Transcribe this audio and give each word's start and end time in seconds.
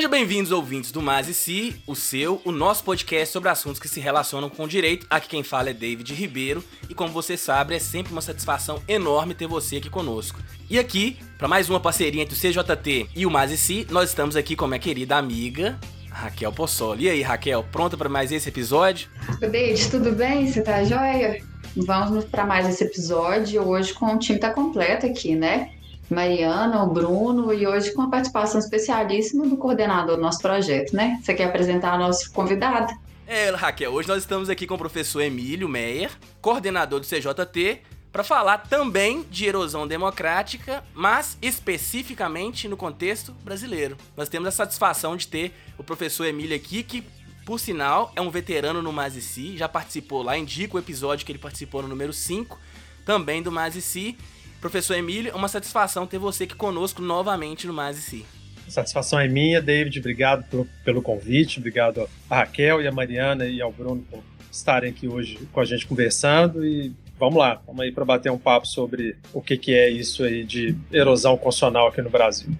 Sejam 0.00 0.10
bem-vindos, 0.12 0.50
ouvintes 0.50 0.90
do 0.90 1.02
Mas 1.02 1.28
e 1.28 1.34
Si, 1.34 1.76
o 1.86 1.94
seu, 1.94 2.40
o 2.46 2.50
nosso 2.50 2.82
podcast 2.82 3.34
sobre 3.34 3.50
assuntos 3.50 3.78
que 3.78 3.86
se 3.86 4.00
relacionam 4.00 4.48
com 4.48 4.64
o 4.64 4.66
direito. 4.66 5.06
Aqui 5.10 5.28
quem 5.28 5.42
fala 5.42 5.68
é 5.68 5.74
David 5.74 6.14
Ribeiro 6.14 6.64
e, 6.88 6.94
como 6.94 7.12
você 7.12 7.36
sabe, 7.36 7.74
é 7.74 7.78
sempre 7.78 8.10
uma 8.10 8.22
satisfação 8.22 8.82
enorme 8.88 9.34
ter 9.34 9.46
você 9.46 9.76
aqui 9.76 9.90
conosco. 9.90 10.40
E 10.70 10.78
aqui, 10.78 11.18
para 11.36 11.46
mais 11.46 11.68
uma 11.68 11.78
parceria 11.78 12.22
entre 12.22 12.34
o 12.34 12.38
CJT 12.38 13.10
e 13.14 13.26
o 13.26 13.30
Mas 13.30 13.50
e 13.50 13.58
Si, 13.58 13.86
nós 13.90 14.08
estamos 14.08 14.36
aqui 14.36 14.56
com 14.56 14.64
a 14.64 14.68
minha 14.68 14.80
querida 14.80 15.18
amiga 15.18 15.78
Raquel 16.10 16.50
Possoli. 16.50 17.04
E 17.04 17.10
aí, 17.10 17.20
Raquel, 17.20 17.62
pronta 17.70 17.94
para 17.94 18.08
mais 18.08 18.32
esse 18.32 18.48
episódio? 18.48 19.06
David, 19.38 19.90
tudo 19.90 20.12
bem? 20.12 20.50
Você 20.50 20.62
tá 20.62 20.82
joia? 20.82 21.42
Vamos 21.76 22.24
para 22.24 22.46
mais 22.46 22.66
esse 22.66 22.84
episódio. 22.84 23.68
Hoje 23.68 23.92
com 23.92 24.14
o 24.14 24.18
time 24.18 24.38
tá 24.38 24.50
completo 24.50 25.04
aqui, 25.04 25.36
né? 25.36 25.72
Mariana, 26.10 26.82
o 26.82 26.92
Bruno 26.92 27.54
e 27.54 27.66
hoje 27.66 27.92
com 27.92 28.02
a 28.02 28.10
participação 28.10 28.58
especialíssima 28.58 29.46
do 29.46 29.56
coordenador 29.56 30.16
do 30.16 30.22
nosso 30.22 30.40
projeto, 30.40 30.94
né? 30.94 31.20
Você 31.22 31.32
quer 31.32 31.44
apresentar 31.44 31.96
nosso 31.96 32.32
convidado? 32.32 32.92
É, 33.26 33.48
Raquel, 33.50 33.92
hoje 33.92 34.08
nós 34.08 34.18
estamos 34.18 34.50
aqui 34.50 34.66
com 34.66 34.74
o 34.74 34.78
professor 34.78 35.20
Emílio 35.20 35.68
Meyer, 35.68 36.10
coordenador 36.42 36.98
do 36.98 37.06
CJT, 37.06 37.80
para 38.10 38.24
falar 38.24 38.58
também 38.58 39.24
de 39.30 39.46
erosão 39.46 39.86
democrática, 39.86 40.82
mas 40.92 41.38
especificamente 41.40 42.66
no 42.66 42.76
contexto 42.76 43.32
brasileiro. 43.44 43.96
Nós 44.16 44.28
temos 44.28 44.48
a 44.48 44.50
satisfação 44.50 45.16
de 45.16 45.28
ter 45.28 45.54
o 45.78 45.84
professor 45.84 46.24
Emílio 46.24 46.56
aqui, 46.56 46.82
que, 46.82 47.04
por 47.46 47.60
sinal, 47.60 48.10
é 48.16 48.20
um 48.20 48.30
veterano 48.30 48.82
no 48.82 48.92
Mazici, 48.92 49.56
já 49.56 49.68
participou 49.68 50.24
lá, 50.24 50.36
indica 50.36 50.74
o 50.74 50.80
episódio 50.80 51.24
que 51.24 51.30
ele 51.30 51.38
participou 51.38 51.82
no 51.82 51.88
número 51.88 52.12
5, 52.12 52.58
também 53.04 53.42
do 53.42 53.52
Mazici, 53.52 54.18
Professor 54.60 54.94
Emílio, 54.94 55.32
é 55.32 55.34
uma 55.34 55.48
satisfação 55.48 56.06
ter 56.06 56.18
você 56.18 56.44
aqui 56.44 56.54
conosco 56.54 57.00
novamente 57.00 57.66
no 57.66 57.72
Mais 57.72 57.96
e 57.96 58.02
Si. 58.02 58.26
satisfação 58.68 59.18
é 59.18 59.26
minha, 59.26 59.60
David. 59.60 59.98
Obrigado 59.98 60.44
pelo, 60.50 60.68
pelo 60.84 61.02
convite. 61.02 61.58
Obrigado 61.58 62.06
a 62.28 62.36
Raquel 62.36 62.82
e 62.82 62.86
a 62.86 62.92
Mariana 62.92 63.46
e 63.46 63.62
ao 63.62 63.72
Bruno 63.72 64.04
por 64.10 64.22
estarem 64.52 64.90
aqui 64.90 65.08
hoje 65.08 65.38
com 65.50 65.60
a 65.60 65.64
gente 65.64 65.86
conversando. 65.86 66.64
E 66.64 66.92
vamos 67.18 67.38
lá, 67.38 67.60
vamos 67.66 67.80
aí 67.80 67.90
para 67.90 68.04
bater 68.04 68.30
um 68.30 68.38
papo 68.38 68.66
sobre 68.66 69.16
o 69.32 69.40
que, 69.40 69.56
que 69.56 69.72
é 69.72 69.88
isso 69.88 70.22
aí 70.24 70.44
de 70.44 70.76
erosão 70.92 71.38
constitucional 71.38 71.88
aqui 71.88 72.02
no 72.02 72.10
Brasil. 72.10 72.50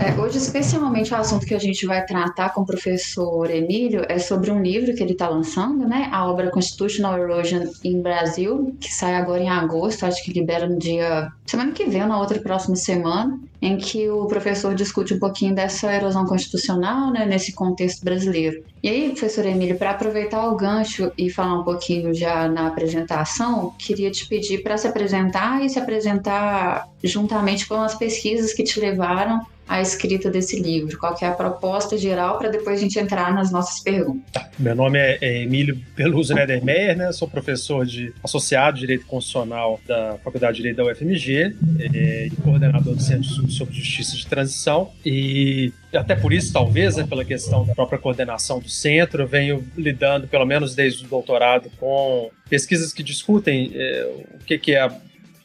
É, 0.00 0.20
hoje, 0.20 0.38
especialmente, 0.38 1.12
o 1.12 1.16
assunto 1.16 1.44
que 1.44 1.54
a 1.54 1.58
gente 1.58 1.84
vai 1.84 2.04
tratar 2.04 2.50
com 2.50 2.60
o 2.60 2.66
professor 2.66 3.50
Emílio 3.50 4.04
é 4.08 4.18
sobre 4.18 4.50
um 4.52 4.62
livro 4.62 4.94
que 4.94 5.02
ele 5.02 5.12
está 5.12 5.28
lançando, 5.28 5.86
né? 5.86 6.08
A 6.12 6.30
obra 6.30 6.50
Constitutional 6.50 7.18
Erosion 7.18 7.64
in 7.82 8.00
Brasil, 8.00 8.76
que 8.80 8.92
sai 8.92 9.16
agora 9.16 9.42
em 9.42 9.48
agosto, 9.48 10.06
acho 10.06 10.22
que 10.22 10.32
libera 10.32 10.68
no 10.68 10.78
dia. 10.78 11.28
semana 11.44 11.72
que 11.72 11.86
vem, 11.86 12.02
ou 12.02 12.08
na 12.08 12.20
outra 12.20 12.38
próxima 12.38 12.76
semana, 12.76 13.38
em 13.64 13.78
que 13.78 14.10
o 14.10 14.26
professor 14.26 14.74
discute 14.74 15.14
um 15.14 15.18
pouquinho 15.18 15.54
dessa 15.54 15.90
erosão 15.90 16.26
constitucional, 16.26 17.10
né? 17.10 17.24
Nesse 17.24 17.54
contexto 17.54 18.04
brasileiro. 18.04 18.62
E 18.82 18.88
aí, 18.90 19.08
professor 19.08 19.46
Emílio, 19.46 19.78
para 19.78 19.92
aproveitar 19.92 20.46
o 20.48 20.54
gancho 20.54 21.10
e 21.16 21.30
falar 21.30 21.60
um 21.60 21.64
pouquinho 21.64 22.12
já 22.12 22.46
na 22.46 22.66
apresentação, 22.66 23.72
queria 23.78 24.10
te 24.10 24.28
pedir 24.28 24.62
para 24.62 24.76
se 24.76 24.86
apresentar 24.86 25.64
e 25.64 25.70
se 25.70 25.78
apresentar 25.78 26.86
juntamente 27.02 27.66
com 27.66 27.76
as 27.76 27.94
pesquisas 27.94 28.52
que 28.52 28.62
te 28.62 28.78
levaram 28.78 29.40
a 29.66 29.80
escrita 29.80 30.30
desse 30.30 30.60
livro? 30.60 30.98
Qual 30.98 31.16
é 31.20 31.26
a 31.26 31.32
proposta 31.32 31.96
geral 31.96 32.38
para 32.38 32.50
depois 32.50 32.78
a 32.78 32.82
gente 32.82 32.98
entrar 32.98 33.34
nas 33.34 33.50
nossas 33.50 33.80
perguntas? 33.80 34.22
Tá. 34.32 34.48
Meu 34.58 34.74
nome 34.74 34.98
é, 34.98 35.18
é 35.20 35.42
Emílio 35.42 35.80
Peluso 35.96 36.34
Nedermeyer, 36.34 36.96
né? 36.96 37.12
Sou 37.12 37.26
professor 37.26 37.84
de 37.86 38.12
associado 38.22 38.74
de 38.74 38.80
Direito 38.80 39.06
Constitucional 39.06 39.80
da 39.86 40.18
Faculdade 40.22 40.56
de 40.56 40.62
Direito 40.62 40.76
da 40.76 40.84
UFMG 40.84 41.54
é, 41.94 42.26
e 42.26 42.30
coordenador 42.42 42.94
do 42.94 43.02
Centro 43.02 43.28
sobre 43.56 43.74
Justiça 43.74 44.16
de 44.16 44.26
Transição. 44.26 44.90
E 45.04 45.72
até 45.92 46.14
por 46.14 46.32
isso, 46.32 46.52
talvez, 46.52 46.96
né, 46.96 47.04
pela 47.04 47.24
questão 47.24 47.64
da 47.64 47.74
própria 47.74 47.98
coordenação 47.98 48.58
do 48.58 48.68
centro, 48.68 49.22
eu 49.22 49.26
venho 49.26 49.66
lidando, 49.76 50.26
pelo 50.26 50.44
menos 50.44 50.74
desde 50.74 51.04
o 51.04 51.08
doutorado, 51.08 51.70
com 51.78 52.30
pesquisas 52.48 52.92
que 52.92 53.02
discutem 53.02 53.70
é, 53.74 54.24
o 54.34 54.44
que, 54.44 54.58
que 54.58 54.72
é 54.74 54.80
a 54.80 54.96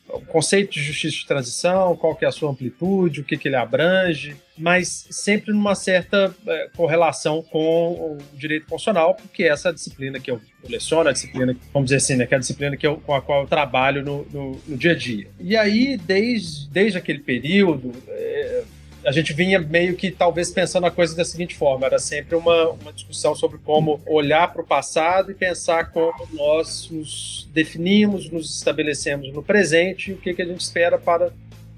o 0.09 0.22
conceito 0.22 0.72
de 0.72 0.81
justiça 0.81 1.18
de 1.18 1.25
transição, 1.25 1.96
qual 1.96 2.16
que 2.16 2.25
é 2.25 2.28
a 2.28 2.31
sua 2.31 2.50
amplitude, 2.50 3.22
o 3.22 3.24
que, 3.24 3.38
que 3.38 3.47
ele 3.47 3.56
abrange, 3.56 4.36
mas 4.58 5.08
sempre 5.09 5.53
numa 5.53 5.75
certa 5.75 6.36
é, 6.47 6.70
correlação 6.75 7.42
com 7.42 7.94
o 7.94 8.18
direito 8.34 8.66
constitucional, 8.68 9.16
porque 9.16 9.44
essa 9.44 9.69
é 9.69 9.72
a 9.72 9.74
disciplina 9.74 10.19
que 10.19 10.30
eu, 10.30 10.42
eu 10.64 10.69
leciono, 10.69 11.09
a 11.09 11.14
disciplina, 11.14 11.56
vamos 11.74 11.88
dizer 11.88 11.98
assim, 11.98 12.16
né, 12.16 12.25
que 12.25 12.34
é 12.34 12.38
a 12.38 12.40
disciplina 12.40 12.75
que 12.75 12.86
eu, 12.86 12.98
com 12.98 13.14
a 13.14 13.22
qual 13.22 13.42
eu 13.42 13.48
trabalho 13.48 14.03
no, 14.03 14.25
no, 14.31 14.62
no, 14.68 14.78
dia 14.78 14.92
a 14.92 14.96
dia. 14.96 15.28
E 15.40 15.56
aí, 15.56 15.96
desde, 15.98 16.68
desde 16.69 16.98
aquele 16.98 17.19
período, 17.19 17.92
é, 18.08 18.64
a 19.06 19.12
gente 19.12 19.34
vinha 19.34 19.60
meio 19.60 19.96
que 19.96 20.12
talvez 20.12 20.52
pensando 20.52 20.86
a 20.86 20.92
coisa 20.92 21.16
da 21.16 21.24
seguinte 21.24 21.56
forma: 21.56 21.86
era 21.86 22.00
sempre 22.00 22.36
uma, 22.36 22.70
uma 22.72 22.94
discussão 22.94 23.34
sobre 23.36 23.58
como 23.60 24.02
olhar 24.06 24.52
para 24.52 24.62
o 24.62 24.66
passado 24.66 25.32
e 25.32 25.36
pensar 25.36 25.92
como 25.92 26.28
nós 26.34 26.90
nos 26.92 27.48
definimos, 27.54 28.30
nos 28.30 28.58
estabelecemos 28.58 29.32
no 29.34 29.42
presente 29.42 30.12
e 30.12 30.14
o 30.14 30.18
que, 30.18 30.34
que 30.34 30.42
a 30.42 30.46
gente 30.46 30.62
espera 30.62 30.98
para, 30.98 31.32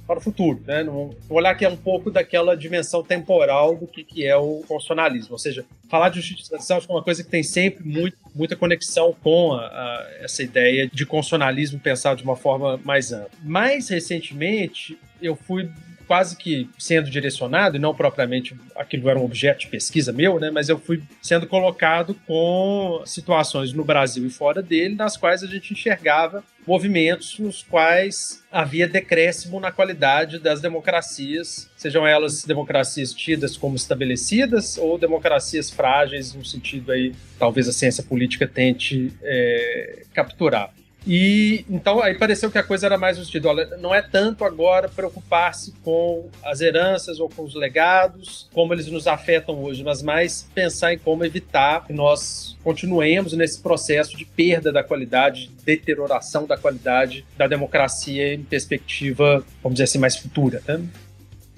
para 0.07 0.17
o 0.17 0.21
futuro. 0.21 0.61
Né? 0.65 0.85
Olhar 1.29 1.55
que 1.55 1.63
é 1.63 1.69
um 1.69 1.77
pouco 1.77 2.09
daquela 2.09 2.57
dimensão 2.57 3.03
temporal 3.03 3.75
do 3.75 3.87
que, 3.87 4.03
que 4.03 4.25
é 4.25 4.35
o 4.35 4.63
constitucionalismo. 4.67 5.33
Ou 5.33 5.39
seja, 5.39 5.63
falar 5.89 6.09
de 6.09 6.21
justiça 6.21 6.49
transição 6.49 6.77
é 6.77 6.91
uma 6.91 7.03
coisa 7.03 7.23
que 7.23 7.29
tem 7.29 7.43
sempre 7.43 7.83
muito, 7.87 8.17
muita 8.33 8.55
conexão 8.55 9.15
com 9.21 9.53
a, 9.53 9.65
a, 9.65 10.07
essa 10.21 10.41
ideia 10.41 10.89
de 10.91 11.05
constitucionalismo 11.05 11.79
pensado 11.79 12.17
de 12.17 12.23
uma 12.23 12.35
forma 12.35 12.77
mais 12.83 13.11
ampla. 13.11 13.29
Mais 13.43 13.89
recentemente, 13.89 14.97
eu 15.21 15.35
fui 15.35 15.69
quase 16.11 16.35
que 16.35 16.69
sendo 16.77 17.09
direcionado, 17.09 17.77
e 17.77 17.79
não 17.79 17.95
propriamente 17.95 18.53
aquilo 18.75 19.09
era 19.09 19.17
um 19.17 19.23
objeto 19.23 19.61
de 19.61 19.67
pesquisa 19.67 20.11
meu, 20.11 20.41
né, 20.41 20.51
mas 20.51 20.67
eu 20.67 20.77
fui 20.77 21.01
sendo 21.21 21.47
colocado 21.47 22.13
com 22.27 23.01
situações 23.05 23.71
no 23.71 23.85
Brasil 23.85 24.27
e 24.27 24.29
fora 24.29 24.61
dele, 24.61 24.93
nas 24.93 25.15
quais 25.15 25.41
a 25.41 25.47
gente 25.47 25.71
enxergava 25.71 26.43
movimentos 26.67 27.39
nos 27.39 27.63
quais 27.63 28.43
havia 28.51 28.89
decréscimo 28.89 29.57
na 29.57 29.71
qualidade 29.71 30.37
das 30.37 30.59
democracias, 30.59 31.69
sejam 31.77 32.05
elas 32.05 32.43
democracias 32.43 33.13
tidas 33.13 33.55
como 33.55 33.77
estabelecidas 33.77 34.77
ou 34.77 34.97
democracias 34.97 35.71
frágeis, 35.71 36.33
no 36.33 36.43
sentido 36.43 36.91
aí 36.91 37.15
talvez 37.39 37.69
a 37.69 37.71
ciência 37.71 38.03
política 38.03 38.45
tente 38.45 39.13
é, 39.23 40.03
capturar. 40.13 40.73
E 41.05 41.65
então 41.67 42.01
aí 42.01 42.13
pareceu 42.15 42.51
que 42.51 42.57
a 42.57 42.63
coisa 42.63 42.85
era 42.85 42.97
mais 42.97 43.17
no 43.17 43.49
olha, 43.49 43.65
não 43.77 43.93
é 43.93 44.01
tanto 44.01 44.45
agora 44.45 44.87
preocupar-se 44.87 45.73
com 45.83 46.29
as 46.43 46.61
heranças 46.61 47.19
ou 47.19 47.27
com 47.27 47.43
os 47.43 47.55
legados, 47.55 48.47
como 48.53 48.73
eles 48.73 48.87
nos 48.87 49.07
afetam 49.07 49.63
hoje, 49.63 49.83
mas 49.83 50.03
mais 50.03 50.47
pensar 50.53 50.93
em 50.93 50.99
como 50.99 51.25
evitar 51.25 51.85
que 51.85 51.93
nós 51.93 52.55
continuemos 52.63 53.33
nesse 53.33 53.59
processo 53.59 54.15
de 54.15 54.25
perda 54.25 54.71
da 54.71 54.83
qualidade, 54.83 55.47
de 55.47 55.65
deterioração 55.65 56.45
da 56.45 56.55
qualidade 56.55 57.25
da 57.35 57.47
democracia 57.47 58.35
em 58.35 58.43
perspectiva, 58.43 59.43
vamos 59.63 59.77
dizer 59.77 59.85
assim, 59.85 59.97
mais 59.97 60.17
futura. 60.17 60.61
Né? 60.67 60.81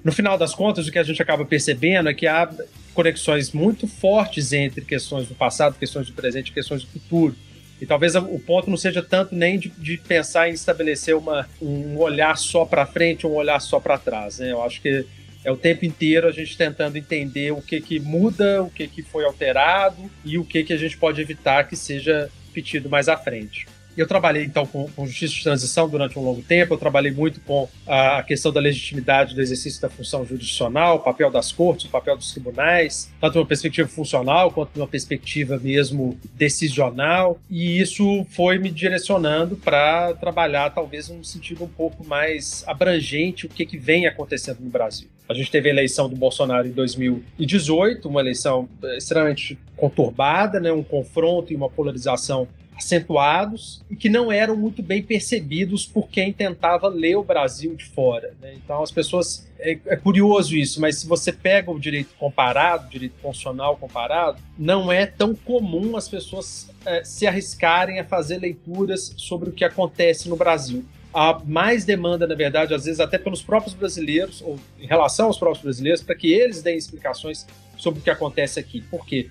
No 0.02 0.12
final 0.12 0.38
das 0.38 0.54
contas, 0.54 0.86
o 0.86 0.92
que 0.92 0.98
a 0.98 1.02
gente 1.02 1.20
acaba 1.20 1.44
percebendo 1.44 2.08
é 2.08 2.14
que 2.14 2.26
há 2.26 2.48
conexões 2.94 3.52
muito 3.52 3.86
fortes 3.86 4.52
entre 4.52 4.84
questões 4.84 5.28
do 5.28 5.34
passado, 5.34 5.78
questões 5.78 6.06
do 6.06 6.12
presente 6.14 6.48
e 6.48 6.52
questões 6.52 6.82
do 6.82 6.88
futuro. 6.88 7.34
E 7.80 7.86
talvez 7.86 8.14
o 8.14 8.38
ponto 8.38 8.70
não 8.70 8.76
seja 8.76 9.02
tanto 9.02 9.34
nem 9.34 9.58
de, 9.58 9.68
de 9.68 9.96
pensar 9.96 10.48
em 10.48 10.52
estabelecer 10.52 11.14
uma, 11.16 11.48
um 11.60 11.98
olhar 11.98 12.36
só 12.36 12.64
para 12.64 12.86
frente, 12.86 13.26
um 13.26 13.34
olhar 13.34 13.60
só 13.60 13.80
para 13.80 13.98
trás. 13.98 14.38
Né? 14.38 14.52
Eu 14.52 14.62
acho 14.62 14.80
que 14.80 15.04
é 15.44 15.50
o 15.50 15.56
tempo 15.56 15.84
inteiro 15.84 16.26
a 16.26 16.32
gente 16.32 16.56
tentando 16.56 16.96
entender 16.96 17.52
o 17.52 17.60
que, 17.60 17.80
que 17.80 18.00
muda, 18.00 18.62
o 18.62 18.70
que, 18.70 18.88
que 18.88 19.02
foi 19.02 19.24
alterado 19.24 20.10
e 20.24 20.38
o 20.38 20.44
que, 20.44 20.64
que 20.64 20.72
a 20.72 20.76
gente 20.76 20.96
pode 20.96 21.20
evitar 21.20 21.68
que 21.68 21.76
seja 21.76 22.30
repetido 22.46 22.88
mais 22.88 23.08
à 23.08 23.16
frente. 23.16 23.66
Eu 23.96 24.06
trabalhei, 24.06 24.44
então, 24.44 24.66
com, 24.66 24.88
com, 24.90 25.06
justiça 25.06 25.34
de 25.34 25.42
transição 25.42 25.88
durante 25.88 26.18
um 26.18 26.22
longo 26.22 26.42
tempo, 26.42 26.74
eu 26.74 26.78
trabalhei 26.78 27.12
muito 27.12 27.40
com 27.40 27.68
a 27.86 28.22
questão 28.22 28.52
da 28.52 28.60
legitimidade 28.60 29.34
do 29.34 29.40
exercício 29.40 29.80
da 29.80 29.88
função 29.88 30.24
jurisdicional, 30.24 30.96
o 30.96 31.00
papel 31.00 31.30
das 31.30 31.52
cortes, 31.52 31.86
o 31.86 31.90
papel 31.90 32.16
dos 32.16 32.32
tribunais, 32.32 33.10
tanto 33.20 33.38
uma 33.38 33.46
perspectiva 33.46 33.88
funcional 33.88 34.50
quanto 34.50 34.76
uma 34.76 34.86
perspectiva 34.86 35.58
mesmo 35.58 36.18
decisional, 36.34 37.38
e 37.48 37.80
isso 37.80 38.26
foi 38.30 38.58
me 38.58 38.70
direcionando 38.70 39.56
para 39.56 40.14
trabalhar, 40.14 40.70
talvez, 40.70 41.08
num 41.08 41.22
sentido 41.22 41.64
um 41.64 41.68
pouco 41.68 42.04
mais 42.04 42.64
abrangente, 42.66 43.46
o 43.46 43.48
que, 43.48 43.64
que 43.64 43.78
vem 43.78 44.06
acontecendo 44.06 44.58
no 44.60 44.70
Brasil. 44.70 45.08
A 45.26 45.32
gente 45.32 45.50
teve 45.50 45.70
a 45.70 45.72
eleição 45.72 46.08
do 46.08 46.16
Bolsonaro 46.16 46.66
em 46.66 46.72
2018, 46.72 48.06
uma 48.08 48.20
eleição 48.20 48.68
extremamente 48.96 49.58
conturbada, 49.74 50.60
né, 50.60 50.70
um 50.70 50.82
confronto 50.82 51.50
e 51.50 51.56
uma 51.56 51.70
polarização 51.70 52.46
acentuados 52.76 53.82
e 53.88 53.96
que 53.96 54.08
não 54.08 54.30
eram 54.30 54.56
muito 54.56 54.82
bem 54.82 55.02
percebidos 55.02 55.86
por 55.86 56.08
quem 56.08 56.32
tentava 56.32 56.88
ler 56.88 57.16
o 57.16 57.24
Brasil 57.24 57.74
de 57.74 57.84
fora. 57.84 58.34
Né? 58.40 58.54
Então 58.56 58.82
as 58.82 58.90
pessoas 58.90 59.46
é, 59.58 59.78
é, 59.86 59.96
curioso 59.96 60.56
isso, 60.56 60.80
mas 60.80 60.98
se 60.98 61.06
você 61.06 61.32
pega 61.32 61.70
o 61.70 61.78
direito 61.78 62.14
comparado, 62.18 62.90
direito 62.90 63.14
constitucional 63.22 63.76
comparado, 63.76 64.38
não 64.58 64.90
é 64.92 65.06
tão 65.06 65.34
comum 65.34 65.96
as 65.96 66.08
pessoas 66.08 66.68
é, 66.84 67.04
se 67.04 67.26
arriscarem 67.26 68.00
a 68.00 68.04
fazer 68.04 68.38
leituras 68.38 69.14
sobre 69.16 69.48
o 69.48 69.52
que 69.52 69.64
acontece 69.64 70.28
no 70.28 70.36
Brasil. 70.36 70.84
há 71.12 71.40
mais 71.46 71.84
demanda, 71.84 72.26
na 72.26 72.34
verdade, 72.34 72.74
às 72.74 72.84
vezes 72.84 73.00
até 73.00 73.16
pelos 73.16 73.40
próprios 73.40 73.74
brasileiros, 73.74 74.42
ou 74.42 74.58
em 74.80 74.86
relação 74.86 75.26
aos 75.26 75.38
próprios 75.38 75.62
brasileiros, 75.62 76.02
para 76.02 76.14
que 76.14 76.32
eles 76.32 76.60
deem 76.60 76.76
explicações 76.76 77.46
sobre 77.76 78.00
o 78.00 78.02
que 78.02 78.10
acontece 78.10 78.58
aqui. 78.58 78.82
Por 78.82 79.06
quê? 79.06 79.30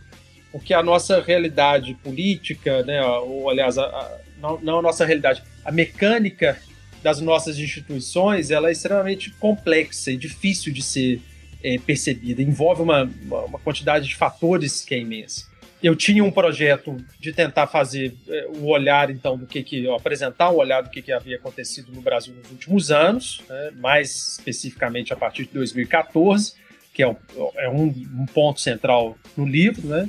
Porque 0.53 0.73
a 0.73 0.81
nossa 0.81 1.21
realidade 1.21 1.95
política, 1.95 2.81
né, 2.83 3.03
ou 3.03 3.49
aliás, 3.49 3.77
a, 3.77 3.83
a, 3.83 4.17
não, 4.39 4.61
não 4.61 4.79
a 4.79 4.81
nossa 4.81 5.05
realidade, 5.05 5.43
a 5.65 5.71
mecânica 5.71 6.57
das 7.01 7.19
nossas 7.19 7.57
instituições, 7.57 8.51
ela 8.51 8.69
é 8.69 8.71
extremamente 8.71 9.31
complexa 9.31 10.11
e 10.11 10.15
difícil 10.15 10.71
de 10.71 10.81
ser 10.81 11.19
é, 11.61 11.77
percebida. 11.77 12.41
Envolve 12.41 12.81
uma, 12.81 13.11
uma 13.25 13.59
quantidade 13.59 14.07
de 14.07 14.15
fatores 14.15 14.85
que 14.85 14.95
é 14.95 14.99
imensa 14.99 15.51
eu 15.83 15.97
tinha 15.97 16.23
um 16.23 16.31
projeto 16.31 16.95
de 17.19 17.33
tentar 17.33 17.67
fazer 17.67 18.15
é, 18.29 18.47
o 18.47 18.67
olhar, 18.67 19.09
então, 19.09 19.37
do 19.37 19.45
que 19.45 19.61
que. 19.61 19.89
apresentar 19.89 20.49
um 20.49 20.55
olhar 20.55 20.81
do 20.81 20.89
que, 20.89 21.01
que 21.01 21.11
havia 21.11 21.35
acontecido 21.35 21.91
no 21.91 22.01
Brasil 22.01 22.33
nos 22.33 22.49
últimos 22.49 22.89
anos, 22.89 23.41
né, 23.49 23.71
mais 23.75 24.37
especificamente 24.39 25.11
a 25.11 25.17
partir 25.17 25.43
de 25.43 25.51
2014, 25.51 26.53
que 26.93 27.03
é, 27.03 27.07
um, 27.07 27.17
é 27.57 27.69
um, 27.69 27.87
um, 27.87 28.25
ponto 28.33 28.61
central 28.61 29.17
no 29.35 29.45
livro, 29.45 29.85
né? 29.85 30.07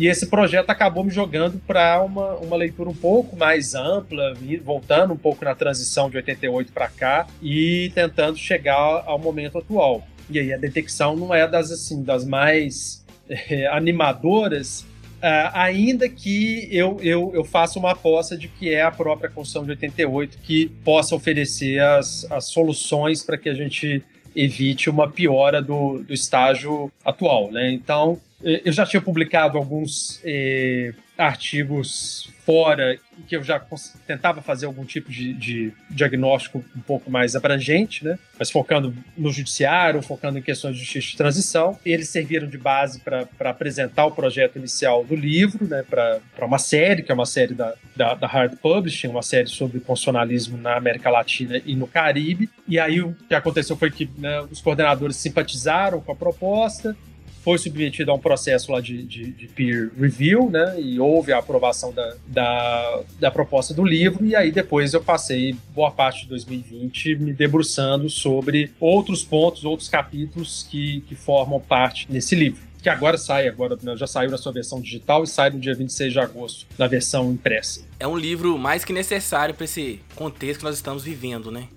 E 0.00 0.06
esse 0.06 0.28
projeto 0.28 0.70
acabou 0.70 1.04
me 1.04 1.10
jogando 1.10 1.60
para 1.66 2.02
uma, 2.02 2.36
uma 2.36 2.56
leitura 2.56 2.88
um 2.88 2.94
pouco 2.94 3.36
mais 3.36 3.74
ampla, 3.74 4.32
voltando 4.64 5.12
um 5.12 5.16
pouco 5.16 5.44
na 5.44 5.54
transição 5.54 6.08
de 6.08 6.16
88 6.16 6.72
para 6.72 6.88
cá 6.88 7.26
e 7.42 7.92
tentando 7.94 8.38
chegar 8.38 9.04
ao 9.04 9.18
momento 9.18 9.58
atual. 9.58 10.02
E 10.30 10.38
aí 10.38 10.54
a 10.54 10.56
detecção 10.56 11.14
não 11.14 11.34
é 11.34 11.46
das 11.46 11.70
assim 11.70 12.02
das 12.02 12.24
mais 12.24 13.04
é, 13.28 13.66
animadoras, 13.66 14.88
Uh, 15.20 15.52
ainda 15.52 16.08
que 16.08 16.66
eu, 16.72 16.98
eu, 17.02 17.30
eu 17.34 17.44
faça 17.44 17.78
uma 17.78 17.90
aposta 17.90 18.38
de 18.38 18.48
que 18.48 18.72
é 18.72 18.80
a 18.80 18.90
própria 18.90 19.28
Constituição 19.28 19.64
de 19.64 19.72
88 19.72 20.38
que 20.38 20.68
possa 20.82 21.14
oferecer 21.14 21.78
as, 21.78 22.26
as 22.30 22.46
soluções 22.46 23.22
para 23.22 23.36
que 23.36 23.50
a 23.50 23.52
gente 23.52 24.02
evite 24.34 24.88
uma 24.88 25.10
piora 25.10 25.60
do, 25.60 25.98
do 25.98 26.14
estágio 26.14 26.90
atual. 27.04 27.52
Né? 27.52 27.70
Então, 27.70 28.18
eu 28.42 28.72
já 28.72 28.86
tinha 28.86 29.00
publicado 29.00 29.58
alguns 29.58 30.20
eh, 30.24 30.94
artigos 31.16 32.30
fora 32.44 32.98
que 33.28 33.36
eu 33.36 33.44
já 33.44 33.60
tentava 34.06 34.40
fazer 34.40 34.66
algum 34.66 34.84
tipo 34.84 35.10
de, 35.10 35.34
de, 35.34 35.72
diagnóstico 35.90 36.64
um 36.74 36.80
pouco 36.80 37.10
mais 37.10 37.36
abrangente, 37.36 38.04
né? 38.04 38.18
mas 38.38 38.50
focando 38.50 38.94
no 39.16 39.30
judiciário, 39.30 40.02
focando 40.02 40.38
em 40.38 40.42
questões 40.42 40.74
de 40.74 40.80
justiça 40.80 41.08
de 41.08 41.16
transição. 41.16 41.78
Eles 41.84 42.08
serviram 42.08 42.48
de 42.48 42.56
base 42.56 43.00
para 43.00 43.28
apresentar 43.50 44.06
o 44.06 44.10
projeto 44.10 44.56
inicial 44.56 45.04
do 45.04 45.14
livro, 45.14 45.68
né? 45.68 45.84
para 45.88 46.46
uma 46.46 46.58
série, 46.58 47.02
que 47.02 47.12
é 47.12 47.14
uma 47.14 47.26
série 47.26 47.54
da, 47.54 47.74
da, 47.94 48.14
da 48.14 48.26
Hard 48.26 48.56
Publishing, 48.56 49.08
uma 49.08 49.22
série 49.22 49.48
sobre 49.48 49.78
constitucionalismo 49.78 50.56
na 50.56 50.76
América 50.76 51.10
Latina 51.10 51.60
e 51.64 51.76
no 51.76 51.86
Caribe. 51.86 52.48
E 52.66 52.80
aí 52.80 53.02
o 53.02 53.14
que 53.28 53.34
aconteceu 53.34 53.76
foi 53.76 53.90
que 53.90 54.10
né, 54.16 54.40
os 54.50 54.60
coordenadores 54.60 55.16
simpatizaram 55.16 56.00
com 56.00 56.10
a 56.10 56.16
proposta, 56.16 56.96
foi 57.42 57.58
submetido 57.58 58.10
a 58.10 58.14
um 58.14 58.18
processo 58.18 58.70
lá 58.72 58.80
de, 58.80 59.02
de, 59.02 59.32
de, 59.32 59.48
peer 59.48 59.90
review, 59.98 60.50
né? 60.50 60.76
E 60.78 61.00
houve 61.00 61.32
a 61.32 61.38
aprovação 61.38 61.92
da, 61.92 62.14
da, 62.26 63.02
da, 63.18 63.30
proposta 63.30 63.72
do 63.72 63.84
livro, 63.84 64.24
e 64.24 64.36
aí 64.36 64.50
depois 64.50 64.92
eu 64.92 65.02
passei 65.02 65.56
boa 65.74 65.90
parte 65.90 66.22
de 66.22 66.28
2020 66.28 67.16
me 67.16 67.32
debruçando 67.32 68.08
sobre 68.10 68.70
outros 68.78 69.24
pontos, 69.24 69.64
outros 69.64 69.88
capítulos 69.88 70.66
que, 70.70 71.02
que 71.02 71.14
formam 71.14 71.60
parte 71.60 72.06
nesse 72.10 72.34
livro. 72.34 72.70
Que 72.82 72.88
agora 72.88 73.18
sai, 73.18 73.46
agora 73.46 73.76
né, 73.82 73.94
já 73.96 74.06
saiu 74.06 74.30
na 74.30 74.38
sua 74.38 74.52
versão 74.52 74.80
digital 74.80 75.22
e 75.22 75.26
sai 75.26 75.50
no 75.50 75.60
dia 75.60 75.74
26 75.74 76.12
de 76.12 76.18
agosto 76.18 76.66
na 76.78 76.86
versão 76.86 77.30
impressa. 77.30 77.82
É 77.98 78.06
um 78.06 78.16
livro 78.16 78.56
mais 78.58 78.84
que 78.84 78.92
necessário 78.92 79.54
para 79.54 79.64
esse 79.64 80.00
contexto 80.14 80.60
que 80.60 80.64
nós 80.64 80.76
estamos 80.76 81.04
vivendo, 81.04 81.50
né? 81.50 81.68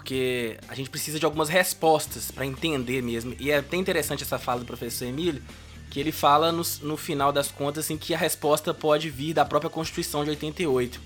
Porque 0.00 0.56
a 0.66 0.74
gente 0.74 0.88
precisa 0.88 1.18
de 1.18 1.26
algumas 1.26 1.50
respostas 1.50 2.30
para 2.30 2.46
entender 2.46 3.02
mesmo. 3.02 3.36
E 3.38 3.50
é 3.50 3.58
até 3.58 3.76
interessante 3.76 4.22
essa 4.22 4.38
fala 4.38 4.60
do 4.60 4.64
professor 4.64 5.04
Emílio, 5.04 5.42
que 5.90 6.00
ele 6.00 6.10
fala 6.10 6.50
no, 6.50 6.62
no 6.80 6.96
final 6.96 7.30
das 7.30 7.50
contas 7.50 7.84
assim, 7.84 7.98
que 7.98 8.14
a 8.14 8.18
resposta 8.18 8.72
pode 8.72 9.10
vir 9.10 9.34
da 9.34 9.44
própria 9.44 9.68
Constituição 9.68 10.24
de 10.24 10.30
88. 10.30 10.98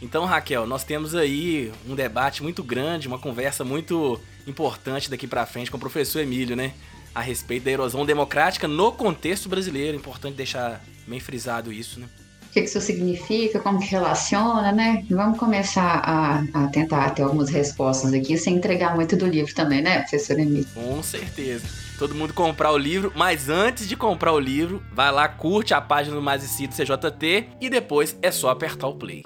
Então, 0.00 0.24
Raquel, 0.24 0.64
nós 0.64 0.84
temos 0.84 1.12
aí 1.12 1.72
um 1.88 1.96
debate 1.96 2.40
muito 2.40 2.62
grande, 2.62 3.08
uma 3.08 3.18
conversa 3.18 3.64
muito 3.64 4.20
importante 4.46 5.10
daqui 5.10 5.26
para 5.26 5.44
frente 5.44 5.68
com 5.68 5.76
o 5.76 5.80
professor 5.80 6.20
Emílio, 6.20 6.54
né? 6.54 6.72
A 7.12 7.20
respeito 7.20 7.64
da 7.64 7.72
erosão 7.72 8.06
democrática 8.06 8.68
no 8.68 8.92
contexto 8.92 9.48
brasileiro. 9.48 9.96
Importante 9.96 10.36
deixar 10.36 10.84
bem 11.04 11.18
frisado 11.18 11.72
isso, 11.72 11.98
né? 11.98 12.08
Que, 12.56 12.62
que 12.62 12.68
isso 12.68 12.80
significa, 12.80 13.60
como 13.60 13.78
que 13.78 13.86
relaciona, 13.86 14.72
né? 14.72 15.04
Vamos 15.10 15.38
começar 15.38 16.00
a, 16.02 16.44
a 16.54 16.68
tentar 16.68 17.10
ter 17.10 17.22
algumas 17.22 17.50
respostas 17.50 18.14
aqui, 18.14 18.38
sem 18.38 18.56
entregar 18.56 18.94
muito 18.94 19.14
do 19.14 19.26
livro 19.26 19.54
também, 19.54 19.82
né, 19.82 20.00
professor 20.00 20.38
Emílio? 20.38 20.66
Com 20.74 21.02
certeza. 21.02 21.66
Todo 21.98 22.14
mundo 22.14 22.32
comprar 22.32 22.72
o 22.72 22.78
livro, 22.78 23.12
mas 23.14 23.48
antes 23.48 23.86
de 23.88 23.96
comprar 23.96 24.32
o 24.32 24.40
livro, 24.40 24.82
vai 24.92 25.12
lá, 25.12 25.28
curte 25.28 25.74
a 25.74 25.80
página 25.80 26.16
do 26.16 26.22
Mais 26.22 26.42
e 26.44 26.68
CJT 26.68 27.48
e 27.60 27.68
depois 27.68 28.16
é 28.22 28.30
só 28.30 28.50
apertar 28.50 28.86
o 28.86 28.94
play. 28.94 29.22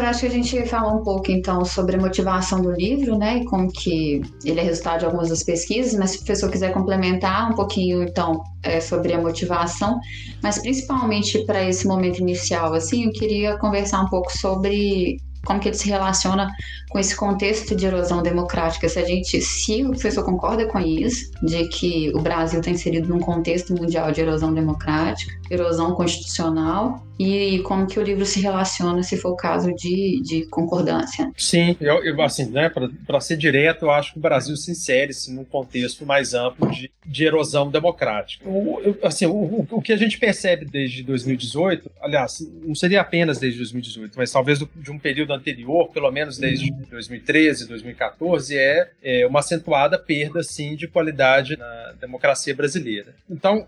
Professor, 0.00 0.06
acho 0.06 0.20
que 0.20 0.26
a 0.26 0.30
gente 0.30 0.66
falou 0.66 1.00
um 1.00 1.04
pouco 1.04 1.30
então 1.30 1.64
sobre 1.64 1.96
a 1.96 1.98
motivação 1.98 2.62
do 2.62 2.70
livro, 2.72 3.18
né, 3.18 3.38
e 3.38 3.44
como 3.44 3.70
que 3.70 4.22
ele 4.44 4.58
é 4.58 4.62
resultado 4.62 5.00
de 5.00 5.04
algumas 5.04 5.28
das 5.28 5.42
pesquisas, 5.42 5.94
mas 5.98 6.12
se 6.12 6.16
o 6.16 6.20
professor 6.20 6.50
quiser 6.50 6.72
complementar 6.72 7.50
um 7.50 7.54
pouquinho 7.54 8.02
então 8.02 8.42
é, 8.62 8.80
sobre 8.80 9.12
a 9.12 9.20
motivação, 9.20 10.00
mas 10.42 10.58
principalmente 10.58 11.44
para 11.44 11.62
esse 11.68 11.86
momento 11.86 12.18
inicial, 12.18 12.72
assim, 12.72 13.04
eu 13.04 13.12
queria 13.12 13.58
conversar 13.58 14.00
um 14.00 14.08
pouco 14.08 14.32
sobre 14.36 15.18
como 15.44 15.60
que 15.60 15.68
ele 15.68 15.76
se 15.76 15.88
relaciona 15.88 16.50
com 16.90 16.98
esse 16.98 17.16
contexto 17.16 17.74
de 17.74 17.86
erosão 17.86 18.20
democrática. 18.20 18.88
Se 18.88 18.98
a 18.98 19.04
gente, 19.04 19.40
se 19.40 19.84
o 19.84 19.90
professor 19.90 20.24
concorda 20.24 20.66
com 20.66 20.78
isso, 20.80 21.30
de 21.40 21.68
que 21.68 22.10
o 22.14 22.20
Brasil 22.20 22.58
está 22.58 22.70
inserido 22.70 23.08
num 23.08 23.20
contexto 23.20 23.72
mundial 23.72 24.10
de 24.10 24.20
erosão 24.20 24.52
democrática, 24.52 25.32
erosão 25.48 25.94
constitucional, 25.94 27.00
e 27.20 27.58
como 27.64 27.86
que 27.86 28.00
o 28.00 28.02
livro 28.02 28.24
se 28.24 28.40
relaciona, 28.40 29.02
se 29.02 29.14
for 29.14 29.32
o 29.32 29.36
caso 29.36 29.74
de, 29.74 30.22
de 30.22 30.46
concordância. 30.46 31.30
Sim, 31.36 31.76
eu, 31.78 32.02
eu 32.02 32.22
assim, 32.22 32.46
né, 32.46 32.70
para 33.06 33.20
ser 33.20 33.36
direto, 33.36 33.84
eu 33.84 33.90
acho 33.90 34.14
que 34.14 34.18
o 34.18 34.22
Brasil 34.22 34.56
se 34.56 34.70
insere 34.70 35.12
num 35.28 35.44
contexto 35.44 36.06
mais 36.06 36.32
amplo 36.32 36.70
de, 36.70 36.90
de 37.04 37.24
erosão 37.24 37.70
democrática. 37.70 38.48
O, 38.48 38.80
assim, 39.02 39.26
o, 39.26 39.66
o, 39.70 39.82
que 39.82 39.92
a 39.92 39.98
gente 39.98 40.18
percebe 40.18 40.64
desde 40.64 41.02
2018, 41.02 41.90
aliás, 42.00 42.40
não 42.64 42.74
seria 42.74 43.02
apenas 43.02 43.38
desde 43.38 43.58
2018, 43.58 44.14
mas 44.16 44.32
talvez 44.32 44.58
de 44.58 44.90
um 44.90 44.98
período 44.98 45.34
anterior, 45.34 45.90
pelo 45.90 46.10
menos 46.10 46.38
desde 46.38 46.72
2013, 46.88 47.66
2014, 47.66 48.56
é, 48.56 48.90
é 49.02 49.26
uma 49.26 49.40
acentuada 49.40 49.98
perda, 49.98 50.42
sim, 50.42 50.76
de 50.76 50.86
qualidade 50.86 51.56
na 51.56 51.92
democracia 52.00 52.54
brasileira. 52.54 53.14
Então, 53.28 53.66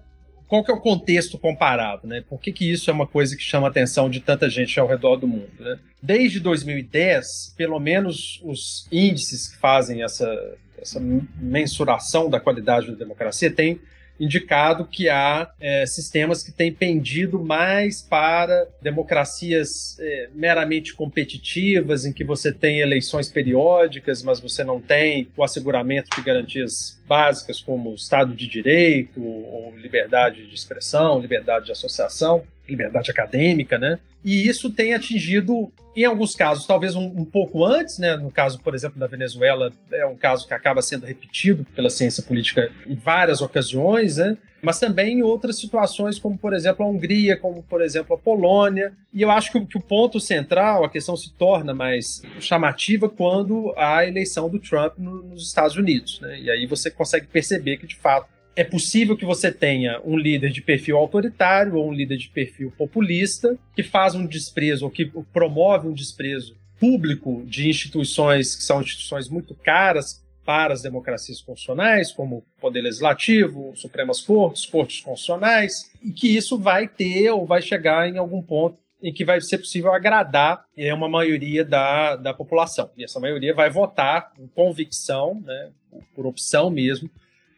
qual 0.53 0.63
que 0.63 0.71
é 0.71 0.75
o 0.75 0.81
contexto 0.81 1.39
comparado, 1.39 2.07
né? 2.07 2.23
Por 2.29 2.39
que, 2.39 2.53
que 2.53 2.71
isso 2.71 2.91
é 2.91 2.93
uma 2.93 3.07
coisa 3.07 3.35
que 3.35 3.43
chama 3.43 3.69
a 3.69 3.71
atenção 3.71 4.11
de 4.11 4.21
tanta 4.21 4.51
gente 4.51 4.79
ao 4.79 4.87
redor 4.87 5.17
do 5.17 5.27
mundo, 5.27 5.51
né? 5.59 5.79
Desde 6.03 6.41
2010, 6.41 7.55
pelo 7.57 7.81
menos 7.81 8.39
os 8.45 8.87
índices 8.93 9.49
que 9.49 9.57
fazem 9.57 10.03
essa, 10.03 10.55
essa 10.79 11.01
mensuração 11.01 12.29
da 12.29 12.39
qualidade 12.39 12.89
da 12.89 12.95
democracia 12.95 13.51
têm 13.51 13.81
indicado 14.23 14.85
que 14.85 15.09
há 15.09 15.51
é, 15.61 15.85
sistemas 15.85 16.45
que 16.45 16.53
têm 16.53 16.73
pendido 16.73 17.43
mais 17.43 18.01
para 18.01 18.69
democracias 18.81 19.99
é, 19.99 20.29
meramente 20.33 20.95
competitivas, 20.95 22.07
em 22.07 22.13
que 22.13 22.23
você 22.23 22.53
tem 22.53 22.79
eleições 22.79 23.29
periódicas, 23.29 24.23
mas 24.23 24.39
você 24.39 24.63
não 24.63 24.81
tem 24.81 25.29
o 25.37 25.43
asseguramento 25.43 26.09
de 26.15 26.23
garantias 26.23 27.02
básicas 27.13 27.61
como 27.61 27.95
Estado 27.95 28.35
de 28.35 28.47
Direito, 28.47 29.23
ou 29.23 29.77
liberdade 29.77 30.47
de 30.47 30.55
expressão, 30.55 31.21
liberdade 31.21 31.67
de 31.67 31.73
associação, 31.73 32.43
liberdade 32.67 33.11
acadêmica, 33.11 33.77
né? 33.77 33.99
E 34.25 34.49
isso 34.49 34.71
tem 34.71 34.95
atingido, 34.95 35.71
em 35.95 36.07
alguns 36.07 36.35
casos, 36.35 36.65
talvez 36.65 36.97
um, 36.97 37.05
um, 37.05 37.25
pouco 37.27 37.67
antes, 37.67 37.99
né? 37.99 38.17
No 38.17 38.31
caso, 38.31 38.59
por 38.61 38.75
exemplo, 38.75 38.99
da 38.99 39.07
Venezuela, 39.07 39.71
é 39.93 40.07
um 40.07 40.17
caso 40.17 40.49
que 40.49 40.55
acaba 40.55 40.81
sendo 40.81 41.05
repetido 41.05 41.67
pela 41.77 41.91
ciência 41.91 42.23
política 42.23 42.73
em 42.87 42.95
várias 42.95 43.43
ocasiões, 43.43 44.17
né? 44.17 44.39
Mas 44.63 44.79
também 44.79 45.19
em 45.19 45.23
outras 45.23 45.59
situações, 45.59 46.21
como 46.21 46.39
por 46.39 46.55
exemplo 46.55 46.85
a 46.85 46.89
Hungria, 46.89 47.37
como 47.37 47.65
por 47.65 47.83
exemplo 47.83 48.15
a 48.15 48.19
Polônia. 48.19 48.93
E 49.13 49.21
eu 49.21 49.31
acho 49.31 49.51
que, 49.51 49.67
que 49.67 49.77
o 49.77 49.81
ponto 49.81 50.21
central, 50.21 50.85
a 50.85 50.89
questão 50.89 51.17
se 51.17 51.33
torna 51.33 51.75
mais 51.75 52.23
chamativa 52.39 53.09
quando 53.09 53.75
há 53.77 53.99
a 53.99 54.07
eleição 54.07 54.49
do 54.49 54.61
Trump 54.61 54.95
no, 54.99 55.23
nos 55.25 55.49
Estados 55.49 55.77
Unidos. 55.77 56.21
Né? 56.21 56.41
E 56.43 56.51
aí 56.51 56.67
você 56.67 56.91
consegue 56.91 57.27
perceber 57.27 57.79
que, 57.79 57.89
de 57.89 57.97
fato, 57.97 58.29
é 58.55 58.63
possível 58.63 59.17
que 59.17 59.25
você 59.25 59.51
tenha 59.51 60.01
um 60.05 60.17
líder 60.17 60.51
de 60.51 60.63
perfil 60.63 60.97
autoritário 60.97 61.75
ou 61.75 61.89
um 61.89 61.93
líder 61.93 62.19
de 62.19 62.29
perfil 62.29 62.73
populista 62.77 63.59
que 63.75 63.83
faz 63.83 64.15
um 64.15 64.27
desprezo 64.27 64.85
ou 64.85 64.91
que 64.91 65.11
promove 65.33 65.89
um 65.89 65.93
desprezo 65.93 66.57
público 66.79 67.43
de 67.47 67.69
instituições 67.69 68.55
que 68.55 68.63
são 68.63 68.81
instituições 68.81 69.29
muito 69.29 69.55
caras 69.55 70.23
para 70.45 70.75
as 70.75 70.83
democracias 70.83 71.41
constitucionais, 71.41 72.13
como 72.13 72.39
o 72.39 72.61
Poder 72.61 72.83
Legislativo, 72.83 73.73
Supremas 73.77 74.21
Cortes, 74.21 74.67
Cortes 74.67 75.01
Constitucionais, 75.01 75.91
e 76.03 76.11
que 76.11 76.37
isso 76.37 76.59
vai 76.59 76.89
ter 76.89 77.31
ou 77.31 77.47
vai 77.47 77.63
chegar 77.63 78.09
em 78.09 78.19
algum 78.19 78.43
ponto 78.43 78.77
em 79.03 79.13
que 79.13 79.25
vai 79.25 79.41
ser 79.41 79.59
possível 79.59 79.93
agradar 79.93 80.65
é, 80.77 80.95
uma 80.95 81.09
maioria 81.09 81.65
da, 81.65 82.15
da 82.15 82.33
população. 82.33 82.91
E 82.97 83.05
essa 83.05 83.19
maioria 83.19 83.53
vai 83.53 83.69
votar 83.69 84.33
com 84.33 84.47
convicção, 84.47 85.43
né, 85.45 85.71
por 86.15 86.25
opção 86.25 86.71
mesmo, 86.71 87.11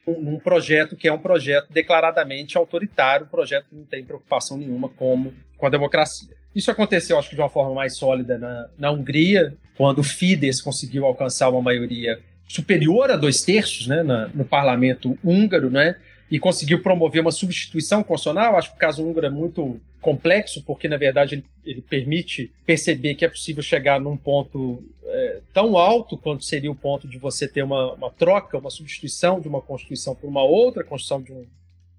num 0.07 0.38
projeto 0.38 0.97
que 0.97 1.09
é 1.09 1.12
um 1.12 1.19
projeto 1.19 1.71
declaradamente 1.71 2.57
autoritário, 2.57 3.26
um 3.26 3.29
projeto 3.29 3.67
que 3.69 3.76
não 3.76 3.85
tem 3.85 4.05
preocupação 4.05 4.57
nenhuma 4.57 4.88
como, 4.88 5.35
com 5.57 5.67
a 5.67 5.71
democracia. 5.71 6.35
Isso 6.55 6.71
aconteceu, 6.71 7.19
acho 7.19 7.29
que 7.29 7.35
de 7.35 7.43
uma 7.43 7.49
forma 7.49 7.75
mais 7.75 7.97
sólida 7.97 8.38
na, 8.38 8.69
na 8.79 8.91
Hungria, 8.91 9.57
quando 9.76 9.99
o 9.99 10.05
Fidesz 10.05 10.61
conseguiu 10.61 11.05
alcançar 11.05 11.50
uma 11.50 11.61
maioria 11.61 12.23
superior 12.47 13.11
a 13.11 13.17
dois 13.17 13.43
terços 13.43 13.87
né, 13.87 14.03
na, 14.03 14.29
no 14.29 14.45
parlamento 14.45 15.19
húngaro, 15.25 15.71
né, 15.71 15.97
e 16.31 16.39
conseguiu 16.39 16.83
promover 16.83 17.21
uma 17.21 17.31
substituição 17.31 18.03
constitucional. 18.03 18.57
Acho 18.57 18.71
que 18.71 18.77
o 18.77 18.81
caso 18.81 19.05
húngaro 19.05 19.27
é 19.27 19.31
muito 19.31 19.81
complexo, 20.01 20.63
porque, 20.63 20.89
na 20.89 20.97
verdade, 20.97 21.37
ele, 21.37 21.45
ele 21.65 21.81
permite 21.81 22.53
perceber 22.67 23.15
que 23.15 23.25
é 23.25 23.29
possível 23.29 23.63
chegar 23.63 24.01
num 24.01 24.17
ponto 24.17 24.83
é, 25.07 25.41
tão 25.53 25.79
alto 25.79 26.17
quanto 26.17 26.45
seria 26.45 26.71
o 26.71 26.75
ponto 26.75 27.07
de 27.07 27.19
você 27.19 27.47
ter 27.47 27.63
uma, 27.63 27.95
uma, 27.95 28.11
troca, 28.11 28.59
uma 28.59 28.71
substituição 28.71 29.41
de 29.41 29.49
uma 29.49 29.61
Constituição 29.61 30.15
por 30.15 30.27
uma 30.27 30.43
outra 30.43 30.83
Constituição 30.85 31.23
de 31.23 31.33
um, 31.33 31.47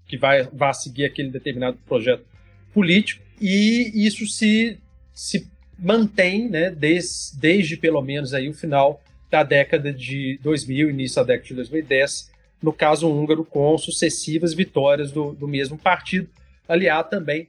que 0.06 0.16
vai, 0.16 0.44
vai 0.44 0.72
seguir 0.74 1.04
aquele 1.04 1.30
determinado 1.30 1.78
projeto 1.86 2.24
político. 2.72 3.22
E 3.40 3.90
isso 3.94 4.26
se, 4.26 4.78
se 5.12 5.48
mantém 5.78 6.48
né, 6.48 6.70
desde, 6.70 7.76
pelo 7.76 8.00
menos, 8.02 8.34
aí, 8.34 8.48
o 8.48 8.54
final 8.54 9.02
da 9.36 9.42
década 9.42 9.92
de 9.92 10.38
2000, 10.42 10.90
início 10.90 11.16
da 11.16 11.24
década 11.24 11.48
de 11.48 11.54
2010, 11.54 12.30
no 12.62 12.72
caso 12.72 13.10
húngaro, 13.10 13.44
com 13.44 13.76
sucessivas 13.76 14.54
vitórias 14.54 15.12
do, 15.12 15.32
do 15.32 15.46
mesmo 15.46 15.76
partido, 15.76 16.28
aliado 16.66 17.10
também 17.10 17.48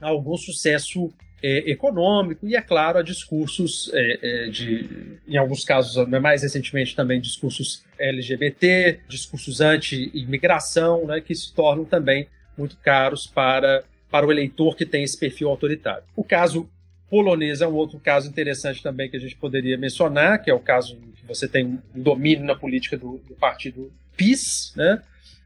a 0.00 0.08
algum 0.08 0.36
sucesso 0.36 1.12
é, 1.42 1.70
econômico 1.70 2.46
e, 2.46 2.56
é 2.56 2.62
claro, 2.62 2.98
a 2.98 3.02
discursos 3.02 3.90
é, 3.92 4.18
é, 4.22 4.48
de, 4.48 5.18
em 5.28 5.36
alguns 5.36 5.64
casos, 5.64 6.08
né, 6.08 6.18
mais 6.18 6.42
recentemente 6.42 6.96
também 6.96 7.20
discursos 7.20 7.84
LGBT, 7.98 9.00
discursos 9.06 9.60
anti-imigração, 9.60 11.06
né, 11.06 11.20
que 11.20 11.34
se 11.34 11.52
tornam 11.52 11.84
também 11.84 12.26
muito 12.56 12.76
caros 12.78 13.26
para, 13.26 13.84
para 14.10 14.26
o 14.26 14.32
eleitor 14.32 14.76
que 14.76 14.86
tem 14.86 15.02
esse 15.02 15.18
perfil 15.18 15.50
autoritário. 15.50 16.04
O 16.16 16.24
caso 16.24 16.68
polonês 17.12 17.60
é 17.60 17.66
um 17.66 17.74
outro 17.74 18.00
caso 18.00 18.26
interessante 18.26 18.82
também 18.82 19.10
que 19.10 19.18
a 19.18 19.20
gente 19.20 19.36
poderia 19.36 19.76
mencionar, 19.76 20.42
que 20.42 20.50
é 20.50 20.54
o 20.54 20.58
caso 20.58 20.96
em 20.96 21.10
que 21.10 21.26
você 21.26 21.46
tem 21.46 21.78
um 21.94 22.02
domínio 22.02 22.42
na 22.42 22.54
política 22.54 22.96
do, 22.96 23.18
do 23.28 23.34
partido 23.34 23.92
PIS, 24.16 24.72
né? 24.74 25.02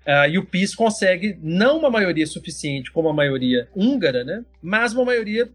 Uh, 0.07 0.31
e 0.31 0.39
o 0.39 0.47
PIS 0.47 0.77
consegue 0.77 1.37
não 1.43 1.79
uma 1.81 1.91
maioria 1.91 2.25
suficiente 2.25 2.93
como 2.93 3.09
a 3.09 3.13
maioria 3.13 3.69
húngara, 3.75 4.23
né? 4.23 4.45
mas 4.63 4.93
uma 4.93 5.05
maioria 5.05 5.51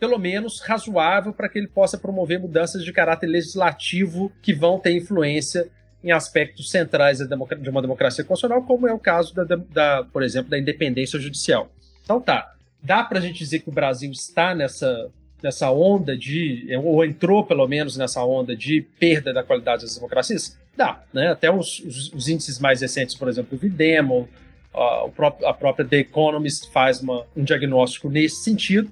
pelo 0.00 0.18
menos 0.18 0.58
razoável 0.58 1.32
para 1.32 1.48
que 1.48 1.60
ele 1.60 1.68
possa 1.68 1.96
promover 1.96 2.40
mudanças 2.40 2.84
de 2.84 2.92
caráter 2.92 3.28
legislativo 3.28 4.32
que 4.42 4.52
vão 4.52 4.80
ter 4.80 4.96
influência 4.96 5.68
em 6.02 6.10
aspectos 6.10 6.72
centrais 6.72 7.18
de 7.18 7.70
uma 7.70 7.80
democracia 7.80 8.24
constitucional, 8.24 8.64
como 8.64 8.88
é 8.88 8.92
o 8.92 8.98
caso 8.98 9.32
da, 9.32 9.44
da 9.44 10.02
por 10.12 10.24
exemplo, 10.24 10.50
da 10.50 10.58
independência 10.58 11.20
judicial. 11.20 11.70
Então 12.02 12.20
tá, 12.20 12.52
dá 12.82 13.04
para 13.04 13.20
a 13.20 13.22
gente 13.22 13.38
dizer 13.38 13.60
que 13.60 13.68
o 13.68 13.72
Brasil 13.72 14.10
está 14.10 14.56
nessa 14.56 15.08
nessa 15.42 15.70
onda 15.70 16.16
de, 16.16 16.68
ou 16.82 17.04
entrou 17.04 17.44
pelo 17.44 17.66
menos 17.66 17.96
nessa 17.96 18.24
onda 18.24 18.56
de 18.56 18.82
perda 18.98 19.32
da 19.32 19.42
qualidade 19.42 19.82
das 19.82 19.94
democracias? 19.94 20.56
Dá, 20.76 21.02
né? 21.12 21.28
Até 21.28 21.50
os, 21.50 21.80
os, 21.80 22.12
os 22.12 22.28
índices 22.28 22.58
mais 22.58 22.80
recentes, 22.80 23.14
por 23.14 23.28
exemplo, 23.28 23.56
o 23.56 23.60
Videmo, 23.60 24.28
a, 24.74 25.06
a 25.46 25.52
própria 25.52 25.86
The 25.86 25.98
Economist 25.98 26.70
faz 26.72 27.00
uma, 27.00 27.26
um 27.36 27.44
diagnóstico 27.44 28.08
nesse 28.08 28.36
sentido, 28.36 28.90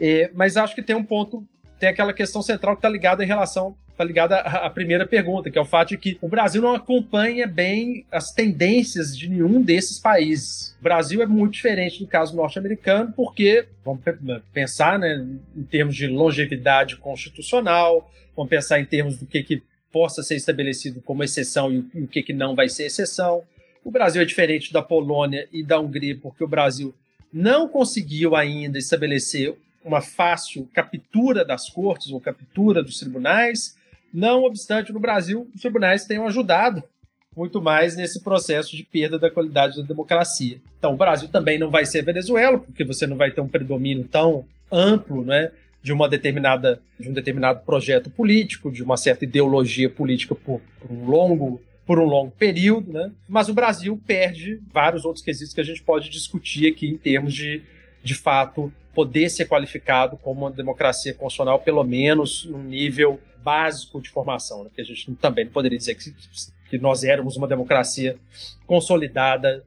é, 0.00 0.30
mas 0.34 0.56
acho 0.56 0.74
que 0.74 0.82
tem 0.82 0.94
um 0.94 1.04
ponto, 1.04 1.44
tem 1.80 1.88
aquela 1.88 2.12
questão 2.12 2.42
central 2.42 2.76
que 2.76 2.80
está 2.80 2.88
ligada 2.88 3.24
em 3.24 3.26
relação 3.26 3.76
está 3.96 4.04
ligada 4.04 4.40
à 4.40 4.68
primeira 4.68 5.06
pergunta, 5.06 5.50
que 5.50 5.56
é 5.56 5.60
o 5.60 5.64
fato 5.64 5.88
de 5.88 5.98
que 5.98 6.18
o 6.20 6.28
Brasil 6.28 6.60
não 6.60 6.74
acompanha 6.74 7.46
bem 7.46 8.04
as 8.12 8.30
tendências 8.30 9.16
de 9.16 9.26
nenhum 9.26 9.62
desses 9.62 9.98
países. 9.98 10.76
O 10.78 10.82
Brasil 10.82 11.22
é 11.22 11.26
muito 11.26 11.54
diferente 11.54 12.00
do 12.00 12.06
caso 12.06 12.36
norte-americano, 12.36 13.12
porque, 13.16 13.66
vamos 13.82 14.02
pensar 14.52 14.98
né, 14.98 15.26
em 15.56 15.62
termos 15.62 15.96
de 15.96 16.06
longevidade 16.06 16.96
constitucional, 16.96 18.10
vamos 18.36 18.50
pensar 18.50 18.78
em 18.78 18.84
termos 18.84 19.16
do 19.16 19.24
que, 19.24 19.42
que 19.42 19.62
possa 19.90 20.22
ser 20.22 20.36
estabelecido 20.36 21.00
como 21.00 21.24
exceção 21.24 21.72
e 21.72 22.02
o 22.02 22.06
que, 22.06 22.22
que 22.22 22.34
não 22.34 22.54
vai 22.54 22.68
ser 22.68 22.84
exceção. 22.84 23.44
O 23.82 23.90
Brasil 23.90 24.20
é 24.20 24.26
diferente 24.26 24.74
da 24.74 24.82
Polônia 24.82 25.48
e 25.50 25.62
da 25.62 25.80
Hungria, 25.80 26.18
porque 26.20 26.44
o 26.44 26.48
Brasil 26.48 26.94
não 27.32 27.66
conseguiu 27.66 28.36
ainda 28.36 28.76
estabelecer 28.76 29.56
uma 29.82 30.02
fácil 30.02 30.68
captura 30.74 31.44
das 31.44 31.70
cortes 31.70 32.10
ou 32.10 32.20
captura 32.20 32.82
dos 32.82 32.98
tribunais, 32.98 33.76
não 34.16 34.44
obstante, 34.44 34.94
no 34.94 34.98
Brasil, 34.98 35.46
os 35.54 35.60
tribunais 35.60 36.06
tenham 36.06 36.26
ajudado 36.26 36.82
muito 37.36 37.60
mais 37.60 37.94
nesse 37.94 38.22
processo 38.24 38.74
de 38.74 38.82
perda 38.82 39.18
da 39.18 39.30
qualidade 39.30 39.76
da 39.76 39.82
democracia. 39.82 40.58
Então, 40.78 40.94
o 40.94 40.96
Brasil 40.96 41.28
também 41.28 41.58
não 41.58 41.70
vai 41.70 41.84
ser 41.84 42.02
Venezuela, 42.02 42.58
porque 42.58 42.82
você 42.82 43.06
não 43.06 43.18
vai 43.18 43.30
ter 43.30 43.42
um 43.42 43.48
predomínio 43.48 44.04
tão 44.04 44.46
amplo, 44.72 45.22
né, 45.22 45.50
de 45.82 45.92
uma 45.92 46.08
determinada 46.08 46.80
de 46.98 47.10
um 47.10 47.12
determinado 47.12 47.60
projeto 47.60 48.08
político, 48.08 48.72
de 48.72 48.82
uma 48.82 48.96
certa 48.96 49.24
ideologia 49.24 49.90
política 49.90 50.34
por, 50.34 50.62
por 50.80 50.90
um 50.90 51.04
longo 51.04 51.60
por 51.84 52.00
um 52.00 52.04
longo 52.04 52.32
período, 52.32 52.92
né? 52.92 53.12
Mas 53.28 53.48
o 53.48 53.54
Brasil 53.54 54.00
perde 54.04 54.60
vários 54.72 55.04
outros 55.04 55.24
quesitos 55.24 55.54
que 55.54 55.60
a 55.60 55.64
gente 55.64 55.80
pode 55.84 56.10
discutir 56.10 56.66
aqui 56.66 56.88
em 56.88 56.96
termos 56.96 57.32
de, 57.32 57.62
de 58.02 58.12
fato, 58.12 58.72
poder 58.92 59.28
ser 59.28 59.46
qualificado 59.46 60.16
como 60.16 60.40
uma 60.40 60.50
democracia 60.50 61.14
constitucional, 61.14 61.60
pelo 61.60 61.84
menos 61.84 62.44
no 62.46 62.60
nível 62.60 63.20
básico 63.46 64.00
de 64.00 64.10
formação, 64.10 64.64
né? 64.64 64.70
que 64.74 64.80
a 64.80 64.84
gente 64.84 65.14
também 65.14 65.46
poderia 65.46 65.78
dizer 65.78 65.94
que, 65.94 66.12
que 66.68 66.78
nós 66.78 67.04
éramos 67.04 67.36
uma 67.36 67.46
democracia 67.46 68.18
consolidada 68.66 69.64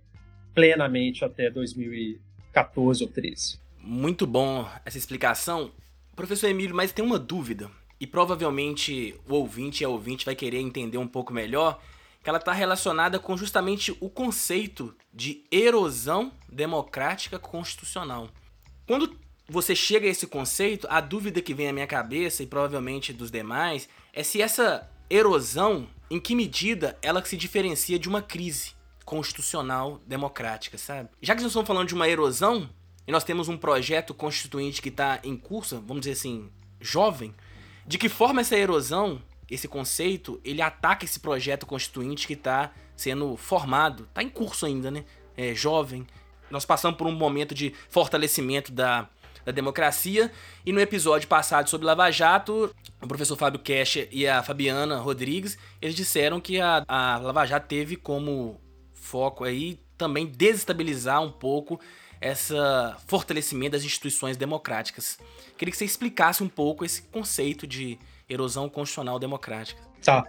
plenamente 0.53 1.24
até 1.24 1.50
2014 1.50 3.03
ou 3.05 3.09
13. 3.09 3.57
Muito 3.81 4.27
bom 4.27 4.69
essa 4.83 4.98
explicação. 4.98 5.71
Professor 6.13 6.48
Emílio, 6.50 6.75
mas 6.75 6.91
tem 6.91 7.05
uma 7.05 7.17
dúvida, 7.17 7.71
e 8.01 8.05
provavelmente 8.05 9.15
o 9.25 9.36
ouvinte 9.36 9.81
e 9.81 9.86
a 9.86 9.89
ouvinte 9.89 10.25
vai 10.25 10.36
querer 10.36 10.59
entender 10.59 10.98
um 10.98 11.07
pouco 11.07 11.31
melhor, 11.31 11.81
que 12.21 12.29
ela 12.29 12.38
está 12.38 12.51
relacionada 12.51 13.17
com 13.17 13.38
justamente 13.38 13.95
o 14.01 14.09
conceito 14.09 14.93
de 15.13 15.45
erosão 15.50 16.33
democrática 16.51 17.39
constitucional. 17.39 18.27
Quando 18.86 19.15
você 19.50 19.75
chega 19.75 20.08
a 20.08 20.10
esse 20.10 20.27
conceito, 20.27 20.88
a 20.89 21.01
dúvida 21.01 21.41
que 21.41 21.53
vem 21.53 21.68
à 21.68 21.74
minha 21.74 21.88
cabeça 21.88 22.44
e 22.44 22.48
provavelmente 22.48 23.12
dos 23.12 23.32
demais 23.32 23.89
é 24.13 24.24
se 24.24 24.41
essa 24.41 24.89
erosão, 25.10 25.88
em 26.10 26.20
que 26.20 26.36
medida 26.36 26.98
ela 27.01 27.24
se 27.25 27.36
diferencia 27.36 27.98
de 27.98 28.08
uma 28.08 28.22
crise 28.22 28.74
constitucional 29.03 30.00
democrática, 30.06 30.77
sabe? 30.77 31.10
Já 31.22 31.36
que 31.36 31.41
nós 31.41 31.51
estamos 31.51 31.68
falando 31.68 31.88
de 31.88 31.96
uma 31.96 32.08
erosão 32.08 32.70
e 33.08 33.12
nós 33.12 33.24
temos 33.24 33.50
um 33.50 33.58
projeto 33.58 34.13
constituinte 34.13 34.82
que 34.82 34.89
está 34.89 35.20
em 35.24 35.36
curso, 35.36 35.82
vamos 35.82 36.01
dizer 36.01 36.12
assim, 36.12 36.50
jovem, 36.79 37.34
de 37.88 37.98
que 37.98 38.08
forma 38.08 38.41
essa 38.41 38.56
erosão, 38.56 39.20
esse 39.50 39.68
conceito, 39.68 40.39
ele 40.44 40.62
ataca 40.62 41.06
esse 41.06 41.20
projeto 41.20 41.65
constituinte 41.65 42.27
que 42.27 42.34
está 42.34 42.72
sendo 42.96 43.36
formado, 43.36 44.03
está 44.03 44.22
em 44.22 44.29
curso 44.29 44.68
ainda, 44.68 44.91
né? 44.91 45.06
É 45.36 45.56
jovem. 45.56 46.06
Nós 46.51 46.65
passamos 46.65 46.98
por 46.98 47.08
um 47.08 47.12
momento 47.12 47.56
de 47.56 47.74
fortalecimento 47.89 48.72
da 48.72 49.10
da 49.46 49.51
democracia. 49.51 50.31
E 50.65 50.72
no 50.72 50.79
episódio 50.79 51.27
passado 51.27 51.69
sobre 51.69 51.86
Lava 51.86 52.10
Jato, 52.12 52.74
o 53.01 53.08
professor 53.08 53.36
Fábio 53.36 53.60
Cash 53.60 54.08
e 54.12 54.27
a 54.27 54.43
Fabiana 54.43 54.98
Rodrigues, 54.98 55.58
eles 55.81 55.96
disseram 55.96 56.39
que 56.39 56.60
a, 56.60 56.84
a 56.88 57.17
Lava 57.17 57.46
Jato 57.46 57.67
teve 57.67 57.96
como 57.96 58.60
foco 58.93 59.43
aí 59.43 59.79
também 59.98 60.25
desestabilizar 60.25 61.22
um 61.22 61.31
pouco 61.31 61.79
essa 62.22 62.98
fortalecimento 63.08 63.72
das 63.72 63.84
instituições 63.84 64.38
democráticas. 64.38 65.17
Queria 65.58 65.72
que 65.72 65.77
você 65.77 65.86
explicasse 65.86 66.43
um 66.43 66.50
pouco 66.50 66.84
esse 66.84 67.03
conceito 67.03 67.65
de 67.65 67.98
erosão 68.29 68.69
constitucional 68.69 69.17
democrática. 69.17 69.81
Tá. 70.03 70.25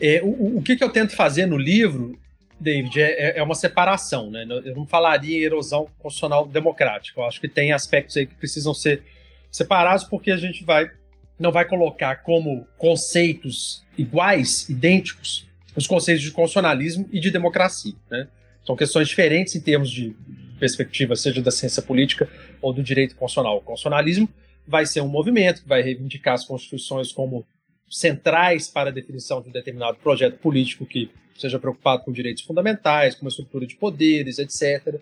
É, 0.00 0.20
o, 0.22 0.58
o 0.58 0.62
que, 0.62 0.76
que 0.76 0.84
eu 0.84 0.90
tento 0.90 1.16
fazer 1.16 1.46
no 1.46 1.56
livro 1.56 2.18
David, 2.60 3.00
é, 3.00 3.12
é, 3.12 3.38
é 3.38 3.42
uma 3.42 3.54
separação, 3.54 4.30
né? 4.30 4.44
Eu 4.64 4.74
não 4.74 4.86
falaria 4.86 5.38
em 5.38 5.42
erosão 5.42 5.88
constitucional 5.98 6.46
democrática. 6.46 7.20
Eu 7.20 7.24
acho 7.24 7.40
que 7.40 7.48
tem 7.48 7.72
aspectos 7.72 8.16
aí 8.16 8.26
que 8.26 8.34
precisam 8.34 8.74
ser 8.74 9.02
separados 9.50 10.04
porque 10.04 10.30
a 10.30 10.36
gente 10.36 10.64
vai 10.64 10.90
não 11.38 11.52
vai 11.52 11.64
colocar 11.64 12.16
como 12.16 12.66
conceitos 12.76 13.84
iguais, 13.96 14.68
idênticos, 14.68 15.46
os 15.76 15.86
conceitos 15.86 16.24
de 16.24 16.32
constitucionalismo 16.32 17.08
e 17.12 17.20
de 17.20 17.30
democracia, 17.30 17.94
né? 18.10 18.26
São 18.66 18.74
questões 18.74 19.08
diferentes 19.08 19.54
em 19.54 19.60
termos 19.60 19.88
de 19.88 20.16
perspectiva, 20.58 21.14
seja 21.14 21.40
da 21.40 21.52
ciência 21.52 21.80
política 21.80 22.28
ou 22.60 22.72
do 22.72 22.82
direito 22.82 23.14
constitucional. 23.14 23.58
O 23.58 23.60
constitucionalismo 23.60 24.28
vai 24.66 24.84
ser 24.84 25.00
um 25.00 25.08
movimento 25.08 25.62
que 25.62 25.68
vai 25.68 25.80
reivindicar 25.80 26.34
as 26.34 26.44
constituições 26.44 27.12
como 27.12 27.46
centrais 27.88 28.68
para 28.68 28.90
a 28.90 28.92
definição 28.92 29.40
de 29.40 29.48
um 29.48 29.52
determinado 29.52 29.96
projeto 29.98 30.38
político 30.38 30.84
que 30.84 31.10
seja 31.40 31.58
preocupado 31.58 32.04
com 32.04 32.12
direitos 32.12 32.42
fundamentais, 32.42 33.14
com 33.14 33.22
uma 33.22 33.28
estrutura 33.28 33.66
de 33.66 33.76
poderes, 33.76 34.38
etc. 34.38 35.00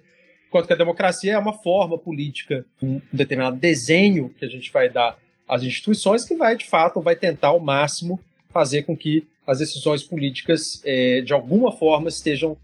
Enquanto 0.49 0.67
que 0.67 0.73
a 0.73 0.77
democracia 0.77 1.33
é 1.33 1.39
uma 1.39 1.53
forma 1.53 1.99
política, 1.99 2.65
um 2.83 3.01
determinado 3.13 3.57
desenho 3.57 4.31
que 4.39 4.45
a 4.45 4.49
gente 4.49 4.73
vai 4.73 4.89
dar 4.89 5.19
às 5.49 5.63
instituições 5.63 6.25
que 6.25 6.35
vai, 6.35 6.57
de 6.57 6.67
fato, 6.67 7.01
vai 7.01 7.17
tentar 7.17 7.49
ao 7.49 7.61
máximo 7.61 8.21
fazer 8.51 8.83
com 8.83 8.97
que 8.97 9.27
as 9.47 9.59
decisões 9.59 10.03
políticas, 10.03 10.83
é, 10.85 11.21
de 11.21 11.33
alguma 11.33 11.71
forma, 11.71 12.09
estejam 12.09 12.57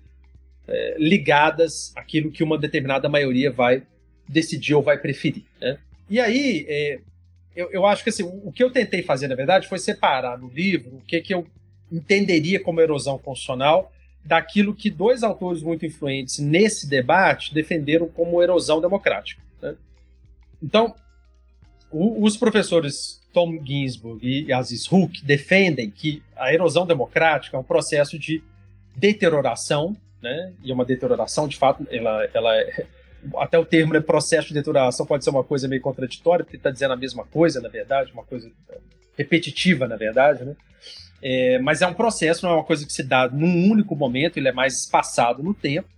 é, 0.67 0.97
ligadas 0.99 1.93
àquilo 1.97 2.31
que 2.31 2.43
uma 2.43 2.59
determinada 2.59 3.09
maioria 3.09 3.51
vai 3.51 3.83
decidir 4.29 4.75
ou 4.75 4.83
vai 4.83 4.99
preferir. 4.99 5.45
Né? 5.61 5.79
E 6.11 6.19
aí, 6.19 6.65
é, 6.69 7.01
eu, 7.55 7.71
eu, 7.71 7.87
acho 7.87 8.03
que 8.03 8.11
assim, 8.11 8.23
o 8.23 8.51
que 8.51 8.63
eu 8.63 8.71
tentei 8.71 9.03
fazer, 9.03 9.29
na 9.29 9.35
verdade, 9.35 9.69
foi 9.69 9.79
separar 9.79 10.39
no 10.39 10.49
livro 10.49 10.97
o 10.97 11.03
que, 11.03 11.21
que 11.21 11.35
eu 11.35 11.47
entenderia 11.93 12.63
como 12.63 12.81
erosão 12.81 13.19
constitucional 13.19 13.93
daquilo 14.25 14.75
que 14.75 14.91
dois 14.91 15.23
autores 15.23 15.63
muito 15.63 15.85
influentes 15.85 16.39
nesse 16.39 16.89
debate 16.89 17.53
defenderam 17.53 18.09
como 18.09 18.43
erosão 18.43 18.81
democrática. 18.81 19.43
Né? 19.61 19.75
Então, 20.63 20.95
o, 21.91 22.25
os 22.25 22.37
professores 22.37 23.21
Tom 23.33 23.59
Ginsburg 23.65 24.21
e 24.25 24.53
Aziz 24.53 24.91
Hook 24.91 25.25
defendem 25.25 25.91
que 25.91 26.23
a 26.37 26.53
erosão 26.53 26.87
democrática 26.87 27.57
é 27.57 27.61
um 27.61 27.65
processo 27.65 28.19
de 28.19 28.43
deterioração, 28.95 29.97
né? 30.23 30.53
e 30.63 30.73
uma 30.73 30.85
deterioração, 30.85 31.49
de 31.49 31.57
fato, 31.57 31.87
ela, 31.91 32.29
ela 32.33 32.57
é, 32.57 32.87
até 33.37 33.59
o 33.59 33.65
termo 33.65 33.93
né, 33.93 34.01
processo 34.01 34.49
de 34.49 34.55
deterioração 34.55 35.07
pode 35.07 35.25
ser 35.25 35.31
uma 35.31 35.45
coisa 35.45 35.67
meio 35.67 35.81
contraditória, 35.81 36.45
porque 36.45 36.57
está 36.57 36.71
dizendo 36.71 36.93
a 36.93 36.97
mesma 36.97 37.25
coisa, 37.25 37.61
na 37.61 37.69
verdade, 37.69 38.13
uma 38.13 38.25
coisa 38.25 38.51
repetitiva, 39.17 39.87
na 39.87 39.97
verdade, 39.97 40.45
né? 40.45 40.57
É, 41.23 41.59
mas 41.61 41.81
é 41.81 41.87
um 41.87 41.95
processo, 41.95 42.45
não 42.45 42.53
é 42.53 42.57
uma 42.57 42.65
coisa 42.65 42.85
que 42.85 42.93
se 42.93 43.05
dá 43.05 43.29
num 43.29 43.71
único 43.71 43.95
momento, 43.95 44.39
ele 44.39 44.49
é 44.49 44.53
mais 44.53 44.81
espaçado 44.81 45.43
no 45.43 45.55
tempo. 45.55 45.89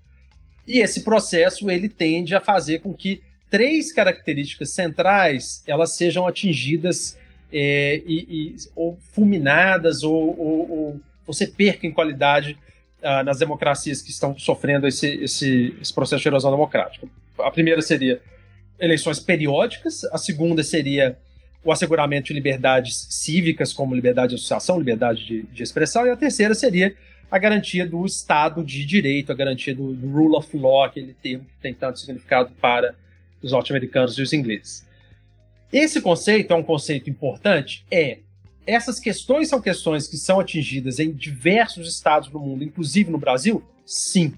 E 0.66 0.80
esse 0.80 1.02
processo 1.02 1.70
ele 1.70 1.88
tende 1.88 2.34
a 2.34 2.40
fazer 2.40 2.80
com 2.80 2.92
que 2.92 3.22
três 3.50 3.92
características 3.92 4.70
centrais 4.70 5.62
elas 5.66 5.96
sejam 5.96 6.26
atingidas 6.26 7.18
é, 7.52 8.02
e, 8.06 8.26
e, 8.28 8.56
ou 8.74 8.98
fulminadas 9.12 10.02
ou, 10.02 10.38
ou, 10.38 10.70
ou, 10.70 11.00
você 11.26 11.46
perca 11.46 11.86
em 11.86 11.92
qualidade 11.92 12.58
uh, 13.00 13.22
nas 13.24 13.38
democracias 13.38 14.02
que 14.02 14.10
estão 14.10 14.36
sofrendo 14.36 14.86
esse, 14.86 15.06
esse, 15.22 15.74
esse 15.80 15.94
processo 15.94 16.22
de 16.22 16.28
erosão 16.28 16.50
democrática. 16.50 17.06
A 17.38 17.50
primeira 17.50 17.80
seria 17.80 18.20
eleições 18.78 19.20
periódicas, 19.20 20.04
a 20.04 20.18
segunda 20.18 20.62
seria 20.62 21.16
o 21.64 21.72
asseguramento 21.72 22.28
de 22.28 22.34
liberdades 22.34 23.06
cívicas, 23.10 23.72
como 23.72 23.94
liberdade 23.94 24.30
de 24.30 24.34
associação, 24.36 24.78
liberdade 24.78 25.24
de, 25.24 25.42
de 25.44 25.62
expressão, 25.62 26.06
e 26.06 26.10
a 26.10 26.16
terceira 26.16 26.54
seria 26.54 26.94
a 27.30 27.38
garantia 27.38 27.86
do 27.86 28.04
Estado 28.04 28.62
de 28.62 28.84
Direito, 28.84 29.32
a 29.32 29.34
garantia 29.34 29.74
do, 29.74 29.94
do 29.94 30.08
rule 30.08 30.36
of 30.36 30.56
law, 30.56 30.84
aquele 30.84 31.14
termo 31.14 31.44
que 31.44 31.62
tem 31.62 31.72
tanto 31.72 31.98
significado 31.98 32.52
para 32.60 32.94
os 33.42 33.52
norte-americanos 33.52 34.16
e 34.18 34.22
os 34.22 34.32
ingleses. 34.32 34.86
Esse 35.72 36.00
conceito 36.00 36.52
é 36.52 36.56
um 36.56 36.62
conceito 36.62 37.10
importante? 37.10 37.84
É. 37.90 38.18
Essas 38.66 39.00
questões 39.00 39.48
são 39.48 39.60
questões 39.60 40.06
que 40.06 40.16
são 40.16 40.38
atingidas 40.38 40.98
em 40.98 41.12
diversos 41.12 41.88
estados 41.88 42.28
do 42.28 42.38
mundo, 42.38 42.62
inclusive 42.62 43.10
no 43.10 43.18
Brasil? 43.18 43.62
Sim. 43.84 44.34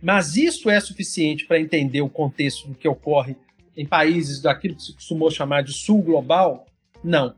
Mas 0.00 0.36
isso 0.36 0.70
é 0.70 0.78
suficiente 0.80 1.44
para 1.44 1.58
entender 1.58 2.00
o 2.00 2.08
contexto 2.08 2.68
do 2.68 2.74
que 2.74 2.86
ocorre 2.86 3.36
em 3.78 3.86
países 3.86 4.42
daquilo 4.42 4.74
que 4.74 4.82
se 4.82 4.92
costumou 4.92 5.30
chamar 5.30 5.62
de 5.62 5.72
sul 5.72 6.02
global? 6.02 6.66
Não. 7.02 7.32